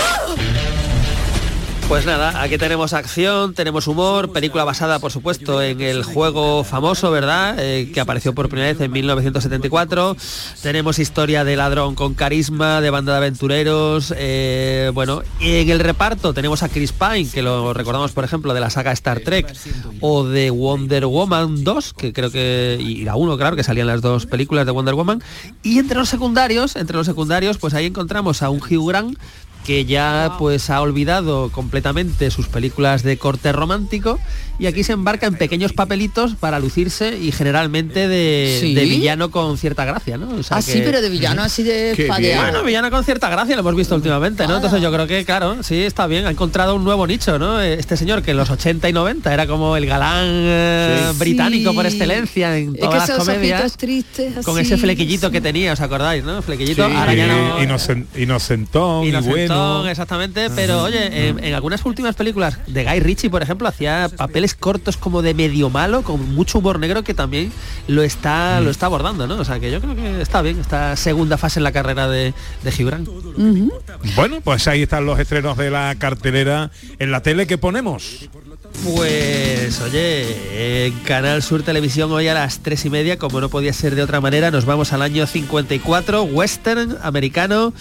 Pues 1.89 2.07
nada, 2.07 2.43
aquí 2.43 2.57
tenemos 2.59 2.93
acción, 2.95 3.55
tenemos 3.55 3.87
humor, 3.87 4.33
película 4.33 4.65
basada 4.65 4.99
por 4.99 5.13
supuesto 5.13 5.63
en 5.63 5.81
el 5.81 6.03
juego 6.03 6.65
famoso, 6.65 7.11
¿verdad? 7.11 7.57
Eh, 7.59 7.91
que 7.93 8.01
apareció 8.01 8.35
por 8.35 8.49
primera 8.49 8.73
vez 8.73 8.81
en 8.81 8.91
1974. 8.91 10.17
Tenemos 10.63 10.99
historia 10.99 11.45
de 11.45 11.57
ladrón 11.57 11.95
con 11.95 12.15
carisma, 12.15 12.81
de 12.81 12.91
banda 12.91 13.13
de 13.13 13.19
aventureros. 13.19 14.13
eh, 14.17 14.91
bueno, 14.95 15.23
y 15.39 15.57
en 15.57 15.71
el 15.71 15.79
reparto 15.79 16.33
tenemos 16.33 16.63
a 16.63 16.69
Chris 16.69 16.93
Pine, 16.93 17.29
que 17.31 17.43
lo 17.43 17.75
recordamos 17.75 18.13
por 18.13 18.25
ejemplo 18.25 18.55
de 18.55 18.61
la 18.61 18.71
saga 18.71 18.91
Star 18.93 19.21
Trek 19.21 19.55
o 20.01 20.25
de 20.25 20.51
Wonder 20.51 21.07
Woman 21.07 21.65
2, 21.65 21.93
que 21.93 22.13
creo 22.13 22.31
que, 22.31 22.79
y 22.81 23.05
la 23.05 23.15
1 23.15 23.37
claro, 23.37 23.57
que 23.57 23.63
salían 23.63 23.87
las 23.87 24.01
dos 24.01 24.27
películas 24.27 24.65
de 24.67 24.73
Wonder 24.73 24.95
Woman. 24.95 25.23
Y 25.63 25.79
entre 25.79 25.99
los 25.99 26.09
secundarios, 26.09 26.77
entre 26.77 26.97
los 26.97 27.07
secundarios, 27.07 27.59
pues 27.59 27.75
ahí 27.75 27.87
encontramos 27.87 28.43
a 28.43 28.49
un 28.49 28.61
Hugh 28.61 28.89
Grant 28.89 29.19
que 29.65 29.85
ya 29.85 30.37
pues 30.39 30.69
ha 30.71 30.81
olvidado 30.81 31.51
completamente 31.51 32.31
sus 32.31 32.47
películas 32.49 33.03
de 33.03 33.17
corte 33.17 33.51
romántico 33.53 34.19
y 34.59 34.67
aquí 34.67 34.85
se 34.85 34.93
embarca 34.93 35.27
en 35.27 35.35
pequeños 35.35 35.73
papelitos 35.73 36.37
para 36.37 36.61
lucirse 36.61 37.19
y 37.19 37.33
generalmente 37.33 38.07
de, 38.07 38.59
¿Sí? 38.61 38.75
de 38.75 38.85
villano 38.85 39.31
con 39.33 39.59
cierta 39.59 39.85
gracia, 39.85 40.17
¿no? 40.17 40.29
O 40.37 40.43
sea 40.45 40.59
Ah, 40.59 40.63
sí, 40.63 40.75
que- 40.75 40.81
pero 40.83 41.01
de 41.01 41.09
villano 41.09 41.43
así 41.43 41.63
de. 41.65 42.07
Bueno, 42.37 42.63
villano 42.63 42.91
con 42.91 43.03
cierta 43.05 43.29
gracia 43.29 43.57
lo 43.57 43.61
hemos 43.63 43.75
visto 43.75 43.95
últimamente, 43.97 44.47
¿no? 44.47 44.57
Entonces 44.57 44.81
yo 44.81 44.93
creo 44.93 45.07
que, 45.09 45.25
claro, 45.25 45.63
sí, 45.63 45.83
está 45.83 46.07
bien, 46.07 46.27
ha 46.27 46.31
encontrado 46.31 46.77
un 46.77 46.85
nuevo 46.85 47.05
nicho, 47.07 47.39
¿no? 47.39 47.61
Este 47.61 47.97
señor 47.97 48.23
que 48.23 48.31
en 48.33 48.37
los 48.37 48.51
80 48.51 48.89
y 48.89 48.93
90 48.93 49.33
era 49.35 49.47
como 49.49 49.77
el 49.77 49.87
galán 49.87 50.27
eh, 50.29 51.09
Sí. 51.13 51.19
británico 51.19 51.75
por 51.75 51.87
excelencia 51.87 52.57
en 52.57 52.75
Es 52.75 52.81
todas 52.81 53.07
que 53.07 53.13
las 53.17 53.19
comedias. 53.27 53.77
tristes 53.77 54.45
Con 54.45 54.57
así, 54.59 54.67
ese 54.67 54.77
flequillito 54.77 55.31
que 55.33 55.41
tenía, 55.41 55.73
¿os 55.73 55.81
acordáis, 55.81 56.23
no? 56.23 56.43
Flequillito, 56.43 56.87
Sí, 56.89 56.95
ahora 56.95 57.15
ya 57.15 57.27
no... 57.27 57.59
inocen- 57.61 58.07
inocentón, 58.17 59.05
y 59.05 59.09
Inocentón, 59.09 59.54
bueno. 59.57 59.89
exactamente, 59.89 60.51
pero 60.51 60.83
oye, 60.83 61.29
en, 61.29 61.43
en 61.43 61.55
algunas 61.55 61.85
últimas 61.85 62.15
películas 62.15 62.59
de 62.67 62.85
Guy 62.85 63.01
Ritchie, 63.01 63.31
por 63.31 63.43
ejemplo, 63.43 63.69
hacía 63.69 64.11
papeles 64.17 64.55
cortos 64.55 64.97
como 64.97 65.23
de 65.23 65.35
medio 65.35 65.71
malo, 65.71 66.03
con 66.03 66.35
mucho 66.35 66.59
humor 66.59 66.79
negro 66.79 67.03
que 67.03 67.15
también 67.15 67.53
lo 67.89 68.03
está, 68.03 68.61
lo 68.61 68.71
está 68.71 68.87
abordando, 68.87 69.27
¿no? 69.27 69.37
O 69.37 69.45
sea 69.45 69.61
que 69.61 69.71
yo 69.71 69.81
creo 69.81 69.95
que 69.95 70.21
está 70.21 70.43
bien 70.43 70.59
esta 70.61 70.97
segunda 70.97 71.39
fase 71.39 71.61
en 71.61 71.65
la 71.65 71.73
carrera 71.73 72.09
de, 72.09 72.35
de 72.63 72.71
Hugh 72.71 72.87
Grant. 72.87 73.09
Bueno, 74.15 74.41
pues 74.41 74.67
ahí 74.69 74.83
están 74.83 75.07
los 75.07 75.19
estrenos 75.19 75.57
de 75.57 75.71
la 75.71 75.95
cartelera 75.99 76.71
en 76.99 77.11
la 77.11 77.23
tele 77.23 77.47
que 77.47 77.59
ponemos. 77.59 78.29
Pues 78.83 79.81
oye, 79.81 80.87
en 80.87 80.93
Canal 81.01 81.43
Sur 81.43 81.63
Televisión 81.63 82.11
hoy 82.13 82.29
a 82.29 82.35
las 82.35 82.59
tres 82.61 82.85
y 82.85 82.91
media, 82.91 83.19
como 83.19 83.41
no 83.41 83.49
podía 83.49 83.73
ser 83.73 83.95
de 83.95 84.03
otra 84.03 84.21
manera, 84.21 84.51
nos 84.51 84.65
vamos 84.65 84.93
al 84.93 85.03
año 85.03 85.27
54, 85.27 86.25
western 86.25 86.99
americano, 87.03 87.73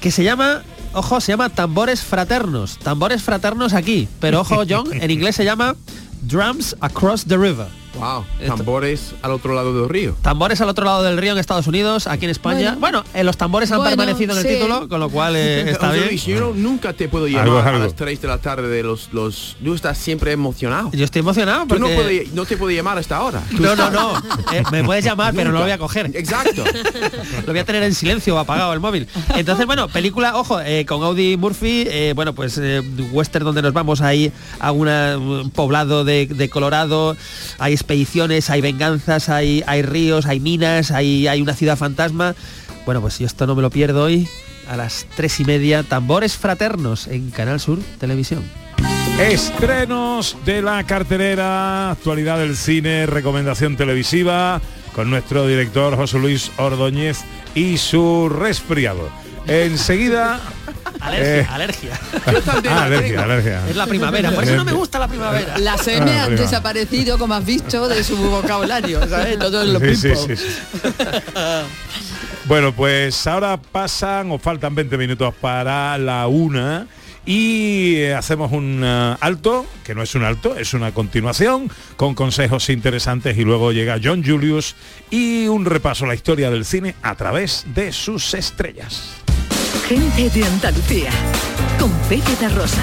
que 0.00 0.10
se 0.10 0.24
llama, 0.24 0.62
ojo, 0.92 1.20
se 1.20 1.32
llama 1.32 1.48
Tambores 1.48 2.02
Fraternos. 2.02 2.78
Tambores 2.78 3.22
Fraternos 3.22 3.72
aquí, 3.72 4.08
pero 4.20 4.40
ojo 4.40 4.62
John, 4.68 4.88
en 4.92 5.10
inglés 5.10 5.36
se 5.36 5.44
llama 5.44 5.76
Drums 6.22 6.76
Across 6.80 7.26
the 7.26 7.36
River. 7.36 7.79
Wow, 7.98 8.24
tambores 8.46 9.14
al 9.22 9.32
otro 9.32 9.54
lado 9.54 9.78
del 9.78 9.88
río. 9.88 10.16
Tambores 10.22 10.60
al 10.60 10.68
otro 10.68 10.84
lado 10.84 11.02
del 11.02 11.16
río 11.18 11.32
en 11.32 11.38
Estados 11.38 11.66
Unidos, 11.66 12.06
aquí 12.06 12.24
en 12.24 12.30
España. 12.30 12.76
Bueno, 12.78 13.04
eh, 13.14 13.24
los 13.24 13.36
tambores 13.36 13.70
han 13.72 13.78
Bueno, 13.78 13.96
permanecido 13.96 14.32
en 14.32 14.38
el 14.46 14.46
título, 14.54 14.88
con 14.88 15.00
lo 15.00 15.10
cual 15.10 15.34
eh, 15.36 15.62
está 15.70 15.92
bien. 15.92 16.06
Luis, 16.06 16.24
yo 16.24 16.52
nunca 16.54 16.92
te 16.92 17.08
puedo 17.08 17.26
llamar 17.26 17.46
Algo 17.48 17.58
a 17.58 17.72
las 17.72 17.94
3 17.96 18.20
de 18.22 18.28
la 18.28 18.38
tarde 18.38 18.68
de 18.68 18.82
los... 18.82 19.08
los 19.12 19.56
tú 19.62 19.74
estás 19.74 19.98
siempre 19.98 20.32
emocionado. 20.32 20.90
Yo 20.92 21.04
estoy 21.04 21.20
emocionado 21.20 21.66
Tú 21.66 21.74
no, 21.78 21.86
porque- 21.86 21.94
puede- 21.96 22.28
no 22.32 22.44
te 22.44 22.56
puedo 22.56 22.70
llamar 22.74 22.96
hasta 22.98 23.16
ahora. 23.16 23.42
Tú 23.50 23.60
No, 23.62 23.74
no, 23.74 23.90
no. 23.90 24.18
Eh, 24.52 24.62
me 24.70 24.84
puedes 24.84 25.04
llamar, 25.04 25.34
pero 25.34 25.50
no 25.50 25.58
lo 25.58 25.64
voy 25.64 25.72
a 25.72 25.78
coger. 25.78 26.10
Exacto. 26.14 26.64
lo 27.46 27.52
voy 27.52 27.58
a 27.58 27.64
tener 27.64 27.82
en 27.82 27.94
silencio 27.94 28.36
o 28.36 28.38
apagado 28.38 28.72
el 28.72 28.80
móvil. 28.80 29.08
Entonces, 29.34 29.66
bueno, 29.66 29.88
película, 29.88 30.36
ojo, 30.36 30.60
eh, 30.60 30.86
con 30.86 31.02
Audi 31.02 31.36
Murphy, 31.36 31.84
eh, 31.88 32.12
bueno, 32.14 32.34
pues 32.34 32.56
eh, 32.62 32.82
western 33.12 33.44
donde 33.44 33.62
nos 33.62 33.72
vamos 33.72 34.00
ahí 34.00 34.32
a 34.60 34.70
una- 34.72 35.18
un 35.18 35.50
poblado 35.50 36.04
de, 36.04 36.26
de 36.26 36.48
Colorado, 36.48 37.16
hay 37.58 37.74
expediciones, 37.80 38.50
hay 38.50 38.60
venganzas, 38.60 39.28
hay, 39.28 39.64
hay 39.66 39.82
ríos, 39.82 40.26
hay 40.26 40.38
minas, 40.38 40.90
hay, 40.90 41.26
hay 41.26 41.40
una 41.40 41.54
ciudad 41.54 41.76
fantasma. 41.76 42.34
Bueno, 42.84 43.00
pues 43.00 43.18
yo 43.18 43.26
esto 43.26 43.46
no 43.46 43.54
me 43.54 43.62
lo 43.62 43.70
pierdo 43.70 44.04
hoy 44.04 44.28
a 44.68 44.76
las 44.76 45.06
tres 45.16 45.40
y 45.40 45.44
media, 45.44 45.82
Tambores 45.82 46.36
Fraternos 46.36 47.08
en 47.08 47.30
Canal 47.30 47.58
Sur 47.58 47.78
Televisión. 47.98 48.44
Estrenos 49.18 50.36
de 50.44 50.62
la 50.62 50.84
cartelera, 50.84 51.90
actualidad 51.90 52.38
del 52.38 52.56
cine, 52.56 53.06
recomendación 53.06 53.76
televisiva, 53.76 54.60
con 54.94 55.10
nuestro 55.10 55.46
director 55.46 55.96
José 55.96 56.18
Luis 56.18 56.50
Ordóñez 56.56 57.18
y 57.54 57.78
su 57.78 58.28
resfriado. 58.28 59.08
Enseguida... 59.46 60.40
Alergia, 61.00 61.40
eh, 61.40 61.46
alergia. 61.50 62.00
ah, 62.68 62.84
alergia, 62.84 63.22
alergia. 63.22 63.68
Es 63.68 63.76
la 63.76 63.86
primavera, 63.86 64.30
por 64.32 64.44
eso 64.44 64.56
no 64.56 64.64
me 64.64 64.72
gusta 64.72 64.98
la 64.98 65.08
primavera. 65.08 65.56
Las 65.58 65.86
M 65.88 66.10
Ah, 66.10 66.24
han 66.24 66.36
desaparecido, 66.36 67.18
como 67.18 67.34
has 67.34 67.44
visto, 67.44 67.88
de 67.88 68.04
su 68.04 68.16
vocabulario, 68.16 69.08
¿sabes? 69.08 69.38
Todo 69.38 69.64
Sí, 69.80 69.96
sí, 69.96 70.36
sí. 70.36 70.44
Bueno, 72.44 72.72
pues 72.72 73.26
ahora 73.26 73.56
pasan 73.56 74.30
o 74.32 74.38
faltan 74.38 74.74
20 74.74 74.96
minutos 74.98 75.34
para 75.40 75.96
la 75.98 76.26
una 76.26 76.86
y 77.32 78.06
hacemos 78.06 78.50
un 78.50 78.82
eh, 78.82 79.16
alto, 79.20 79.64
que 79.84 79.94
no 79.94 80.02
es 80.02 80.16
un 80.16 80.24
alto, 80.24 80.56
es 80.56 80.74
una 80.74 80.90
continuación, 80.92 81.70
con 81.96 82.16
consejos 82.16 82.68
interesantes 82.70 83.38
y 83.38 83.44
luego 83.44 83.70
llega 83.70 84.00
John 84.02 84.24
Julius 84.24 84.74
y 85.10 85.46
un 85.46 85.64
repaso 85.64 86.06
a 86.06 86.08
la 86.08 86.16
historia 86.16 86.50
del 86.50 86.64
cine 86.64 86.96
a 87.02 87.14
través 87.14 87.66
de 87.72 87.92
sus 87.92 88.34
estrellas. 88.34 89.12
Gente 89.86 90.28
de 90.28 90.44
Andalucía, 90.44 91.10
con 91.78 91.92
Pepe 92.08 92.48
Rosa. 92.48 92.82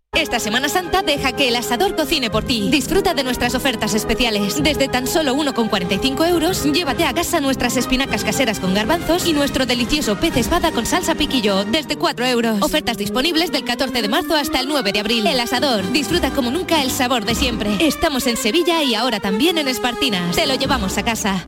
Esta 0.21 0.39
Semana 0.39 0.69
Santa 0.69 1.01
deja 1.01 1.31
que 1.31 1.47
el 1.47 1.55
asador 1.55 1.95
cocine 1.95 2.29
por 2.29 2.43
ti. 2.43 2.69
Disfruta 2.69 3.13
de 3.13 3.23
nuestras 3.23 3.55
ofertas 3.55 3.95
especiales. 3.95 4.61
Desde 4.61 4.87
tan 4.87 5.07
solo 5.07 5.33
1,45 5.35 6.27
euros, 6.27 6.63
llévate 6.65 7.05
a 7.05 7.13
casa 7.13 7.39
nuestras 7.39 7.75
espinacas 7.75 8.23
caseras 8.23 8.59
con 8.59 8.73
garbanzos 8.73 9.25
y 9.25 9.33
nuestro 9.33 9.65
delicioso 9.65 10.17
pez 10.17 10.37
espada 10.37 10.71
con 10.71 10.85
salsa 10.85 11.15
piquillo, 11.15 11.63
desde 11.63 11.97
4 11.97 12.25
euros. 12.27 12.61
Ofertas 12.61 12.97
disponibles 12.97 13.51
del 13.51 13.63
14 13.63 14.01
de 14.01 14.07
marzo 14.09 14.35
hasta 14.35 14.59
el 14.59 14.67
9 14.67 14.91
de 14.91 14.99
abril. 14.99 15.25
El 15.25 15.39
asador. 15.39 15.91
Disfruta 15.91 16.29
como 16.31 16.51
nunca 16.51 16.83
el 16.83 16.91
sabor 16.91 17.25
de 17.25 17.33
siempre. 17.33 17.77
Estamos 17.79 18.27
en 18.27 18.37
Sevilla 18.37 18.83
y 18.83 18.93
ahora 18.93 19.21
también 19.21 19.57
en 19.57 19.69
Espartinas. 19.69 20.35
Te 20.35 20.45
lo 20.45 20.55
llevamos 20.55 20.97
a 20.99 21.03
casa. 21.03 21.47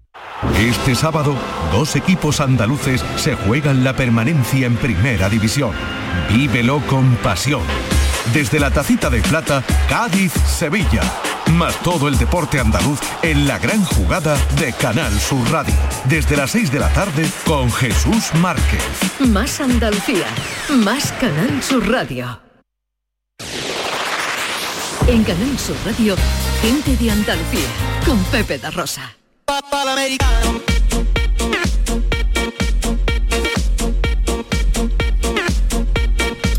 Este 0.57 0.95
sábado, 0.95 1.35
dos 1.71 1.95
equipos 1.95 2.39
andaluces 2.39 3.03
se 3.15 3.35
juegan 3.35 3.83
la 3.83 3.95
permanencia 3.95 4.65
en 4.65 4.75
Primera 4.75 5.29
División. 5.29 5.71
Vívelo 6.29 6.81
con 6.87 7.15
pasión. 7.17 7.61
Desde 8.33 8.59
la 8.59 8.71
tacita 8.71 9.09
de 9.09 9.21
plata, 9.21 9.63
Cádiz-Sevilla. 9.89 11.01
Más 11.53 11.75
todo 11.81 12.07
el 12.07 12.17
deporte 12.17 12.59
andaluz 12.59 12.99
en 13.21 13.47
la 13.47 13.59
gran 13.59 13.83
jugada 13.83 14.37
de 14.59 14.71
Canal 14.73 15.11
Sur 15.19 15.49
Radio. 15.51 15.73
Desde 16.05 16.37
las 16.37 16.51
6 16.51 16.71
de 16.71 16.79
la 16.79 16.89
tarde 16.93 17.29
con 17.45 17.71
Jesús 17.71 18.33
Márquez. 18.35 18.83
Más 19.19 19.59
Andalucía, 19.59 20.25
más 20.69 21.11
Canal 21.13 21.61
Sur 21.61 21.87
Radio. 21.89 22.39
En 25.07 25.23
Canal 25.23 25.59
Sur 25.59 25.75
Radio, 25.85 26.15
Gente 26.61 26.95
de 26.95 27.11
Andalucía, 27.11 27.67
con 28.05 28.17
Pepe 28.25 28.57
da 28.57 28.71
Rosa. 28.71 29.20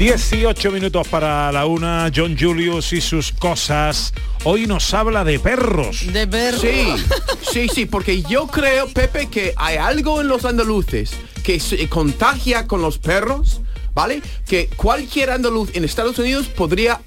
18 0.02 0.70
minutos 0.72 1.06
para 1.06 1.52
la 1.52 1.64
una, 1.64 2.10
John 2.14 2.36
Julius 2.36 2.92
y 2.92 3.00
sus 3.00 3.30
cosas. 3.30 4.12
Hoy 4.44 4.66
nos 4.66 4.92
habla 4.92 5.24
de 5.24 5.38
perros. 5.38 6.12
De 6.12 6.26
perros. 6.26 6.60
Sí, 6.60 6.96
sí, 7.52 7.68
sí, 7.72 7.86
porque 7.86 8.22
yo 8.22 8.48
creo, 8.48 8.88
Pepe, 8.88 9.28
que 9.28 9.54
hay 9.56 9.76
algo 9.76 10.20
en 10.20 10.26
los 10.26 10.44
andaluces 10.44 11.12
que 11.44 11.60
se 11.60 11.88
contagia 11.88 12.66
con 12.66 12.82
los 12.82 12.98
perros 12.98 13.60
¿vale? 13.94 14.22
Que 14.46 14.68
cualquier 14.76 15.30
andaluz 15.30 15.70
en 15.74 15.84
Estados 15.84 16.18
Unidos 16.18 16.48
podría 16.48 17.00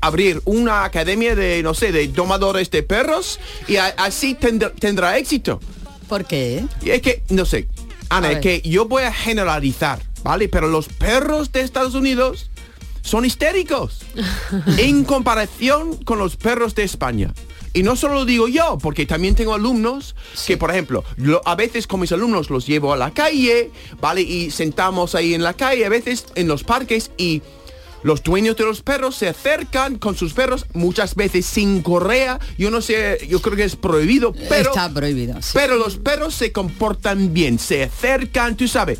abrir 0.00 0.42
una 0.44 0.84
academia 0.84 1.34
de, 1.34 1.62
no 1.62 1.74
sé, 1.74 1.92
de 1.92 2.08
domadores 2.08 2.70
de 2.70 2.82
perros 2.82 3.40
y 3.66 3.76
así 3.76 4.34
tendrá, 4.34 4.72
tendrá 4.72 5.18
éxito. 5.18 5.60
¿Por 6.08 6.24
qué? 6.24 6.64
Y 6.82 6.90
es 6.90 7.02
que, 7.02 7.22
no 7.28 7.44
sé, 7.44 7.68
Ana, 8.08 8.28
A 8.28 8.32
es 8.32 8.38
que 8.40 8.62
yo 8.62 8.86
voy 8.86 9.02
a 9.02 9.12
generalizar, 9.12 10.00
¿vale? 10.22 10.48
Pero 10.48 10.68
los 10.68 10.88
perros 10.88 11.52
de 11.52 11.60
Estados 11.60 11.94
Unidos 11.94 12.50
son 13.02 13.24
histéricos 13.24 14.00
en 14.78 15.04
comparación 15.04 15.96
con 16.04 16.18
los 16.18 16.36
perros 16.36 16.74
de 16.74 16.84
España. 16.84 17.32
Y 17.78 17.82
no 17.84 17.94
solo 17.96 18.14
lo 18.14 18.24
digo 18.24 18.48
yo, 18.48 18.76
porque 18.82 19.06
también 19.06 19.34
tengo 19.36 19.54
alumnos 19.54 20.14
que, 20.46 20.56
por 20.56 20.70
ejemplo, 20.70 21.04
lo- 21.16 21.40
a 21.44 21.54
veces 21.54 21.86
con 21.86 22.00
mis 22.00 22.10
alumnos 22.12 22.50
los 22.50 22.66
llevo 22.66 22.92
a 22.92 22.96
la 22.96 23.12
calle, 23.12 23.70
¿vale? 24.00 24.22
Y 24.22 24.50
sentamos 24.50 25.14
ahí 25.14 25.34
en 25.34 25.42
la 25.42 25.54
calle, 25.54 25.86
a 25.86 25.88
veces 25.88 26.26
en 26.34 26.48
los 26.48 26.64
parques 26.64 27.10
y 27.16 27.42
los 28.02 28.22
dueños 28.22 28.56
de 28.56 28.64
los 28.64 28.82
perros 28.82 29.16
se 29.16 29.28
acercan 29.28 29.98
con 29.98 30.16
sus 30.16 30.32
perros 30.32 30.66
muchas 30.72 31.14
veces 31.14 31.46
sin 31.46 31.82
correa. 31.82 32.38
Yo 32.56 32.70
no 32.70 32.80
sé, 32.80 33.18
yo 33.28 33.40
creo 33.42 33.56
que 33.56 33.64
es 33.64 33.76
prohibido, 33.76 34.32
pero... 34.48 34.70
Está 34.70 34.88
prohibido. 34.92 35.40
sí. 35.42 35.50
Pero 35.54 35.76
los 35.76 35.96
perros 35.98 36.34
se 36.34 36.50
comportan 36.52 37.32
bien, 37.34 37.58
se 37.58 37.82
acercan, 37.84 38.56
tú 38.56 38.66
sabes, 38.68 38.98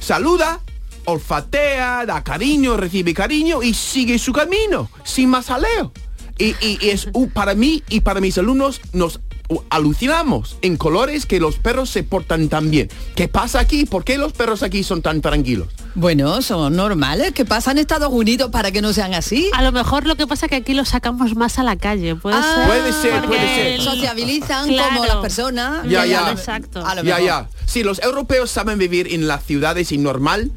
saluda, 0.00 0.60
olfatea, 1.04 2.04
da 2.06 2.22
cariño, 2.24 2.76
recibe 2.76 3.14
cariño 3.14 3.62
y 3.62 3.74
sigue 3.74 4.18
su 4.18 4.32
camino, 4.32 4.90
sin 5.04 5.28
más 5.30 5.46
jaleo. 5.46 5.92
Y, 6.40 6.56
y- 6.60 6.78
y 6.80 6.88
es 6.90 7.06
un- 7.12 7.30
para 7.30 7.54
mí 7.54 7.82
y 7.88 8.00
para 8.00 8.20
mis 8.20 8.36
alumnos 8.38 8.80
nos 8.92 9.20
alucinamos 9.68 10.56
en 10.62 10.76
colores 10.76 11.26
que 11.26 11.40
los 11.40 11.56
perros 11.56 11.90
se 11.90 12.02
portan 12.02 12.48
tan 12.48 12.70
bien. 12.70 12.88
¿Qué 13.16 13.28
pasa 13.28 13.60
aquí? 13.60 13.84
¿Por 13.84 14.04
qué 14.04 14.16
los 14.16 14.32
perros 14.32 14.62
aquí 14.62 14.82
son 14.84 15.02
tan 15.02 15.20
tranquilos? 15.20 15.68
Bueno, 15.96 16.40
son 16.40 16.76
normales. 16.76 17.32
¿Qué 17.32 17.44
pasa 17.44 17.72
en 17.72 17.78
Estados 17.78 18.10
Unidos 18.12 18.50
para 18.50 18.70
que 18.70 18.80
no 18.80 18.92
sean 18.92 19.12
así? 19.12 19.50
A 19.54 19.62
lo 19.62 19.72
mejor 19.72 20.06
lo 20.06 20.16
que 20.16 20.26
pasa 20.26 20.46
es 20.46 20.50
que 20.50 20.56
aquí 20.56 20.72
los 20.72 20.88
sacamos 20.90 21.34
más 21.34 21.58
a 21.58 21.64
la 21.64 21.76
calle. 21.76 22.14
Puede 22.14 22.36
Ah, 22.36 22.54
ser. 22.54 22.66
Puede 22.66 22.92
ser, 22.92 23.12
Porque 23.22 23.26
puede 23.28 23.54
ser. 23.54 23.66
el- 23.66 23.80
Sociabilizan 23.82 24.68
Claro. 24.68 24.88
como 24.94 25.06
las 25.06 25.16
personas. 25.16 25.86
Ya, 25.88 26.06
ya. 26.06 26.30
Exacto. 26.30 26.86
A 26.86 26.94
lo 26.94 27.02
Ya, 27.02 27.16
mejor. 27.16 27.26
ya. 27.26 27.48
Sí, 27.66 27.82
los 27.82 28.00
europeos 28.02 28.50
saben 28.50 28.78
vivir 28.78 29.12
en 29.12 29.26
las 29.26 29.44
ciudades 29.44 29.90
y 29.92 29.98
normal 29.98 30.52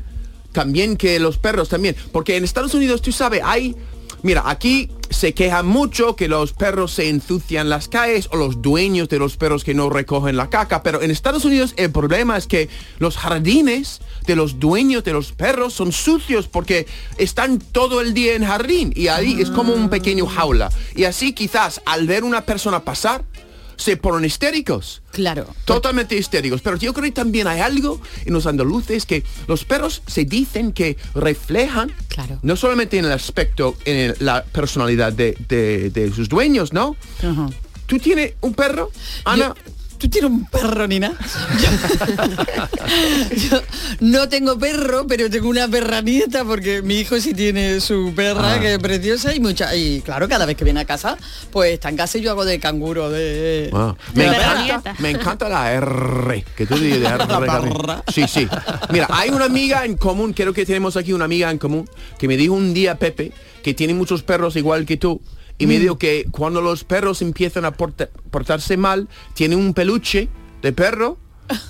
también 0.52 0.98
que 0.98 1.18
los 1.20 1.40
perros 1.40 1.68
también. 1.70 1.96
Porque 2.12 2.38
en 2.38 2.44
Estados 2.44 2.74
Unidos, 2.76 3.02
tú 3.02 3.12
sabes, 3.12 3.42
hay... 3.44 3.76
Mira, 4.24 4.44
aquí 4.46 4.90
se 5.10 5.34
quejan 5.34 5.68
mucho 5.68 6.16
que 6.16 6.30
los 6.30 6.54
perros 6.54 6.94
se 6.94 7.10
ensucian 7.10 7.68
las 7.68 7.90
calles 7.90 8.30
o 8.32 8.38
los 8.38 8.62
dueños 8.62 9.10
de 9.10 9.20
los 9.20 9.36
perros 9.36 9.66
que 9.66 9.74
no 9.74 9.90
recogen 9.90 10.38
la 10.38 10.50
caca, 10.50 10.82
pero 10.82 11.02
en 11.02 11.12
Estados 11.12 11.44
Unidos 11.44 11.74
el 11.76 11.92
problema 11.92 12.38
es 12.38 12.48
que 12.48 12.70
los 13.00 13.18
jardines 13.18 14.00
de 14.26 14.38
los 14.38 14.62
dueños 14.62 15.04
de 15.04 15.12
los 15.12 15.34
perros 15.34 15.74
son 15.74 15.92
sucios 15.92 16.48
porque 16.48 16.88
están 17.18 17.60
todo 17.60 18.00
el 18.00 18.14
día 18.14 18.36
en 18.36 18.46
jardín 18.46 18.94
y 18.96 19.10
ahí 19.10 19.42
es 19.42 19.50
como 19.50 19.74
un 19.74 19.90
pequeño 19.90 20.26
jaula. 20.26 20.72
Y 20.96 21.04
así 21.04 21.34
quizás 21.34 21.82
al 21.86 22.08
ver 22.08 22.24
una 22.24 22.46
persona 22.46 22.80
pasar, 22.80 23.26
se 23.78 23.98
ponen 23.98 24.26
histéricos. 24.26 25.02
Claro. 25.12 25.48
Totalmente 25.66 26.16
histéricos. 26.16 26.62
Pero 26.62 26.78
yo 26.78 26.94
creo 26.94 27.06
que 27.06 27.12
también 27.12 27.48
hay 27.48 27.60
algo 27.62 28.02
en 28.26 28.34
los 28.34 28.46
andaluces 28.46 29.06
que 29.06 29.24
los 29.48 29.66
perros 29.66 30.02
se 30.08 30.26
dicen 30.26 30.72
que 30.74 30.98
reflejan, 31.16 31.92
Claro. 32.08 32.40
no 32.42 32.56
solamente 32.56 32.98
en 32.98 33.06
el 33.06 33.12
aspecto, 33.12 33.76
en 33.86 34.16
la 34.20 34.44
personalidad 34.44 35.14
de, 35.14 35.36
de- 35.48 35.90
de 35.90 36.12
sus 36.14 36.30
dueños, 36.30 36.74
¿no? 36.74 36.96
¿Tú 37.86 38.00
tienes 38.00 38.34
un 38.42 38.54
perro, 38.54 38.92
Ana? 39.26 39.48
Yo- 39.48 39.56
¿Tú 40.04 40.10
tienes 40.10 40.32
un 40.32 40.46
perro, 40.48 40.86
Nina? 40.86 41.14
Yo 43.50 43.62
no 44.02 44.28
tengo 44.28 44.60
perro, 44.60 45.08
pero 45.08 45.30
tengo 45.30 45.48
una 45.48 45.66
perra 45.70 46.02
nieta 46.02 46.44
porque 46.44 46.82
mi 46.82 46.96
hijo 46.96 47.18
sí 47.22 47.34
tiene 47.34 47.80
su 47.80 48.12
perra, 48.14 48.56
Ah. 48.56 48.60
que 48.60 48.74
es 48.74 48.80
preciosa 48.80 49.34
y 49.34 49.40
mucha. 49.40 49.74
Y 49.74 50.02
claro, 50.02 50.28
cada 50.28 50.46
vez 50.46 50.58
que 50.58 50.66
viene 50.66 50.82
a 50.82 50.86
casa, 50.86 51.16
pues 51.52 51.72
está 51.72 51.88
en 51.88 51.96
casa 51.96 52.18
y 52.18 52.22
yo 52.22 52.32
hago 52.32 52.44
de 52.44 52.60
canguro, 52.60 53.10
de. 53.10 53.70
Ah, 53.72 53.96
de 54.14 54.28
me, 54.28 54.36
encanta, 54.36 54.96
me 55.00 55.10
encanta 55.12 55.48
la 55.48 55.72
R, 55.72 56.44
que 56.54 56.66
tú 56.66 56.76
dices 56.76 57.00
de 57.00 57.08
R. 57.08 57.18
La. 57.26 58.04
Sí, 58.14 58.26
sí. 58.28 58.46
Mira, 58.90 59.08
hay 59.10 59.30
una 59.30 59.46
amiga 59.46 59.86
en 59.86 59.96
común, 59.96 60.34
creo 60.34 60.52
que 60.52 60.66
tenemos 60.66 60.98
aquí 60.98 61.14
una 61.14 61.24
amiga 61.24 61.50
en 61.50 61.60
común, 61.60 61.90
que 62.20 62.28
me 62.28 62.36
dijo 62.36 62.54
un 62.56 62.74
día, 62.74 62.96
Pepe, 63.00 63.32
que 63.64 63.74
tiene 63.74 63.94
muchos 63.94 64.22
perros 64.22 64.58
igual 64.58 64.86
que 64.86 64.98
tú, 64.98 65.22
y 65.58 65.66
Mm. 65.66 65.70
me 65.70 65.80
dijo 65.80 65.98
que 65.98 66.26
cuando 66.32 66.62
los 66.62 66.84
perros 66.84 67.22
empiezan 67.22 67.66
a 67.66 67.72
porta- 67.72 68.10
portarse 68.32 68.78
mal, 68.78 69.08
tiene 69.34 69.56
un 69.56 69.74
peluche 69.74 70.30
de 70.62 70.74
perro 70.74 71.18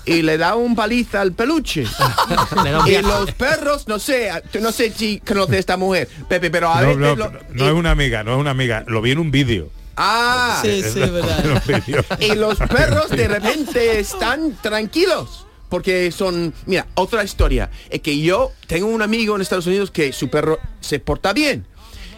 y 0.05 0.21
le 0.21 0.38
da 0.38 0.55
un 0.55 0.75
paliza 0.75 1.21
al 1.21 1.34
peluche. 1.34 1.86
Y 2.88 3.01
los 3.01 3.31
perros, 3.34 3.88
no 3.88 3.99
sé, 3.99 4.29
no 4.61 4.71
sé 4.71 4.91
si 4.91 5.19
conoces 5.19 5.55
a 5.55 5.59
esta 5.59 5.77
mujer, 5.77 6.07
Pepe, 6.29 6.49
pero 6.51 6.71
a 6.71 6.81
No, 6.81 6.88
veces... 6.88 6.99
no, 7.01 7.15
lo- 7.15 7.31
no 7.53 7.67
es 7.67 7.73
una 7.73 7.91
amiga, 7.91 8.23
no 8.23 8.34
es 8.34 8.39
una 8.39 8.51
amiga. 8.51 8.84
Lo 8.88 9.01
vi 9.01 9.11
en 9.11 9.19
un 9.19 9.31
vídeo. 9.31 9.69
Ah, 9.97 10.59
Sí, 10.63 10.81
sí, 10.81 10.99
verdad. 10.99 11.63
Y 12.19 12.36
los 12.36 12.57
perros 12.57 13.09
de 13.09 13.27
repente 13.38 13.99
están 13.99 14.57
tranquilos. 14.61 15.45
Porque 15.69 16.11
son, 16.11 16.53
mira, 16.67 16.86
otra 16.93 17.23
historia, 17.23 17.71
es 17.89 17.99
que 18.01 18.19
yo 18.19 18.51
tengo 18.67 18.86
un 18.86 19.01
amigo 19.01 19.36
en 19.36 19.41
Estados 19.41 19.65
Unidos 19.65 19.89
que 19.89 20.13
su 20.13 20.29
perro 20.29 20.59
se 20.81 20.99
porta 20.99 21.34
bien. 21.34 21.65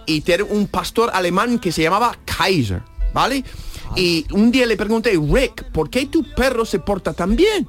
Y 0.06 0.22
tiene 0.22 0.44
un 0.44 0.68
pastor 0.68 1.10
alemán 1.14 1.60
que 1.60 1.72
se 1.72 1.82
llamaba 1.82 2.18
Kaiser, 2.26 2.82
¿vale? 3.14 3.44
Y 3.96 4.26
un 4.32 4.52
día 4.52 4.66
le 4.66 4.78
pregunté, 4.78 5.12
Rick, 5.12 5.72
¿por 5.72 5.90
qué 5.90 6.06
tu 6.06 6.24
perro 6.36 6.66
se 6.66 6.80
porta 6.80 7.14
tan 7.14 7.36
bien? 7.36 7.68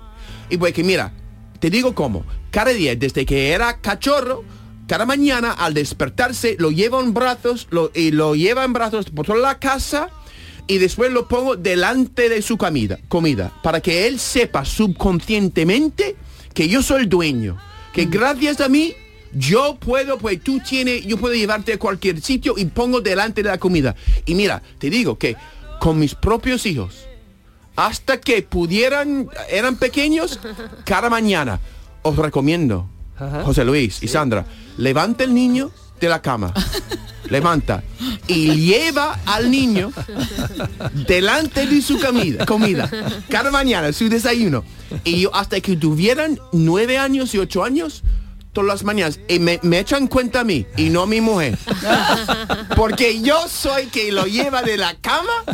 Y 0.49 0.57
pues 0.57 0.73
que 0.73 0.83
mira, 0.83 1.13
te 1.61 1.71
digo 1.71 1.95
cómo, 1.95 2.25
cada 2.51 2.73
día 2.73 2.95
desde 2.97 3.27
que 3.27 3.51
era 3.51 3.81
cachorro, 3.81 4.45
cada 4.87 5.05
mañana 5.05 5.53
al 5.53 5.75
despertarse 5.75 6.57
lo 6.59 6.71
lleva 6.71 7.01
en 7.01 7.13
brazos 7.13 7.67
lo, 7.71 7.91
y 7.95 8.13
lo 8.13 8.35
lleva 8.35 8.65
en 8.65 8.73
brazos 8.73 9.07
por 9.11 9.27
toda 9.27 9.39
la 9.39 9.59
casa 9.59 10.11
y 10.69 10.79
después 10.79 11.13
lo 11.13 11.29
pongo 11.29 11.57
delante 11.57 12.29
de 12.29 12.43
su 12.43 12.57
comida, 12.57 12.99
comida 13.09 13.53
para 13.63 13.81
que 13.81 14.07
él 14.07 14.19
sepa 14.19 14.65
subconscientemente 14.65 16.17
que 16.55 16.69
yo 16.69 16.83
soy 16.83 17.03
el 17.03 17.09
dueño, 17.09 17.57
que 17.93 18.07
gracias 18.07 18.61
a 18.61 18.69
mí 18.69 18.95
yo 19.33 19.77
puedo, 19.77 20.19
pues 20.19 20.43
tú 20.43 20.61
tienes, 20.61 21.05
yo 21.05 21.17
puedo 21.17 21.35
llevarte 21.35 21.75
a 21.75 21.79
cualquier 21.79 22.21
sitio 22.21 22.55
y 22.57 22.67
pongo 22.67 23.01
delante 23.01 23.43
de 23.43 23.49
la 23.49 23.59
comida. 23.59 23.95
Y 24.25 24.35
mira, 24.35 24.63
te 24.79 24.91
digo 24.91 25.19
que 25.19 25.37
con 25.81 25.99
mis 25.99 26.15
propios 26.15 26.67
hijos, 26.67 27.07
hasta 27.77 28.21
que 28.21 28.43
pudieran, 28.43 29.29
eran 29.51 29.77
pequeños, 29.77 30.41
cada 30.85 31.11
mañana 31.11 31.61
os 32.03 32.17
recomiendo, 32.17 32.89
José 33.45 33.65
Luis 33.65 34.03
y 34.03 34.09
Sandra, 34.09 34.45
levanta 34.77 35.25
el 35.25 35.35
niño 35.35 35.71
de 36.01 36.09
la 36.09 36.21
cama, 36.23 36.53
levanta 37.31 37.83
y 38.27 38.55
lleva 38.55 39.19
al 39.27 39.51
niño 39.51 39.93
delante 41.07 41.67
de 41.67 41.83
su 41.83 41.99
comida, 41.99 42.45
comida, 42.47 42.91
cada 43.29 43.51
mañana, 43.51 43.93
su 43.93 44.09
desayuno. 44.09 44.65
Y 45.05 45.21
yo 45.21 45.35
hasta 45.35 45.61
que 45.61 45.77
tuvieran 45.77 46.39
nueve 46.53 46.99
años 46.99 47.35
y 47.35 47.39
ocho 47.39 47.65
años, 47.65 48.03
todas 48.57 48.69
las 48.69 48.85
mañanas, 48.85 49.21
y 49.29 49.39
me, 49.39 49.61
echan 49.79 50.07
cuenta 50.07 50.41
a 50.41 50.45
mí 50.45 50.65
y 50.79 50.89
no 50.89 51.03
a 51.03 51.07
mi 51.07 51.21
mujer. 51.21 51.59
Porque 52.75 53.21
yo 53.21 53.49
soy 53.49 53.89
que 53.89 54.11
lo 54.11 54.25
lleva 54.25 54.63
de 54.63 54.79
la 54.79 54.95
cama 54.95 55.45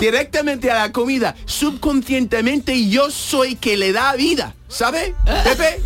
directamente 0.00 0.70
a 0.70 0.74
la 0.74 0.90
comida, 0.90 1.36
subconscientemente 1.44 2.88
yo 2.88 3.10
soy 3.10 3.56
que 3.56 3.76
le 3.76 3.92
da 3.92 4.14
vida, 4.14 4.54
¿sabe? 4.68 5.14
Pepe. 5.44 5.82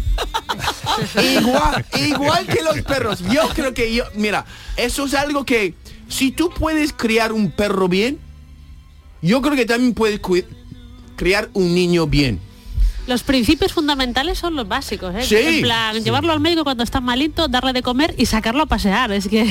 Igual, 1.36 1.84
igual 2.06 2.46
que 2.46 2.62
los 2.62 2.82
perros. 2.82 3.18
Yo 3.32 3.48
creo 3.48 3.74
que 3.74 3.92
yo, 3.92 4.04
mira, 4.14 4.46
eso 4.76 5.06
es 5.06 5.14
algo 5.14 5.44
que 5.44 5.74
si 6.08 6.30
tú 6.30 6.50
puedes 6.50 6.92
criar 6.92 7.32
un 7.32 7.50
perro 7.50 7.88
bien, 7.88 8.20
yo 9.22 9.42
creo 9.42 9.56
que 9.56 9.66
también 9.66 9.92
puedes 9.92 10.20
criar 11.16 11.50
un 11.52 11.74
niño 11.74 12.06
bien. 12.06 12.40
Los 13.08 13.22
principios 13.22 13.72
fundamentales 13.72 14.38
son 14.38 14.54
los 14.54 14.68
básicos, 14.68 15.14
¿eh? 15.14 15.22
Sí. 15.22 15.36
En 15.36 15.62
plan, 15.62 16.04
llevarlo 16.04 16.30
al 16.30 16.40
médico 16.40 16.62
cuando 16.62 16.84
está 16.84 17.00
malito, 17.00 17.48
darle 17.48 17.72
de 17.72 17.82
comer 17.82 18.14
y 18.18 18.26
sacarlo 18.26 18.64
a 18.64 18.66
pasear. 18.66 19.12
Es 19.12 19.28
que. 19.28 19.42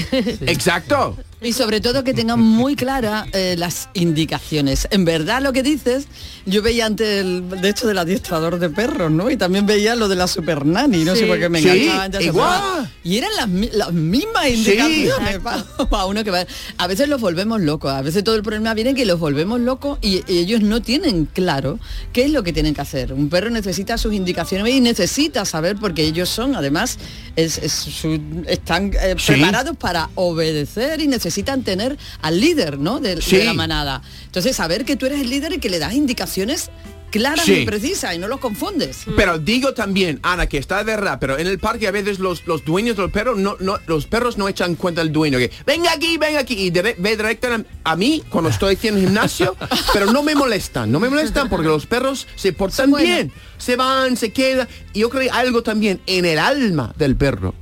Exacto. 0.46 1.18
Y 1.40 1.54
sobre 1.54 1.82
todo 1.82 2.04
que 2.04 2.16
tengan 2.16 2.40
muy 2.40 2.76
claras 2.76 3.28
eh, 3.32 3.54
las 3.60 3.90
indicaciones. 3.94 4.88
En 4.90 5.06
verdad 5.06 5.40
lo 5.40 5.54
que 5.54 5.62
dices, 5.62 6.08
yo 6.48 6.64
veía 6.64 6.88
antes 6.88 7.22
el, 7.22 7.48
de 7.62 7.70
hecho 7.70 7.86
del 7.86 8.00
adiestrador 8.00 8.58
de 8.58 8.72
perros, 8.72 9.12
¿no? 9.12 9.30
Y 9.30 9.38
también 9.38 9.68
veía 9.68 9.96
lo 9.96 10.08
de 10.08 10.16
la 10.16 10.28
super 10.28 10.66
nani, 10.66 11.04
no 11.04 11.14
sé 11.14 11.22
Sí. 11.22 11.26
por 11.28 11.38
qué 11.38 11.48
me 11.48 11.62
Sí, 11.62 11.70
enganchaba 11.90 12.24
igual. 12.24 12.92
Y 13.04 13.18
eran 13.18 13.30
las, 13.36 13.48
las 13.76 13.94
mismas 13.94 14.48
indicaciones 14.50 15.40
para, 15.44 16.06
uno 16.08 16.24
que 16.24 16.32
va. 16.32 16.44
A 16.80 16.88
veces 16.88 17.08
los 17.08 17.22
volvemos 17.22 17.62
locos, 17.62 17.92
a 17.92 18.02
veces 18.02 18.24
todo 18.24 18.34
el 18.36 18.42
problema 18.42 18.74
viene 18.74 18.96
que 18.96 19.06
los 19.06 19.20
volvemos 19.20 19.60
locos 19.60 20.00
y, 20.02 20.24
y 20.28 20.40
ellos 20.40 20.62
no 20.62 20.82
tienen 20.82 21.26
claro 21.26 21.78
qué 22.14 22.24
es 22.26 22.32
lo 22.32 22.42
que 22.42 22.52
tienen 22.52 22.74
que 22.74 22.82
hacer. 22.82 23.14
Un 23.14 23.30
perro 23.30 23.52
necesita 23.52 24.00
sus 24.00 24.12
indicaciones 24.16 24.74
y 24.74 24.82
necesita 24.82 25.46
saber 25.46 25.76
porque 25.80 26.02
ellos 26.04 26.30
son, 26.30 26.56
además, 26.56 26.98
es- 27.36 27.60
es 27.60 27.74
su- 27.74 28.20
están 28.48 28.92
eh, 29.00 29.16
preparados 29.24 29.78
para 29.78 30.10
obedecer 30.16 31.00
y 31.00 31.06
necesitan 31.08 31.27
tener 31.64 31.98
al 32.22 32.40
líder, 32.40 32.80
¿no? 32.80 33.00
De, 33.00 33.16
de 33.16 33.44
la 33.46 33.54
manada. 33.54 34.02
Entonces, 34.26 34.56
saber 34.56 34.86
que 34.86 34.96
tú 34.96 35.06
eres 35.06 35.22
el 35.22 35.30
líder 35.30 35.54
y 35.54 35.60
que 35.60 35.70
le 35.70 35.80
das 35.80 35.94
indicaciones 35.94 36.70
claras 37.10 37.46
Sí. 37.46 37.54
y 37.60 37.66
precisas 37.66 38.14
y 38.16 38.18
no 38.18 38.28
los 38.28 38.40
confundes. 38.42 39.04
Pero 39.16 39.40
digo 39.40 39.74
también, 39.74 40.20
Ana, 40.24 40.48
que 40.48 40.58
está 40.58 40.80
de 40.80 40.84
verdad, 40.84 41.18
pero 41.22 41.38
en 41.40 41.48
el 41.48 41.58
parque 41.58 41.88
a 41.88 41.92
veces 41.92 42.20
los, 42.20 42.46
los 42.46 42.66
dueños 42.66 42.98
de 42.98 43.04
los 43.04 43.12
perros 43.12 43.38
no, 43.40 43.56
no, 43.62 43.80
los 43.88 44.06
perros 44.08 44.38
no 44.38 44.50
echan 44.50 44.76
cuenta 44.76 45.00
al 45.02 45.14
dueño 45.14 45.38
que 45.38 45.50
venga 45.66 45.94
aquí, 45.94 46.18
venga 46.18 46.40
aquí 46.42 46.56
y 46.56 46.70
dire- 46.70 46.96
ve 46.98 47.16
directo 47.16 47.48
a, 47.48 47.64
a 47.92 47.96
mí 47.96 48.24
cuando 48.30 48.50
estoy 48.50 48.76
haciendo 48.76 49.00
gimnasio, 49.00 49.56
pero 49.94 50.12
no 50.12 50.22
me 50.22 50.36
molestan, 50.36 50.92
no 50.92 51.00
me 51.00 51.10
molestan 51.10 51.48
porque 51.48 51.68
los 51.70 51.86
perros 51.86 52.28
se 52.36 52.52
portan 52.52 52.92
bien, 52.92 53.32
se 53.58 53.78
van, 53.78 54.18
se 54.18 54.32
quedan. 54.34 54.68
Y 54.94 55.00
yo 55.00 55.10
creo 55.10 55.24
que 55.24 55.32
hay 55.32 55.46
algo 55.48 55.64
también 55.64 56.02
en 56.08 56.26
el 56.26 56.38
alma 56.40 56.94
del 56.98 57.16
perro. 57.16 57.56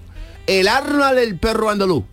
El 0.48 0.68
alma 0.68 1.14
del 1.14 1.38
perro 1.40 1.70
andaluz. 1.70 2.04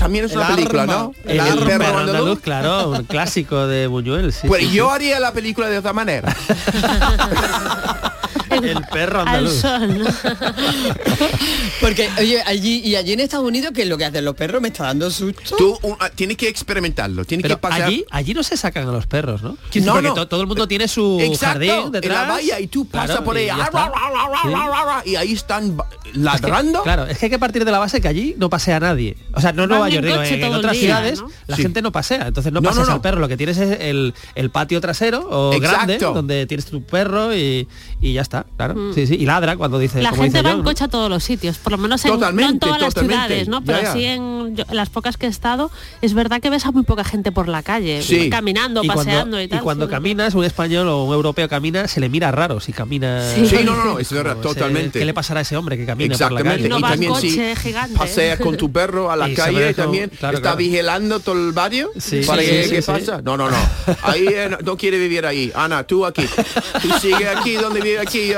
También 0.00 0.24
es 0.24 0.32
El 0.32 0.38
una 0.38 0.56
película. 0.56 0.86
¿no? 0.86 1.14
El, 1.26 1.38
perro 1.66 1.98
andaluz, 1.98 2.40
claro, 2.40 2.88
un 2.92 3.04
clásico 3.04 3.66
de 3.66 3.86
Buñuel. 3.86 4.32
Sí, 4.32 4.48
Pues 4.48 4.62
sí, 4.62 4.72
yo 4.72 4.86
sí. 4.88 4.94
haría 4.94 5.20
la 5.20 5.30
película 5.32 5.68
de 5.68 5.76
otra 5.76 5.92
manera. 5.92 6.34
El 8.50 8.82
perro 8.92 9.20
andaluz. 9.20 9.62
Porque, 11.80 12.08
oye, 12.18 12.42
allí 12.44 12.80
y 12.84 12.96
allí 12.96 13.12
en 13.12 13.20
Estados 13.20 13.46
Unidos, 13.46 13.72
¿qué 13.74 13.82
es 13.82 13.88
lo 13.88 13.96
que 13.96 14.04
hacen 14.04 14.24
los 14.24 14.34
perros? 14.34 14.60
Me 14.60 14.68
está 14.68 14.84
dando 14.84 15.10
susto. 15.10 15.56
Tú 15.56 15.78
un- 15.82 15.96
ah, 16.00 16.10
tienes 16.10 16.36
que 16.36 16.48
experimentarlo, 16.48 17.24
tienes 17.24 17.42
Pero 17.42 17.56
que 17.56 17.60
pasar. 17.60 17.82
allí, 17.82 18.04
allí 18.10 18.34
no 18.34 18.42
se 18.42 18.56
sacan 18.56 18.88
a 18.88 18.92
los 18.92 19.06
perros, 19.06 19.42
¿no? 19.42 19.50
No, 19.50 19.56
Porque 19.92 20.08
no. 20.08 20.14
to- 20.14 20.28
todo 20.28 20.40
el 20.42 20.46
mundo 20.46 20.66
tiene 20.68 20.88
su 20.88 21.18
Exacto, 21.20 21.46
jardín 21.66 21.92
detrás. 21.92 22.22
en 22.22 22.28
la 22.28 22.34
valla 22.34 22.60
y 22.60 22.66
tú 22.66 22.86
pasas 22.86 23.06
Claro, 23.10 23.24
por 23.24 23.36
ahí 23.36 23.46
y 23.46 23.48
ah, 23.48 23.58
está. 23.64 23.70
ra, 23.70 23.88
ra, 23.88 24.10
ra, 24.10 24.28
ra, 24.28 24.50
ra, 24.50 24.66
ra, 24.68 24.84
ra, 24.84 25.02
y 25.06 25.16
ahí 25.16 25.32
están 25.32 25.76
ladrando. 26.14 26.78
Es 26.78 26.80
que, 26.80 26.82
claro, 26.84 27.06
es 27.06 27.18
que 27.18 27.26
hay 27.26 27.30
que 27.30 27.38
partir 27.38 27.64
de 27.64 27.70
la 27.70 27.78
base 27.78 28.00
que 28.00 28.08
allí 28.08 28.34
no 28.38 28.50
pasea 28.50 28.80
nadie. 28.80 29.16
O 29.32 29.40
sea, 29.40 29.52
no 29.52 29.66
Nueva 29.66 29.88
York, 29.88 30.04
digo, 30.06 30.22
en, 30.22 30.44
en 30.44 30.54
otras 30.54 30.72
día, 30.72 30.80
ciudades 30.82 31.20
¿no? 31.20 31.30
la 31.46 31.56
Sí. 31.56 31.62
gente 31.62 31.82
no 31.82 31.92
pasea. 31.92 32.28
Entonces 32.28 32.52
no, 32.52 32.60
No, 32.60 32.72
no. 32.74 32.92
al 32.92 33.00
perro, 33.00 33.20
lo 33.20 33.28
que 33.28 33.36
tienes 33.36 33.58
es 33.58 33.80
el, 33.80 34.14
el 34.34 34.50
patio 34.50 34.80
trasero 34.80 35.26
o 35.30 35.58
grande, 35.60 35.98
donde 35.98 36.46
tienes 36.46 36.66
tu 36.66 36.82
perro 36.82 37.34
y, 37.34 37.68
y 38.00 38.12
ya 38.12 38.22
está, 38.22 38.39
claro. 38.56 38.74
Mm. 38.74 38.94
Sí, 38.94 39.06
sí, 39.06 39.14
y 39.16 39.26
ladra 39.26 39.56
cuando 39.56 39.78
dice, 39.78 40.02
La 40.02 40.10
como 40.10 40.22
gente 40.22 40.38
dice 40.38 40.42
va 40.44 40.50
John, 40.50 40.58
en 40.60 40.64
¿no? 40.64 40.70
coche 40.70 40.84
a 40.84 40.88
todos 40.88 41.08
los 41.10 41.22
sitios, 41.24 41.58
por 41.58 41.72
lo 41.72 41.78
menos 41.78 42.04
en, 42.04 42.08
no 42.10 42.14
en 42.14 42.20
Totalmente, 42.20 42.58
todas 42.66 42.80
las 42.80 42.94
ciudades, 42.94 43.48
¿no? 43.48 43.62
Pero 43.64 43.82
ya. 43.82 43.92
sí 43.92 44.04
en, 44.04 44.56
yo- 44.56 44.64
en 44.68 44.76
las 44.76 44.88
pocas 44.90 45.16
que 45.16 45.26
he 45.26 45.28
estado, 45.28 45.70
es 46.02 46.14
verdad 46.14 46.40
que 46.40 46.50
ves 46.50 46.66
a 46.66 46.72
muy 46.72 46.82
poca 46.82 47.04
gente 47.04 47.32
por 47.32 47.48
la 47.48 47.62
calle, 47.62 48.00
caminando, 48.30 48.82
y 48.84 48.88
paseando 48.88 49.12
cuando, 49.36 49.40
y 49.42 49.48
tal. 49.48 49.60
cuando 49.62 49.86
sí. 49.86 49.90
caminas, 49.90 50.34
un 50.34 50.44
español 50.44 50.88
o 50.88 51.04
un 51.04 51.14
europeo 51.14 51.48
camina, 51.48 51.88
se 51.88 52.00
le 52.00 52.08
mira 52.08 52.30
raro 52.30 52.60
si 52.60 52.72
camina. 52.72 53.22
Sí. 53.34 53.46
Sí, 53.46 53.56
no, 53.64 53.74
no, 53.76 53.84
no, 53.84 53.98
es 53.98 54.10
verdad, 54.12 54.36
totalmente. 54.36 54.98
¿Qué 54.98 55.04
le 55.04 55.14
pasará 55.14 55.40
a 55.40 55.42
ese 55.42 55.56
hombre 55.56 55.76
que 55.76 55.86
camina 55.86 56.14
por 56.16 56.20
la 56.32 56.40
Exactamente. 56.40 56.68
calle? 56.68 56.78
y 56.78 56.82
también 56.82 57.14
si 57.16 57.56
gigante. 57.56 57.96
paseas 57.96 58.38
con 58.40 58.56
tu 58.56 58.70
perro 58.70 59.10
a 59.10 59.16
la 59.16 59.28
Y 59.28 59.34
calle 59.34 59.74
también 59.74 60.10
claro, 60.10 60.36
está 60.38 60.42
claro. 60.50 60.56
vigilando 60.56 61.20
todo 61.20 61.34
el 61.36 61.52
barrio 61.52 61.90
Sí, 61.98 62.20
para 62.26 62.42
que 62.42 62.82
pasa. 62.86 63.20
No, 63.22 63.36
no, 63.36 63.50
no. 63.50 63.56
Ahí 64.02 64.26
eh, 64.28 64.48
no, 64.50 64.58
no 64.62 64.76
quiere 64.76 64.98
vivir 64.98 65.26
ahí. 65.26 65.50
Ana, 65.54 65.84
tú 65.84 66.04
aquí. 66.06 66.24
Tú 66.82 66.88
sigue 67.00 67.28
aquí 67.28 67.54
donde 67.54 67.80
vive 67.80 67.98
aquí. 67.98 68.29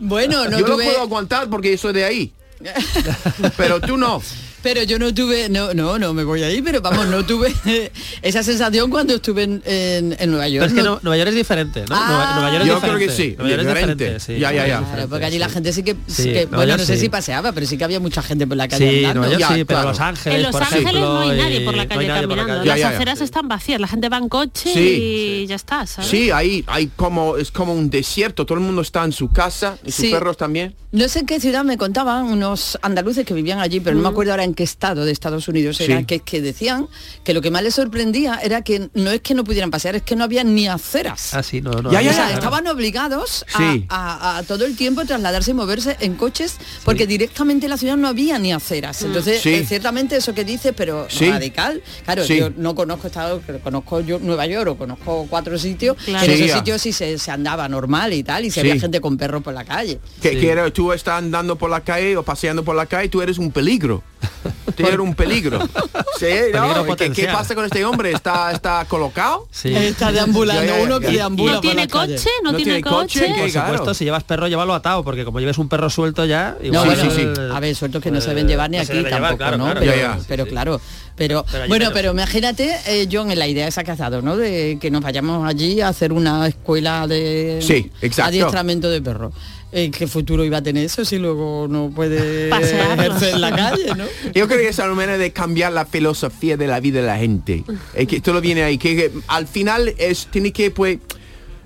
Bueno, 0.00 0.48
no 0.48 0.58
yo 0.58 0.64
tuve- 0.66 0.84
lo 0.84 0.90
puedo 0.90 1.00
aguantar 1.02 1.48
porque 1.48 1.76
soy 1.78 1.92
de 1.92 2.04
ahí. 2.04 2.32
Pero 3.56 3.80
tú 3.80 3.96
no. 3.96 4.22
Pero 4.64 4.82
yo 4.82 4.98
no 4.98 5.12
tuve, 5.14 5.48
no, 5.50 5.74
no, 5.74 5.98
no 5.98 6.12
me 6.14 6.24
voy 6.24 6.42
ahí, 6.42 6.60
pero 6.62 6.80
vamos, 6.80 7.06
no 7.06 7.24
tuve 7.24 7.54
esa 8.22 8.42
sensación 8.42 8.90
cuando 8.90 9.14
estuve 9.14 9.42
en, 9.44 9.62
en- 9.66 10.16
en 10.18 10.30
Nueva 10.30 10.46
Pero 10.46 10.54
York. 10.56 10.66
es 10.68 10.72
que 10.72 10.82
no- 10.82 10.98
Nueva 11.02 11.18
York 11.18 11.28
es 11.28 11.34
diferente, 11.36 11.84
¿no? 11.88 11.94
Nueva, 11.94 12.34
Nueva 12.34 12.50
York 12.50 12.62
es 12.62 12.68
Yo 12.68 12.80
creo 12.80 12.92
que 12.98 12.98
diferente. 13.08 13.16
sí, 13.30 13.36
Nueva 13.36 13.50
York 13.50 13.60
es 13.60 13.66
diferente. 13.68 14.04
diferente, 14.04 14.20
sí. 14.24 14.38
Ya, 14.40 14.52
ya, 14.52 14.66
ya. 14.66 14.80
Claro, 14.82 15.08
porque 15.08 15.24
allí 15.26 15.38
la 15.38 15.48
gente 15.50 15.72
sí 15.74 15.82
que, 15.82 15.94
Sí, 16.06 16.24
que- 16.24 16.32
Nueva 16.46 16.56
bueno, 16.56 16.70
York 16.70 16.80
no 16.80 16.86
sé 16.86 16.94
sí. 16.94 17.00
si 17.02 17.08
paseaba, 17.10 17.52
pero 17.52 17.66
sí 17.66 17.76
que 17.76 17.84
había 17.84 18.00
mucha 18.00 18.22
gente 18.22 18.46
por 18.46 18.56
la 18.56 18.66
calle 18.66 18.88
Sí, 18.90 19.04
andando. 19.04 19.20
Nueva 19.20 19.32
York 19.32 19.40
Ya, 19.40 19.48
sí, 19.48 19.64
pero 19.66 19.66
claro. 19.80 19.88
Los 19.90 20.00
Ángeles, 20.00 20.36
En 20.38 20.42
Los 20.44 20.52
por 20.52 20.62
Ángeles 20.62 20.82
ejemplo, 20.86 21.00
no 21.12 21.20
hay 21.20 21.38
nadie 21.38 21.60
por 21.60 21.74
la 21.76 21.86
calle 21.86 22.06
caminando. 22.06 22.54
Las 22.56 22.64
Ya, 22.64 22.76
ya, 22.76 22.90
ya. 22.90 22.96
aceras 22.96 23.20
están 23.20 23.46
vacías, 23.48 23.78
la 23.80 23.86
gente 23.88 24.08
va 24.08 24.16
en 24.16 24.28
coche 24.30 24.70
Sí. 24.72 25.42
y 25.42 25.46
ya 25.46 25.56
está, 25.56 25.86
¿sabes? 25.86 26.10
Sí, 26.10 26.30
ahí 26.30 26.64
hay 26.66 26.86
como 26.96 27.36
es 27.36 27.50
como 27.50 27.74
un 27.74 27.90
desierto. 27.90 28.46
Todo 28.46 28.56
el 28.58 28.64
mundo 28.64 28.80
está 28.80 29.04
en 29.04 29.12
su 29.12 29.28
casa 29.30 29.76
y 29.84 29.90
sus 29.92 30.06
perros 30.06 30.38
también. 30.38 30.74
No 30.92 31.06
sé 31.08 31.18
en 31.20 31.26
qué 31.26 31.38
ciudad 31.40 31.64
me 31.64 31.76
contaban 31.76 32.24
unos 32.24 32.78
andaluces 32.80 33.26
que 33.26 33.34
vivían 33.34 33.58
allí, 33.58 33.80
pero 33.80 33.96
no 33.96 34.02
me 34.02 34.08
acuerdo 34.08 34.30
ahora 34.32 34.44
en 34.44 34.53
qué 34.54 34.62
estado 34.62 35.04
de 35.04 35.12
Estados 35.12 35.48
Unidos 35.48 35.80
era, 35.80 35.98
Sí. 36.00 36.04
que, 36.06 36.20
que 36.20 36.40
decían 36.40 36.88
que 37.24 37.34
lo 37.34 37.40
que 37.40 37.50
más 37.50 37.62
les 37.62 37.74
sorprendía 37.74 38.38
era 38.42 38.62
que 38.62 38.88
no 38.94 39.10
es 39.10 39.20
que 39.20 39.34
no 39.34 39.44
pudieran 39.44 39.70
pasear, 39.70 39.96
es 39.96 40.02
que 40.02 40.16
no 40.16 40.24
había 40.24 40.44
ni 40.44 40.66
aceras. 40.68 41.34
Ah, 41.34 41.42
sí, 41.42 41.60
no, 41.60 41.70
no. 41.72 41.90
Ya, 41.92 41.98
O 41.98 42.02
ya, 42.02 42.12
sea, 42.12 42.28
ya. 42.28 42.34
estaban 42.34 42.66
obligados 42.66 43.44
a, 43.54 43.58
Sí. 43.58 43.86
a- 43.88 44.38
a 44.38 44.42
todo 44.44 44.64
el 44.66 44.76
tiempo 44.76 45.04
trasladarse 45.04 45.50
y 45.50 45.54
moverse 45.54 45.96
en 46.00 46.14
coches 46.14 46.56
porque 46.84 47.06
directamente 47.06 47.66
en 47.66 47.70
la 47.70 47.76
ciudad 47.76 47.96
no 47.96 48.08
había 48.08 48.38
ni 48.38 48.52
aceras. 48.52 49.02
Entonces, 49.02 49.40
Sí. 49.42 49.50
eh, 49.54 49.64
ciertamente 49.66 50.16
eso 50.16 50.34
que 50.34 50.44
dice, 50.44 50.72
pero 50.72 51.06
Sí. 51.08 51.28
radical. 51.30 51.82
Claro, 52.04 52.24
Sí. 52.24 52.38
yo 52.38 52.50
no 52.56 52.74
conozco 52.74 53.06
Estados, 53.06 53.42
conozco 53.62 54.00
yo 54.00 54.18
Nueva 54.18 54.46
York 54.46 54.68
o 54.70 54.76
conozco 54.78 55.26
cuatro 55.28 55.58
sitios. 55.58 55.96
Claro. 56.04 56.24
En 56.24 56.30
Sí, 56.36 56.42
esos 56.44 56.48
ya. 56.48 56.58
sitios 56.58 56.82
sí 56.82 56.92
se, 56.92 57.18
se 57.18 57.30
andaba 57.30 57.68
normal 57.68 58.12
y 58.12 58.22
tal, 58.22 58.44
y 58.44 58.50
Sí. 58.50 58.60
había 58.60 58.78
gente 58.78 59.00
con 59.00 59.16
perros 59.16 59.42
por 59.42 59.54
la 59.54 59.64
calle. 59.64 59.98
Que, 60.22 60.30
Sí. 60.30 60.36
que 60.40 60.50
era- 60.50 60.70
tú 60.70 60.92
estás 60.92 61.18
andando 61.18 61.56
por 61.56 61.70
la 61.70 61.80
calle 61.82 62.16
o 62.16 62.22
paseando 62.22 62.64
por 62.64 62.74
la 62.76 62.86
calle, 62.86 63.08
tú 63.08 63.22
eres 63.22 63.38
un 63.38 63.50
peligro. 63.50 64.02
Eres 64.78 64.98
un 64.98 65.14
peligro. 65.14 65.58
Sí, 66.16 66.26
¿no? 66.52 66.84
Peligro 66.84 67.12
¿Qué, 67.12 67.26
pasa 67.26 67.54
con 67.56 67.64
este 67.64 67.84
hombre? 67.84 68.12
¿Está, 68.12 68.52
está 68.52 68.84
colocado? 68.84 69.48
Sí. 69.50 69.74
Está 69.74 70.12
deambulando, 70.12 70.62
Ya, 70.64 70.70
ya, 70.70 70.78
ya. 70.78 70.84
uno 70.84 71.00
que 71.00 71.10
Y- 71.10 71.16
deambula 71.16 71.52
¿No 71.54 71.60
tiene 71.60 71.88
coche? 71.88 72.28
¿No, 72.44 72.52
¿No 72.52 72.56
tiene, 72.56 72.80
coche? 72.82 73.20
Por 73.20 73.50
supuesto, 73.50 73.82
claro. 73.82 73.94
si 73.94 74.04
llevas 74.04 74.22
perro, 74.22 74.46
llévalo 74.46 74.74
atado, 74.74 75.02
porque 75.02 75.24
como 75.24 75.40
lleves 75.40 75.58
un 75.58 75.68
perro 75.68 75.90
suelto 75.90 76.24
ya, 76.24 76.56
igual... 76.62 76.86
No, 76.88 76.94
Sí, 76.94 77.08
bueno, 77.08 77.34
sí, 77.34 77.40
A 77.52 77.58
ver, 77.60 77.74
sueltos 77.74 78.00
que 78.02 78.10
no 78.12 78.20
se 78.20 78.28
deben 78.28 78.46
llevar 78.46 78.70
ni 78.70 78.76
aquí 78.78 79.02
tampoco, 79.10 79.36
claro, 79.38 79.58
¿no? 79.58 79.64
claro. 79.64 79.80
pero, 79.80 79.92
Ya, 79.96 80.02
ya. 80.16 80.18
pero 80.28 80.46
claro. 80.46 80.80
Pero, 81.16 81.44
bueno, 81.68 81.90
pero 81.92 82.10
imagínate, 82.12 82.74
eh, 82.86 83.08
John, 83.10 83.30
en 83.30 83.38
la 83.38 83.46
idea 83.46 83.68
esa 83.68 83.84
que 83.84 83.90
has 83.92 83.98
dado, 83.98 84.20
¿no? 84.22 84.36
De 84.36 84.78
que 84.80 84.90
nos 84.90 85.00
vayamos 85.02 85.46
allí 85.48 85.80
a 85.80 85.88
hacer 85.88 86.12
una 86.12 86.46
escuela 86.46 87.06
de 87.06 87.58
Sí, 87.62 87.90
exacto. 88.02 88.30
adiestramiento 88.30 88.88
de 88.90 89.00
perros. 89.00 89.32
Eh, 89.76 89.90
¿Qué 89.90 90.06
futuro 90.06 90.44
iba 90.44 90.58
a 90.58 90.62
tener 90.62 90.84
eso 90.84 91.04
si 91.04 91.18
luego 91.18 91.66
no 91.68 91.90
puede 91.94 92.48
Pasearlos. 92.50 93.06
ejercer 93.06 93.34
en 93.34 93.40
la 93.40 93.50
calle, 93.56 93.86
no? 93.96 94.04
Yo 94.34 94.46
creo 94.46 94.60
que 94.60 94.68
es 94.68 94.78
una 94.78 94.94
manera 94.94 95.18
de 95.18 95.32
cambiar 95.32 95.72
la 95.72 95.84
filosofía 95.84 96.56
de 96.56 96.66
la 96.68 96.78
vida 96.80 97.00
de 97.00 97.06
la 97.06 97.18
gente. 97.18 97.64
Es 97.92 98.06
que 98.06 98.20
todo 98.20 98.40
viene 98.40 98.62
ahí. 98.62 98.78
Que, 98.78 98.94
que 98.94 99.10
al 99.26 99.46
final 99.48 99.92
es 99.98 100.28
tiene 100.30 100.52
que 100.52 100.70
pues 100.70 100.98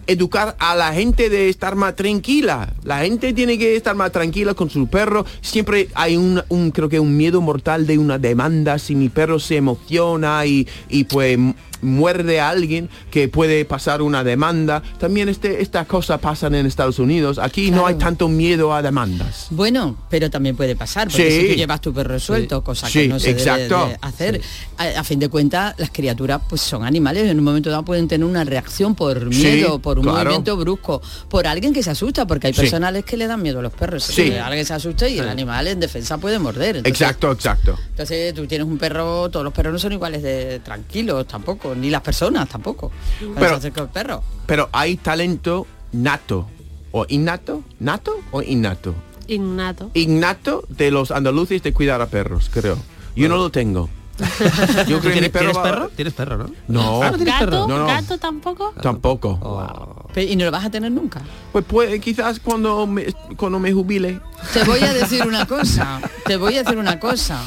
educar 0.07 0.57
a 0.59 0.75
la 0.75 0.95
gente 0.95 1.29
de 1.29 1.51
estar 1.51 1.75
más 1.77 1.95
tranquila. 1.95 2.73
La 2.83 3.01
gente 3.01 3.35
tiene 3.35 3.59
que 3.59 3.77
estar 3.77 3.95
más 3.95 4.11
tranquila 4.11 4.55
con 4.55 4.71
su 4.71 4.87
perro. 4.89 5.27
Siempre 5.43 5.89
hay 5.95 6.17
un, 6.17 6.43
un- 6.49 6.71
creo 6.71 6.89
que 6.89 6.99
un 6.99 7.15
miedo 7.15 7.43
mortal 7.43 7.87
de 7.87 7.99
una 7.99 8.19
demanda. 8.19 8.79
Si 8.79 8.95
mi 8.95 9.11
perro 9.11 9.39
se 9.39 9.57
emociona 9.57 10.47
y, 10.47 10.67
y 10.89 11.05
pues 11.05 11.39
muerde 11.83 12.41
a 12.41 12.49
alguien 12.51 12.89
que 13.11 13.29
puede 13.29 13.65
pasar 13.65 14.03
una 14.03 14.25
demanda. 14.25 14.83
También 14.99 15.29
este, 15.29 15.63
estas 15.63 15.87
cosas 15.87 16.21
pasan 16.21 16.55
en 16.55 16.67
Estados 16.67 16.99
Unidos. 16.99 17.39
Aquí 17.39 17.71
no 17.71 17.87
hay 17.87 17.95
tanto 17.97 18.29
miedo 18.29 18.75
a 18.75 18.83
demandas. 18.83 19.47
Bueno, 19.51 19.97
pero 20.11 20.31
también 20.31 20.57
puede 20.57 20.77
pasar, 20.77 21.09
porque 21.09 21.31
Sí. 21.31 21.41
si 21.41 21.49
tú 21.49 21.55
llevas 21.55 21.81
tu 21.81 21.93
perro 21.93 22.19
suelto, 22.19 22.63
cosa 22.63 22.87
que 22.87 22.93
Sí, 23.05 23.09
no 23.09 23.19
se 23.19 23.31
exacto. 23.31 23.79
debe 23.79 23.91
de 23.91 23.99
hacer, 24.03 24.41
a, 24.77 25.01
a 25.01 25.05
fin 25.05 25.19
de 25.19 25.29
cuentas, 25.29 25.75
las 25.79 25.91
criaturas 25.91 26.41
pues 26.49 26.61
son 26.61 26.85
animales, 26.85 27.29
en 27.31 27.39
un 27.39 27.45
momento 27.45 27.71
dado 27.71 27.85
pueden 27.85 28.09
tener 28.09 28.27
una 28.27 28.45
reacción 28.45 28.95
por 28.95 29.33
Sí, 29.33 29.41
miedo, 29.43 29.79
por 29.79 29.99
un 29.99 30.05
claro. 30.05 30.19
movimiento 30.19 30.57
brusco, 30.57 31.01
por 31.29 31.47
alguien 31.47 31.73
que 31.73 31.83
se 31.83 31.91
asusta, 31.91 32.27
porque 32.27 32.49
hay 32.49 32.53
Sí. 32.55 32.61
personales 32.63 33.05
que 33.05 33.17
le 33.17 33.27
dan 33.27 33.43
miedo 33.43 33.59
a 33.61 33.63
los 33.63 33.73
perros. 33.73 34.05
Sí. 34.05 34.33
Alguien 34.33 34.65
se 34.67 34.75
asusta 34.75 35.09
y 35.09 35.19
el 35.19 35.29
animal 35.29 35.67
en 35.69 35.81
defensa 35.81 36.19
puede 36.19 36.39
morder. 36.39 36.77
Entonces, 36.79 37.01
Exacto, 37.01 37.33
exacto. 37.33 37.79
Entonces 37.91 38.35
tú 38.35 38.47
tienes 38.47 38.67
un 38.67 38.79
perro, 38.79 39.29
todos 39.31 39.45
los 39.45 39.53
perros 39.53 39.73
no 39.73 39.79
son 39.79 39.93
iguales 39.93 40.23
de 40.23 40.61
tranquilos 40.61 41.27
tampoco, 41.27 41.68
ni 41.75 41.91
las 41.91 42.03
personas 42.03 42.49
tampoco. 42.49 42.91
Pero- 43.35 43.49
se 43.51 43.55
acerca 43.55 43.83
el 43.83 43.89
perro. 43.89 44.23
Pero 44.47 44.69
hay 44.73 44.97
talento 44.97 45.67
nato 45.93 46.49
o 46.93 47.05
innato, 47.09 47.63
nato 47.81 48.15
o 48.31 48.43
innato. 48.43 48.95
Innato. 49.27 49.91
Innato 49.95 50.65
de 50.69 50.91
los 50.91 51.11
andaluces 51.11 51.63
de 51.63 51.73
cuidar 51.75 52.01
a 52.01 52.07
perros, 52.07 52.51
creo. 52.53 52.79
Yo 53.15 53.29
no 53.29 53.37
lo 53.37 53.51
tengo. 53.51 53.89
Yo 54.89 54.99
creo 54.99 55.01
que 55.01 55.11
¿Tienes, 55.13 55.31
perro 55.31 55.53
¿tienes 55.53 55.59
perro? 55.59 55.89
¿Tienes 55.95 56.15
perro, 56.15 56.39
no? 56.39 56.51
No, 56.67 57.03
Ah, 57.03 57.11
¿no 57.13 57.17
tienes 57.19 57.35
¿Gato? 57.35 57.45
perro? 57.45 57.67
No, 57.69 57.79
no. 57.79 57.87
¿Gato 57.87 58.19
tampoco? 58.19 58.73
tampoco. 58.83 60.09
Pe- 60.13 60.25
Y 60.25 60.35
no 60.35 60.45
lo 60.47 60.51
vas 60.51 60.65
a 60.65 60.71
tener 60.71 60.91
nunca. 60.91 61.21
Pues, 61.53 61.65
pues 61.69 62.01
quizás 62.01 62.41
cuando 62.41 62.87
me, 62.87 63.13
cuando 63.37 63.59
me 63.61 63.73
jubile. 63.73 64.21
Te 64.53 64.65
voy 64.65 64.81
a 64.81 64.93
decir 64.93 65.25
una 65.27 65.47
cosa, 65.47 66.01
te 66.27 66.37
voy 66.37 66.57
a 66.57 66.63
decir 66.65 66.79
una 66.79 66.99
cosa. 66.99 67.41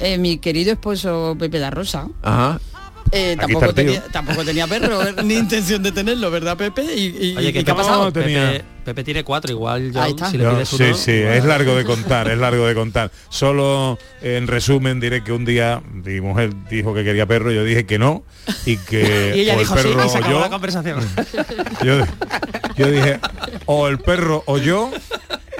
Eh, 0.00 0.18
mi 0.18 0.38
querido 0.38 0.72
esposo 0.72 1.36
Pepe 1.38 1.60
da 1.60 1.70
Rosa 1.70 2.08
Ajá. 2.22 2.58
Eh, 3.12 3.36
tampoco, 3.38 3.72
tenía, 3.74 4.02
tampoco 4.10 4.44
tenía 4.44 4.66
perro, 4.66 5.02
eh, 5.06 5.14
ni 5.24 5.34
intención 5.34 5.82
de 5.82 5.92
tenerlo, 5.92 6.30
¿verdad, 6.30 6.56
Pepe? 6.56 6.82
Y, 6.94 7.06
y- 7.32 7.36
Oye, 7.36 7.50
y 7.50 7.52
¿qué 7.52 7.64
qué 7.64 7.70
ha 7.70 7.74
no, 7.74 7.80
pasado? 7.80 8.12
tenía- 8.12 8.50
Pepe, 8.52 8.64
Pepe 8.84 9.04
tiene 9.04 9.22
cuatro, 9.22 9.52
igual 9.52 9.94
está. 9.94 10.28
si 10.30 10.38
le 10.38 10.48
pides 10.48 10.68
sí, 10.68 10.82
uno... 10.82 10.94
sí, 10.94 11.12
es 11.12 11.44
largo 11.44 11.76
de 11.76 11.84
contar, 11.84 12.28
es 12.28 12.38
largo 12.38 12.66
de 12.66 12.74
contar. 12.74 13.12
Solo 13.28 13.96
en 14.22 14.46
resumen 14.48 14.98
diré 14.98 15.22
que 15.22 15.30
un 15.32 15.44
día 15.44 15.80
mi 15.92 16.20
mujer 16.20 16.50
dijo 16.68 16.92
que 16.94 17.04
quería 17.04 17.26
perro, 17.26 17.52
yo 17.52 17.62
dije 17.64 17.86
que 17.86 17.98
no 18.00 18.24
y 18.66 18.76
que 18.78 19.32
Y 19.36 19.40
ella 19.40 19.54
o 19.56 19.58
dijo 19.60 19.74
el 19.76 19.80
sí 19.82 19.88
perro 19.88 20.04
y 20.04 20.08
se 20.08 20.16
o 20.18 20.20
acabó 20.20 20.40
la 20.40 20.50
conversación. 20.50 20.98
Yo, 21.84 21.98
yo 22.76 22.90
dije 22.90 23.18
o 23.66 23.86
el 23.88 23.98
perro 23.98 24.42
o 24.46 24.58
yo 24.58 24.90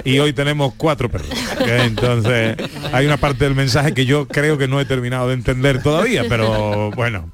y 0.04 0.18
hoy 0.18 0.32
tenemos 0.32 0.74
cuatro 0.76 1.08
perros. 1.08 1.28
Entonces 1.60 2.56
hay 2.92 3.06
una 3.06 3.16
parte 3.16 3.44
del 3.44 3.54
mensaje 3.54 3.94
que 3.94 4.06
yo 4.06 4.26
creo 4.28 4.58
que 4.58 4.68
no 4.68 4.80
he 4.80 4.84
terminado 4.84 5.28
de 5.28 5.34
entender 5.34 5.82
todavía, 5.82 6.24
pero 6.28 6.90
bueno. 6.92 7.30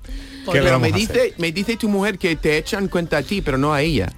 ¿qué 0.52 0.58
le 0.58 0.64
Pero 0.64 0.80
me 0.80 0.92
dice, 0.92 1.34
me 1.38 1.52
dice 1.52 1.76
tu 1.76 1.88
mujer 1.88 2.18
que 2.18 2.36
te 2.36 2.56
echan 2.56 2.88
cuenta 2.88 3.18
a 3.18 3.22
ti, 3.22 3.42
pero 3.42 3.58
no 3.58 3.74
a 3.74 3.82
ella. 3.82 4.10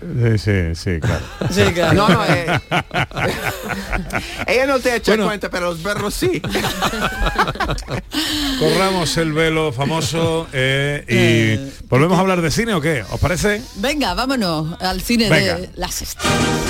Sí, 0.00 0.38
sí, 0.38 0.74
sí, 0.74 0.98
claro. 0.98 1.22
Sí, 1.50 1.62
claro. 1.74 1.92
No, 1.92 2.08
no, 2.08 2.24
eh, 2.24 2.46
ella 4.46 4.66
no 4.66 4.80
te 4.80 4.96
echa 4.96 5.14
cuenta, 5.18 5.50
pero 5.50 5.72
los 5.72 5.80
perros 5.80 6.14
sí. 6.14 6.40
Corramos 8.58 9.14
el 9.18 9.34
velo 9.34 9.72
famoso 9.72 10.46
eh, 10.54 11.04
y 11.06 11.58
volvemos 11.86 12.16
a 12.16 12.22
hablar 12.22 12.40
de 12.40 12.50
cine 12.50 12.72
o 12.72 12.80
qué, 12.80 13.04
¿os 13.10 13.20
parece? 13.20 13.60
Venga, 13.76 14.14
vámonos 14.14 14.80
al 14.80 15.02
cine 15.02 15.28
Venga. 15.28 15.56
de 15.56 15.68
las 15.74 16.00
estrellas. 16.00 16.69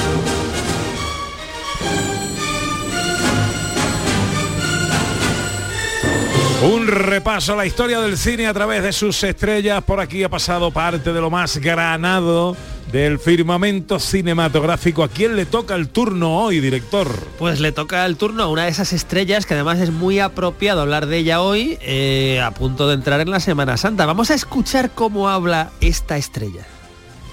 Un 6.63 6.87
repaso 6.87 7.55
a 7.55 7.57
la 7.57 7.65
historia 7.65 8.01
del 8.01 8.19
cine 8.19 8.47
a 8.47 8.53
través 8.53 8.83
de 8.83 8.93
sus 8.93 9.23
estrellas. 9.25 9.83
Por 9.83 9.99
aquí 9.99 10.23
ha 10.25 10.29
pasado 10.29 10.71
parte 10.71 11.11
de 11.11 11.19
lo 11.19 11.31
más 11.31 11.57
granado 11.57 12.55
del 12.93 13.19
firmamento 13.19 13.99
cinematográfico. 13.99 15.03
¿A 15.03 15.09
quién 15.09 15.37
le 15.37 15.47
toca 15.47 15.75
el 15.75 15.89
turno 15.89 16.37
hoy, 16.37 16.61
director? 16.61 17.09
Pues 17.39 17.61
le 17.61 17.73
toca 17.73 18.05
el 18.05 18.19
turno 18.19 18.43
a 18.43 18.49
una 18.49 18.65
de 18.65 18.71
esas 18.71 18.93
estrellas 18.93 19.47
que 19.47 19.55
además 19.55 19.79
es 19.79 19.91
muy 19.91 20.19
apropiado 20.19 20.83
hablar 20.83 21.07
de 21.07 21.17
ella 21.17 21.41
hoy, 21.41 21.79
eh, 21.81 22.43
a 22.45 22.51
punto 22.51 22.89
de 22.89 22.95
entrar 22.95 23.23
en 23.23 23.31
la 23.31 23.41
Semana 23.41 23.79
Santa. 23.79 24.05
Vamos 24.05 24.31
a 24.31 24.35
escuchar 24.35 24.91
cómo 24.91 25.31
habla 25.31 25.71
esta 25.81 26.19
estrella. 26.19 26.67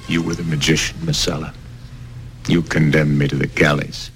You 0.07 0.21
were 0.21 0.37
the 0.37 0.43
magician, 0.43 0.95
Masala. 1.05 1.51
You 2.47 2.63
condemned 2.63 3.17
me 3.17 3.27
to 3.27 3.37
the 3.37 3.49
galleys. 3.53 4.09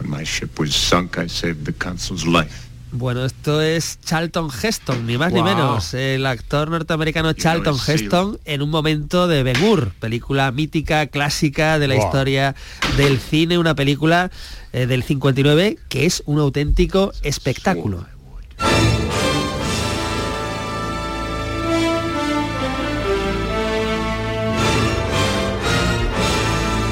When 0.00 0.08
my 0.08 0.24
ship 0.24 0.58
was 0.58 0.74
sunk, 0.74 1.18
I 1.18 1.28
saved 1.28 1.66
the 1.66 1.74
consul's 1.74 2.26
life. 2.26 2.67
Bueno, 2.90 3.24
esto 3.24 3.60
es 3.60 3.98
Charlton 4.02 4.48
Heston, 4.62 5.06
ni 5.06 5.18
más 5.18 5.32
ni 5.32 5.42
menos. 5.42 5.92
El 5.92 6.24
actor 6.24 6.70
norteamericano 6.70 7.34
Charlton 7.34 7.76
Heston 7.86 8.38
en 8.46 8.62
un 8.62 8.70
momento 8.70 9.28
de 9.28 9.42
Ben 9.42 9.62
Hur, 9.62 9.90
película 10.00 10.50
mítica, 10.52 11.06
clásica 11.06 11.78
de 11.78 11.86
la 11.86 11.96
Wow. 11.96 12.04
historia 12.06 12.54
del 12.96 13.18
cine, 13.18 13.58
una 13.58 13.74
película 13.74 14.30
eh, 14.72 14.86
del 14.86 15.02
59 15.02 15.78
que 15.88 16.06
es 16.06 16.22
un 16.24 16.38
auténtico 16.38 17.12
espectáculo. 17.22 18.06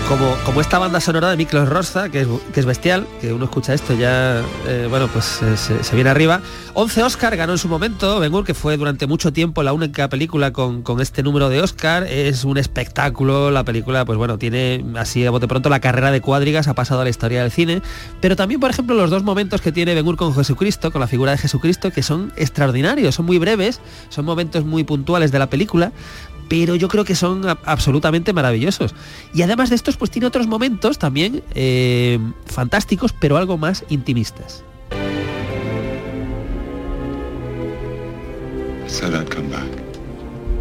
Como, 0.08 0.36
como 0.44 0.60
esta 0.60 0.78
banda 0.78 1.00
sonora 1.00 1.30
de 1.30 1.36
Miklos 1.36 1.68
Rosa, 1.68 2.10
que 2.10 2.20
es, 2.20 2.28
que 2.54 2.60
es 2.60 2.66
bestial, 2.66 3.08
que 3.20 3.32
uno 3.32 3.46
escucha 3.46 3.74
esto 3.74 3.92
ya, 3.92 4.40
eh, 4.68 4.86
bueno, 4.88 5.08
pues 5.08 5.40
eh, 5.42 5.56
se, 5.56 5.94
viene 5.96 6.10
arriba. 6.10 6.40
11 6.74 7.02
Oscar 7.02 7.36
ganó 7.36 7.52
en 7.52 7.58
su 7.58 7.66
momento, 7.66 8.20
Ben 8.20 8.32
que 8.44 8.54
fue 8.54 8.76
durante 8.76 9.08
mucho 9.08 9.32
tiempo 9.32 9.64
la 9.64 9.72
única 9.72 10.08
película 10.08 10.52
con, 10.52 10.82
con 10.82 11.00
este 11.00 11.24
número 11.24 11.48
de 11.48 11.60
Oscar. 11.60 12.04
Es 12.04 12.44
un 12.44 12.56
espectáculo, 12.56 13.50
la 13.50 13.64
película, 13.64 14.04
pues 14.04 14.16
bueno, 14.16 14.38
tiene 14.38 14.84
así 14.96 15.26
a 15.26 15.32
bote 15.32 15.48
pronto 15.48 15.70
la 15.70 15.80
carrera 15.80 16.12
de 16.12 16.20
cuadrigas, 16.20 16.68
ha 16.68 16.74
pasado 16.74 17.00
a 17.00 17.04
la 17.04 17.10
historia 17.10 17.42
del 17.42 17.50
cine. 17.50 17.82
Pero 18.20 18.36
también, 18.36 18.60
por 18.60 18.70
ejemplo, 18.70 18.94
los 18.94 19.10
dos 19.10 19.24
momentos 19.24 19.60
que 19.60 19.72
tiene 19.72 19.94
Ben 19.94 20.04
con 20.14 20.32
Jesucristo, 20.34 20.92
con 20.92 21.00
la 21.00 21.08
figura 21.08 21.32
de 21.32 21.38
Jesucristo, 21.38 21.90
que 21.90 22.04
son 22.04 22.32
extraordinarios, 22.36 23.16
son 23.16 23.26
muy 23.26 23.38
breves, 23.38 23.80
son 24.08 24.24
momentos 24.24 24.64
muy 24.64 24.84
puntuales 24.84 25.32
de 25.32 25.40
la 25.40 25.50
película, 25.50 25.90
pero 26.48 26.74
yo 26.74 26.88
creo 26.88 27.04
que 27.04 27.14
son 27.14 27.42
absolutamente 27.64 28.32
maravillosos. 28.32 28.94
Y 29.34 29.42
además 29.42 29.70
de 29.70 29.76
estos, 29.76 29.96
pues 29.96 30.10
tiene 30.10 30.26
otros 30.26 30.46
momentos 30.46 30.98
también 30.98 31.42
eh, 31.54 32.18
fantásticos, 32.46 33.12
pero 33.12 33.36
algo 33.36 33.58
más 33.58 33.84
intimistas. 33.88 34.64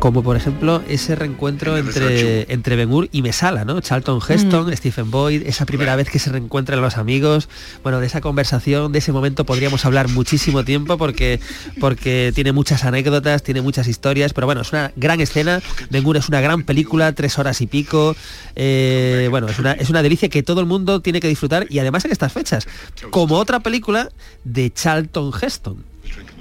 Como 0.05 0.21
por 0.21 0.37
ejemplo 0.37 0.83
ese 0.87 1.15
reencuentro 1.15 1.75
entre, 1.79 2.53
entre 2.53 2.75
Ben 2.75 2.93
Hur 2.93 3.09
y 3.11 3.23
Mesala, 3.23 3.65
¿no? 3.65 3.81
Charlton 3.81 4.19
Heston, 4.21 4.77
Stephen 4.77 5.09
Boyd, 5.09 5.41
esa 5.47 5.65
primera 5.65 5.95
vez 5.95 6.11
que 6.11 6.19
se 6.19 6.29
reencuentran 6.29 6.79
los 6.79 6.97
amigos. 6.97 7.49
Bueno, 7.81 7.99
de 7.99 8.05
esa 8.05 8.21
conversación, 8.21 8.91
de 8.91 8.99
ese 8.99 9.11
momento 9.11 9.47
podríamos 9.47 9.83
hablar 9.83 10.07
muchísimo 10.09 10.63
tiempo 10.63 10.99
porque, 10.99 11.39
porque 11.79 12.31
tiene 12.35 12.51
muchas 12.51 12.83
anécdotas, 12.83 13.41
tiene 13.41 13.63
muchas 13.63 13.87
historias, 13.87 14.31
pero 14.31 14.45
bueno, 14.45 14.61
es 14.61 14.71
una 14.71 14.91
gran 14.95 15.21
escena. 15.21 15.59
Ben 15.89 16.05
Hur 16.05 16.17
es 16.17 16.29
una 16.29 16.39
gran 16.39 16.65
película, 16.65 17.11
tres 17.13 17.39
horas 17.39 17.59
y 17.61 17.65
pico. 17.65 18.15
Eh, 18.55 19.25
bueno, 19.31 19.49
es 19.49 19.57
una, 19.57 19.71
es 19.71 19.89
una 19.89 20.03
delicia 20.03 20.29
que 20.29 20.43
todo 20.43 20.59
el 20.59 20.67
mundo 20.67 20.99
tiene 20.99 21.19
que 21.19 21.29
disfrutar 21.29 21.65
y 21.67 21.79
además 21.79 22.05
en 22.05 22.11
estas 22.11 22.31
fechas, 22.31 22.67
como 23.09 23.39
otra 23.39 23.59
película 23.59 24.11
de 24.43 24.71
Charlton 24.71 25.31
Heston. 25.41 25.83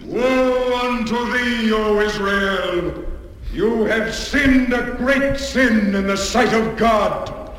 Woe 0.05 0.21
unto 0.87 1.17
thee, 1.33 1.73
O 1.73 2.03
Israel! 2.03 3.14
You 3.55 3.85
have 3.85 4.13
sinned 4.13 4.73
a 4.73 4.97
great 4.99 5.39
sin 5.39 5.95
in 5.95 6.09
the 6.09 6.17
sight 6.17 6.53
of 6.53 6.77
God. 6.77 7.53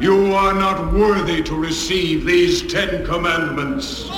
You 0.00 0.32
are 0.32 0.54
not 0.54 0.94
worthy 0.94 1.42
to 1.42 1.54
receive 1.54 2.24
these 2.24 2.72
Ten 2.72 3.04
Commandments. 3.04 4.08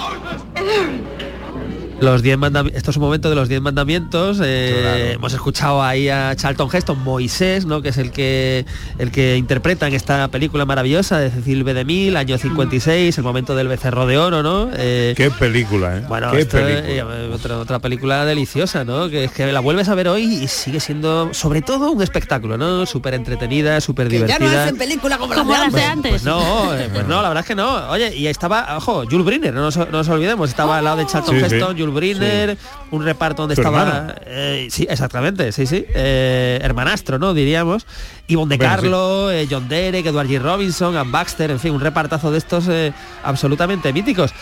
Los 2.00 2.22
diez 2.22 2.38
mandami- 2.38 2.72
esto 2.74 2.90
es 2.90 2.96
un 2.96 3.02
momento 3.02 3.28
de 3.28 3.36
los 3.36 3.48
diez 3.48 3.60
mandamientos. 3.60 4.38
eh, 4.42 5.12
Hemos 5.14 5.32
escuchado 5.34 5.82
ahí 5.82 6.08
a 6.08 6.34
Charlton 6.36 6.68
Heston, 6.72 7.02
Moisés, 7.02 7.66
¿no? 7.66 7.82
que 7.82 7.90
es 7.90 7.98
el 7.98 8.10
que 8.10 8.64
el 8.98 9.10
que 9.10 9.36
interpreta 9.36 9.86
en 9.86 9.94
esta 9.94 10.28
película 10.28 10.64
maravillosa 10.64 11.18
de 11.18 11.30
Cecil 11.30 11.62
B. 11.64 11.74
DeMille, 11.74 12.16
año 12.16 12.38
56, 12.38 13.16
el 13.18 13.24
momento 13.24 13.54
del 13.54 13.68
becerro 13.68 14.06
de 14.06 14.18
oro, 14.18 14.42
¿no? 14.42 14.70
Eh, 14.74 15.14
Qué 15.16 15.30
película, 15.30 15.98
¿eh? 15.98 16.04
bueno, 16.08 16.30
Qué 16.32 16.40
esto, 16.40 16.56
película. 16.58 16.88
eh, 16.88 17.30
otra, 17.32 17.58
otra 17.58 17.78
película 17.80 18.24
deliciosa, 18.24 18.84
¿no? 18.84 19.08
Que 19.10 19.24
es 19.24 19.32
que 19.32 19.50
la 19.52 19.60
vuelves 19.60 19.88
a 19.88 19.94
ver 19.94 20.08
hoy 20.08 20.22
y 20.24 20.48
sigue 20.48 20.80
siendo, 20.80 21.32
sobre 21.34 21.60
todo, 21.62 21.90
un 21.90 22.02
espectáculo, 22.02 22.56
¿no? 22.56 22.86
Súper 22.86 23.14
entretenida, 23.14 23.80
súper 23.80 24.08
Que 24.08 24.20
ya 24.20 24.24
divertida. 24.26 24.52
no 24.52 24.58
hacen 24.60 24.76
película 24.78 25.18
como, 25.18 25.34
Como 25.34 25.52
las 25.52 25.72
de 25.72 25.82
antes. 25.82 25.90
antes. 25.90 26.10
Pues 26.12 26.24
no, 26.24 26.74
eh, 26.74 26.88
pues 26.92 27.06
no, 27.06 27.20
la 27.22 27.28
verdad 27.28 27.42
es 27.42 27.46
que 27.48 27.54
no. 27.54 27.90
Oye, 27.90 28.14
y 28.16 28.26
estaba, 28.26 28.76
ojo, 28.76 29.04
Jules 29.10 29.24
Briner, 29.26 29.52
no 29.52 29.62
nos, 29.62 29.76
no 29.76 29.86
nos 29.90 30.08
olvidemos, 30.08 30.48
estaba 30.48 30.78
al 30.78 30.84
lado 30.84 30.96
de 30.98 31.06
Charlton 31.06 31.34
Sí, 31.40 31.44
sí. 31.48 31.54
Heston, 31.56 31.76
Briner, 31.90 32.56
un 32.90 33.04
reparto 33.04 33.42
donde 33.42 33.54
Su 33.54 33.60
estaba... 33.60 34.14
eh, 34.26 34.68
sí, 34.70 34.86
exactamente, 34.88 35.52
sí, 35.52 35.66
sí. 35.66 35.84
eh, 35.94 36.58
hermanastro, 36.62 37.18
¿no? 37.18 37.34
Diríamos. 37.34 37.86
Ivonne 38.26 38.50
de 38.50 38.56
Bueno, 38.58 38.72
Carlo, 38.72 39.30
eh, 39.30 39.46
John 39.50 39.68
Derek, 39.68 40.06
Edward 40.06 40.28
G. 40.28 40.40
Robinson, 40.40 40.96
Ann 40.96 41.10
Baxter, 41.12 41.50
en 41.50 41.60
fin, 41.60 41.72
un 41.72 41.80
repartazo 41.80 42.30
de 42.30 42.38
estos 42.38 42.66
eh, 42.68 42.92
absolutamente 43.24 43.92
míticos. 43.92 44.32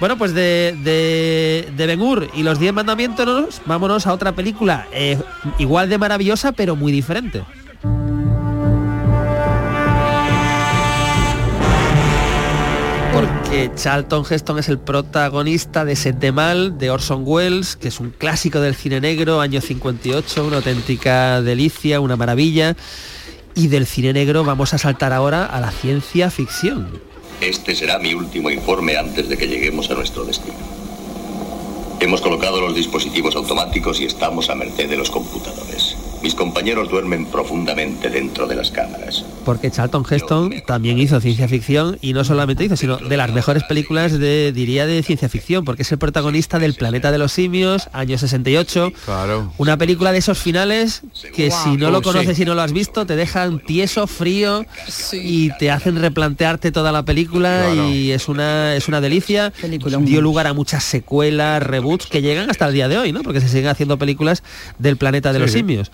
Bueno, 0.00 0.18
pues 0.18 0.34
de, 0.34 0.76
de, 0.82 1.70
de 1.76 1.86
Ben 1.86 2.00
Hur 2.00 2.28
y 2.34 2.42
los 2.42 2.58
Diez 2.58 2.72
Mandamientos, 2.72 3.62
vámonos 3.64 4.06
a 4.08 4.12
otra 4.12 4.32
película 4.32 4.86
igual 5.58 5.88
de 5.88 5.98
maravillosa, 5.98 6.50
pero 6.50 6.74
muy 6.74 6.90
diferente. 6.90 7.44
Porque 13.54 13.70
Charlton 13.76 14.24
Heston 14.28 14.58
es 14.58 14.68
el 14.68 14.80
protagonista 14.80 15.84
de 15.84 15.94
Set 15.94 16.16
de 16.16 16.32
Mal 16.32 16.76
de 16.76 16.90
Orson 16.90 17.22
Welles, 17.24 17.76
que 17.76 17.86
es 17.86 18.00
un 18.00 18.10
clásico 18.10 18.60
del 18.60 18.74
cine 18.74 19.00
negro, 19.00 19.40
año 19.40 19.60
58, 19.60 20.44
una 20.44 20.56
auténtica 20.56 21.40
delicia, 21.40 22.00
una 22.00 22.16
maravilla. 22.16 22.74
Y 23.54 23.68
del 23.68 23.86
cine 23.86 24.12
negro 24.12 24.42
vamos 24.42 24.74
a 24.74 24.78
saltar 24.78 25.12
ahora 25.12 25.46
a 25.46 25.60
la 25.60 25.70
ciencia 25.70 26.32
ficción. 26.32 27.00
Este 27.40 27.76
será 27.76 28.00
mi 28.00 28.12
último 28.12 28.50
informe 28.50 28.96
antes 28.96 29.28
de 29.28 29.38
que 29.38 29.46
lleguemos 29.46 29.88
a 29.88 29.94
nuestro 29.94 30.24
destino. 30.24 30.58
Hemos 32.00 32.22
colocado 32.22 32.60
los 32.60 32.74
dispositivos 32.74 33.36
automáticos 33.36 34.00
y 34.00 34.06
estamos 34.06 34.50
a 34.50 34.56
merced 34.56 34.90
de 34.90 34.96
los 34.96 35.12
computadores. 35.12 35.73
Mis 36.24 36.34
compañeros 36.34 36.88
duermen 36.88 37.26
profundamente 37.26 38.08
dentro 38.08 38.46
de 38.46 38.54
las 38.54 38.70
cámaras. 38.70 39.26
Porque 39.44 39.70
Charlton 39.70 40.06
Heston 40.10 40.54
también 40.66 40.98
hizo 40.98 41.20
ciencia 41.20 41.46
ficción 41.48 41.98
y 42.00 42.14
no 42.14 42.24
solamente 42.24 42.64
hizo, 42.64 42.76
sino 42.76 42.96
de 42.96 43.16
las 43.18 43.30
mejores 43.30 43.62
películas 43.64 44.18
de, 44.18 44.50
diría, 44.50 44.86
de 44.86 45.02
ciencia 45.02 45.28
ficción, 45.28 45.66
porque 45.66 45.82
es 45.82 45.92
el 45.92 45.98
protagonista 45.98 46.58
del 46.58 46.72
Planeta 46.72 47.12
de 47.12 47.18
los 47.18 47.30
Simios, 47.32 47.90
año 47.92 48.16
68. 48.16 48.90
Claro. 49.04 49.52
Una 49.58 49.76
película 49.76 50.12
de 50.12 50.18
esos 50.18 50.38
finales 50.38 51.02
que 51.36 51.50
si 51.50 51.76
no 51.76 51.90
lo 51.90 51.98
sí. 51.98 52.04
conoces 52.04 52.38
y 52.38 52.46
no 52.46 52.54
lo 52.54 52.62
has 52.62 52.72
visto, 52.72 53.04
te 53.04 53.16
dejan 53.16 53.58
tieso, 53.58 54.06
frío 54.06 54.64
y 55.12 55.50
te 55.58 55.70
hacen 55.70 56.00
replantearte 56.00 56.72
toda 56.72 56.90
la 56.90 57.04
película 57.04 57.64
Claro. 57.70 57.90
y 57.90 58.12
es 58.12 58.28
una, 58.28 58.74
es 58.76 58.88
una 58.88 59.02
delicia. 59.02 59.52
Dio 60.00 60.22
lugar 60.22 60.46
a 60.46 60.54
muchas 60.54 60.84
secuelas, 60.84 61.62
reboots 61.62 62.06
que 62.06 62.22
llegan 62.22 62.48
hasta 62.48 62.66
el 62.66 62.72
día 62.72 62.88
de 62.88 62.96
hoy, 62.96 63.12
¿no? 63.12 63.22
Porque 63.22 63.42
se 63.42 63.48
siguen 63.50 63.66
haciendo 63.68 63.98
películas 63.98 64.42
del 64.78 64.96
planeta 64.96 65.34
de 65.34 65.38
Sí, 65.40 65.42
los 65.42 65.52
simios. 65.52 65.90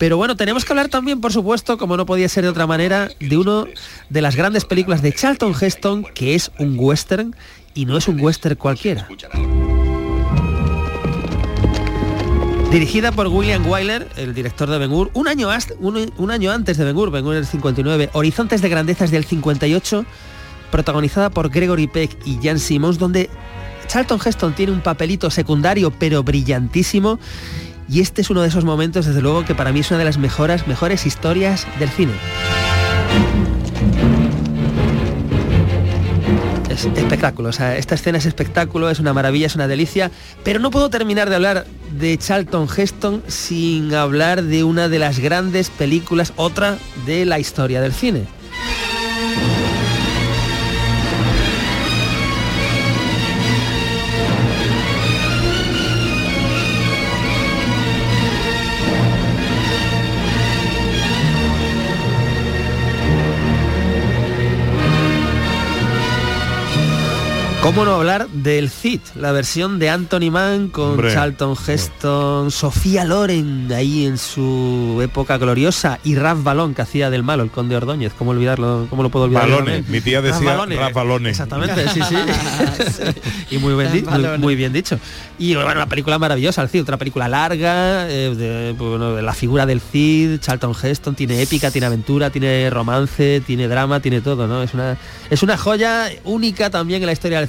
Pero 0.00 0.16
bueno, 0.16 0.34
tenemos 0.34 0.64
que 0.64 0.72
hablar 0.72 0.88
también, 0.88 1.20
por 1.20 1.30
supuesto, 1.30 1.76
como 1.76 1.94
no 1.98 2.06
podía 2.06 2.26
ser 2.26 2.44
de 2.44 2.48
otra 2.48 2.66
manera, 2.66 3.10
de 3.20 3.36
uno 3.36 3.66
de 4.08 4.22
las 4.22 4.34
grandes 4.34 4.64
películas 4.64 5.02
de 5.02 5.12
Charlton 5.12 5.54
Heston, 5.60 6.06
que 6.14 6.34
es 6.34 6.50
un 6.58 6.76
western 6.78 7.36
y 7.74 7.84
no 7.84 7.98
es 7.98 8.08
un 8.08 8.18
western 8.18 8.56
cualquiera. 8.56 9.06
Dirigida 12.72 13.12
por 13.12 13.26
William 13.26 13.66
Wyler, 13.68 14.08
el 14.16 14.32
director 14.32 14.70
de 14.70 14.78
Ben 14.78 14.90
Hur, 14.90 15.10
un 15.12 15.28
año, 15.28 15.50
antes 15.50 16.78
de 16.78 16.84
Ben 16.84 16.96
Hur, 16.96 17.10
Ben 17.10 17.26
Hur 17.26 17.34
del 17.34 17.44
59, 17.44 18.08
Horizontes 18.14 18.62
de 18.62 18.70
Grandezas 18.70 19.10
del 19.10 19.26
58, 19.26 20.06
protagonizada 20.70 21.28
por 21.28 21.50
Gregory 21.50 21.88
Peck 21.88 22.16
y 22.24 22.38
Jan 22.42 22.58
Simmons, 22.58 22.98
donde 22.98 23.28
Charlton 23.86 24.18
Heston 24.24 24.54
tiene 24.54 24.72
un 24.72 24.80
papelito 24.80 25.30
secundario 25.30 25.90
pero 25.90 26.22
brillantísimo 26.22 27.18
Y 27.90 28.00
este 28.00 28.20
es 28.20 28.30
uno 28.30 28.42
de 28.42 28.48
esos 28.48 28.64
momentos, 28.64 29.06
desde 29.06 29.20
luego, 29.20 29.44
que 29.44 29.56
para 29.56 29.72
mí 29.72 29.80
es 29.80 29.90
una 29.90 29.98
de 29.98 30.04
las 30.04 30.16
mejores, 30.16 30.68
mejores 30.68 31.06
historias 31.06 31.66
del 31.80 31.88
cine. 31.88 32.12
Es 36.68 36.84
espectáculo, 36.84 37.48
o 37.48 37.52
sea, 37.52 37.76
esta 37.76 37.96
escena 37.96 38.18
es 38.18 38.26
espectáculo, 38.26 38.90
es 38.90 39.00
una 39.00 39.12
maravilla, 39.12 39.48
es 39.48 39.56
una 39.56 39.66
delicia, 39.66 40.12
pero 40.44 40.60
no 40.60 40.70
puedo 40.70 40.88
terminar 40.88 41.28
de 41.28 41.34
hablar 41.34 41.66
de 41.98 42.16
Charlton 42.16 42.68
Heston 42.74 43.24
sin 43.26 43.92
hablar 43.92 44.44
de 44.44 44.62
una 44.62 44.88
de 44.88 45.00
las 45.00 45.18
grandes 45.18 45.68
películas, 45.68 46.32
otra 46.36 46.78
de 47.06 47.26
la 47.26 47.40
historia 47.40 47.80
del 47.80 47.92
cine. 47.92 48.39
¿Cómo 67.70 67.84
no 67.84 67.94
hablar 67.94 68.28
del 68.30 68.68
Cid? 68.68 68.98
La 69.14 69.30
versión 69.30 69.78
de 69.78 69.90
Anthony 69.90 70.28
Mann 70.32 70.70
con 70.70 70.90
Hombre. 70.90 71.14
Charlton 71.14 71.54
Heston, 71.54 72.50
Sofía 72.50 73.04
Loren 73.04 73.70
ahí 73.72 74.06
en 74.06 74.18
su 74.18 74.98
época 75.00 75.38
gloriosa 75.38 76.00
y 76.02 76.16
Raf 76.16 76.42
Balón 76.42 76.74
que 76.74 76.82
hacía 76.82 77.10
del 77.10 77.22
malo, 77.22 77.44
el 77.44 77.52
conde 77.52 77.76
Ordóñez. 77.76 78.12
¿Cómo 78.18 78.32
olvidarlo? 78.32 78.88
¿Cómo 78.90 79.04
lo 79.04 79.10
puedo 79.10 79.26
olvidar? 79.26 79.48
Balones. 79.48 79.88
Mi 79.88 80.00
tía 80.00 80.20
decía 80.20 80.50
Balones. 80.50 80.80
Raf 80.80 80.94
Balones. 80.94 81.30
Exactamente, 81.30 81.88
sí, 81.90 82.00
sí. 82.08 82.16
y 83.54 83.58
muy, 83.58 83.74
bien 83.74 84.04
muy, 84.40 84.56
muy 84.56 84.68
dicho. 84.68 84.98
Y 85.38 85.54
bueno, 85.54 85.70
una 85.70 85.86
película 85.86 86.18
maravillosa, 86.18 86.62
el 86.62 86.68
Cid, 86.70 86.82
otra 86.82 86.96
película 86.96 87.28
larga, 87.28 88.10
eh, 88.10 88.34
de, 88.34 88.74
bueno, 88.76 89.14
de 89.14 89.22
la 89.22 89.32
figura 89.32 89.64
del 89.64 89.80
Cid, 89.80 90.40
Charlton 90.40 90.74
Heston, 90.82 91.14
tiene 91.14 91.40
épica, 91.40 91.70
tiene 91.70 91.86
aventura, 91.86 92.30
tiene 92.30 92.68
romance, 92.68 93.40
tiene 93.46 93.68
drama, 93.68 94.00
tiene 94.00 94.20
todo, 94.20 94.48
¿no? 94.48 94.60
Es 94.64 94.74
una, 94.74 94.96
es 95.30 95.44
una 95.44 95.56
joya 95.56 96.08
única 96.24 96.68
también 96.70 97.00
en 97.02 97.06
la 97.06 97.12
historia 97.12 97.38
del 97.38 97.48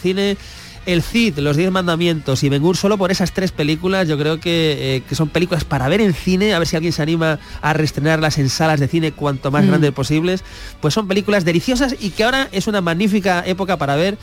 El 0.86 1.04
Cid, 1.04 1.38
Los 1.38 1.58
Diez 1.58 1.70
Mandamientos 1.72 2.44
y 2.44 2.50
Ben 2.50 2.64
Hur, 2.64 2.76
solo 2.76 2.98
por 2.98 3.12
esas 3.12 3.32
tres 3.34 3.52
películas, 3.52 4.08
yo 4.08 4.18
creo 4.18 4.40
que, 4.40 4.96
eh, 4.96 5.04
que 5.08 5.14
son 5.14 5.30
películas 5.30 5.64
para 5.64 5.88
ver 5.88 6.02
en 6.02 6.14
cine, 6.16 6.56
a 6.56 6.60
ver 6.60 6.68
si 6.68 6.76
alguien 6.76 6.92
se 6.92 7.04
anima 7.04 7.38
a 7.62 7.74
reestrenarlas 7.74 8.40
en 8.40 8.50
salas 8.50 8.80
de 8.80 8.88
cine 8.88 9.12
cuanto 9.12 9.52
más 9.52 9.64
Mm. 9.64 9.68
grandes 9.68 9.92
posibles. 9.92 10.44
Pues 10.82 10.96
son 10.96 11.08
películas 11.08 11.46
deliciosas 11.46 11.96
y 12.00 12.10
que 12.10 12.24
ahora 12.24 12.48
es 12.52 12.66
una 12.66 12.82
magnífica 12.82 13.44
época 13.46 13.78
para 13.78 13.96
ver 13.96 14.18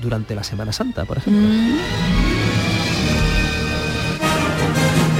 durante 0.00 0.34
la 0.34 0.42
Semana 0.42 0.72
Santa, 0.72 1.04
por 1.04 1.18
ejemplo. 1.18 1.46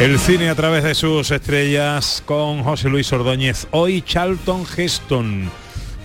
El 0.01 0.19
cine 0.19 0.49
a 0.49 0.55
través 0.55 0.83
de 0.83 0.95
sus 0.95 1.31
estrellas 1.31 2.23
con 2.25 2.63
José 2.63 2.89
Luis 2.89 3.13
Ordóñez. 3.13 3.67
Hoy 3.71 4.01
Charlton 4.01 4.65
Heston. 4.75 5.51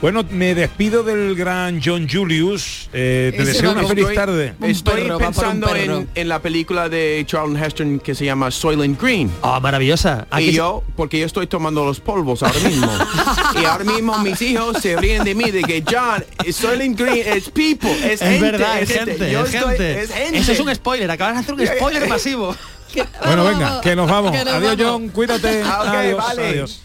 Bueno, 0.01 0.23
me 0.29 0.53
despido 0.53 1.03
del 1.03 1.35
gran 1.35 1.81
John 1.83 2.07
Julius. 2.07 2.89
Eh, 2.93 3.31
te 3.35 3.41
Ese 3.43 3.53
deseo 3.53 3.71
una 3.71 3.87
feliz 3.87 4.03
estoy- 4.03 4.15
tarde. 4.15 4.53
Estoy 4.61 5.01
perro, 5.01 5.17
pensando 5.17 5.73
en, 5.75 6.07
en 6.13 6.27
la 6.29 6.41
película 6.41 6.89
de 6.89 7.23
Charlton 7.25 7.57
Heston 7.63 7.99
que 7.99 8.13
se 8.13 8.25
llama 8.25 8.51
Soylent 8.51 9.01
Green. 9.01 9.31
Oh, 9.41 9.59
maravillosa. 9.59 10.27
Y 10.37 10.51
yo, 10.51 10.83
porque 10.95 11.17
yo 11.19 11.25
estoy 11.25 11.47
tomando 11.47 11.83
los 11.85 11.99
polvos 12.01 12.43
ahora 12.43 12.59
mismo. 12.59 12.91
y 13.61 13.65
ahora 13.65 13.83
mismo 13.85 14.17
mis 14.19 14.39
hijos 14.43 14.77
se 14.81 14.95
ríen 14.97 15.23
de 15.23 15.33
mí 15.33 15.49
de 15.49 15.63
que 15.63 15.83
John, 15.89 16.23
Soylent 16.51 16.99
Green 16.99 17.23
es 17.25 17.49
people, 17.49 17.89
es, 17.91 18.21
Es 18.21 18.29
gente, 18.29 18.41
verdad, 18.51 18.81
es 18.81 18.91
gente, 18.91 19.31
Yo 19.31 19.43
es 19.45 19.53
estoy- 19.55 19.69
gente. 19.69 20.01
es 20.01 20.11
gente. 20.13 20.37
Eso 20.37 20.51
es 20.51 20.59
un 20.59 20.75
spoiler, 20.75 21.09
acabas 21.09 21.35
de 21.35 21.39
hacer 21.39 21.53
un 21.55 21.65
spoiler 21.77 22.07
masivo. 22.07 22.55
Bueno, 23.25 23.43
venga, 23.43 23.81
que 23.81 23.93
nos 23.95 24.09
vamos. 24.09 24.31
Que 24.31 24.45
nos 24.45 24.53
Adiós, 24.53 24.77
vamos. 24.77 24.85
John. 24.85 25.09
Cuídate. 25.09 25.63
Ah, 25.65 25.81
adiós, 25.99 26.17
vale. 26.17 26.47
adiós. 26.47 26.81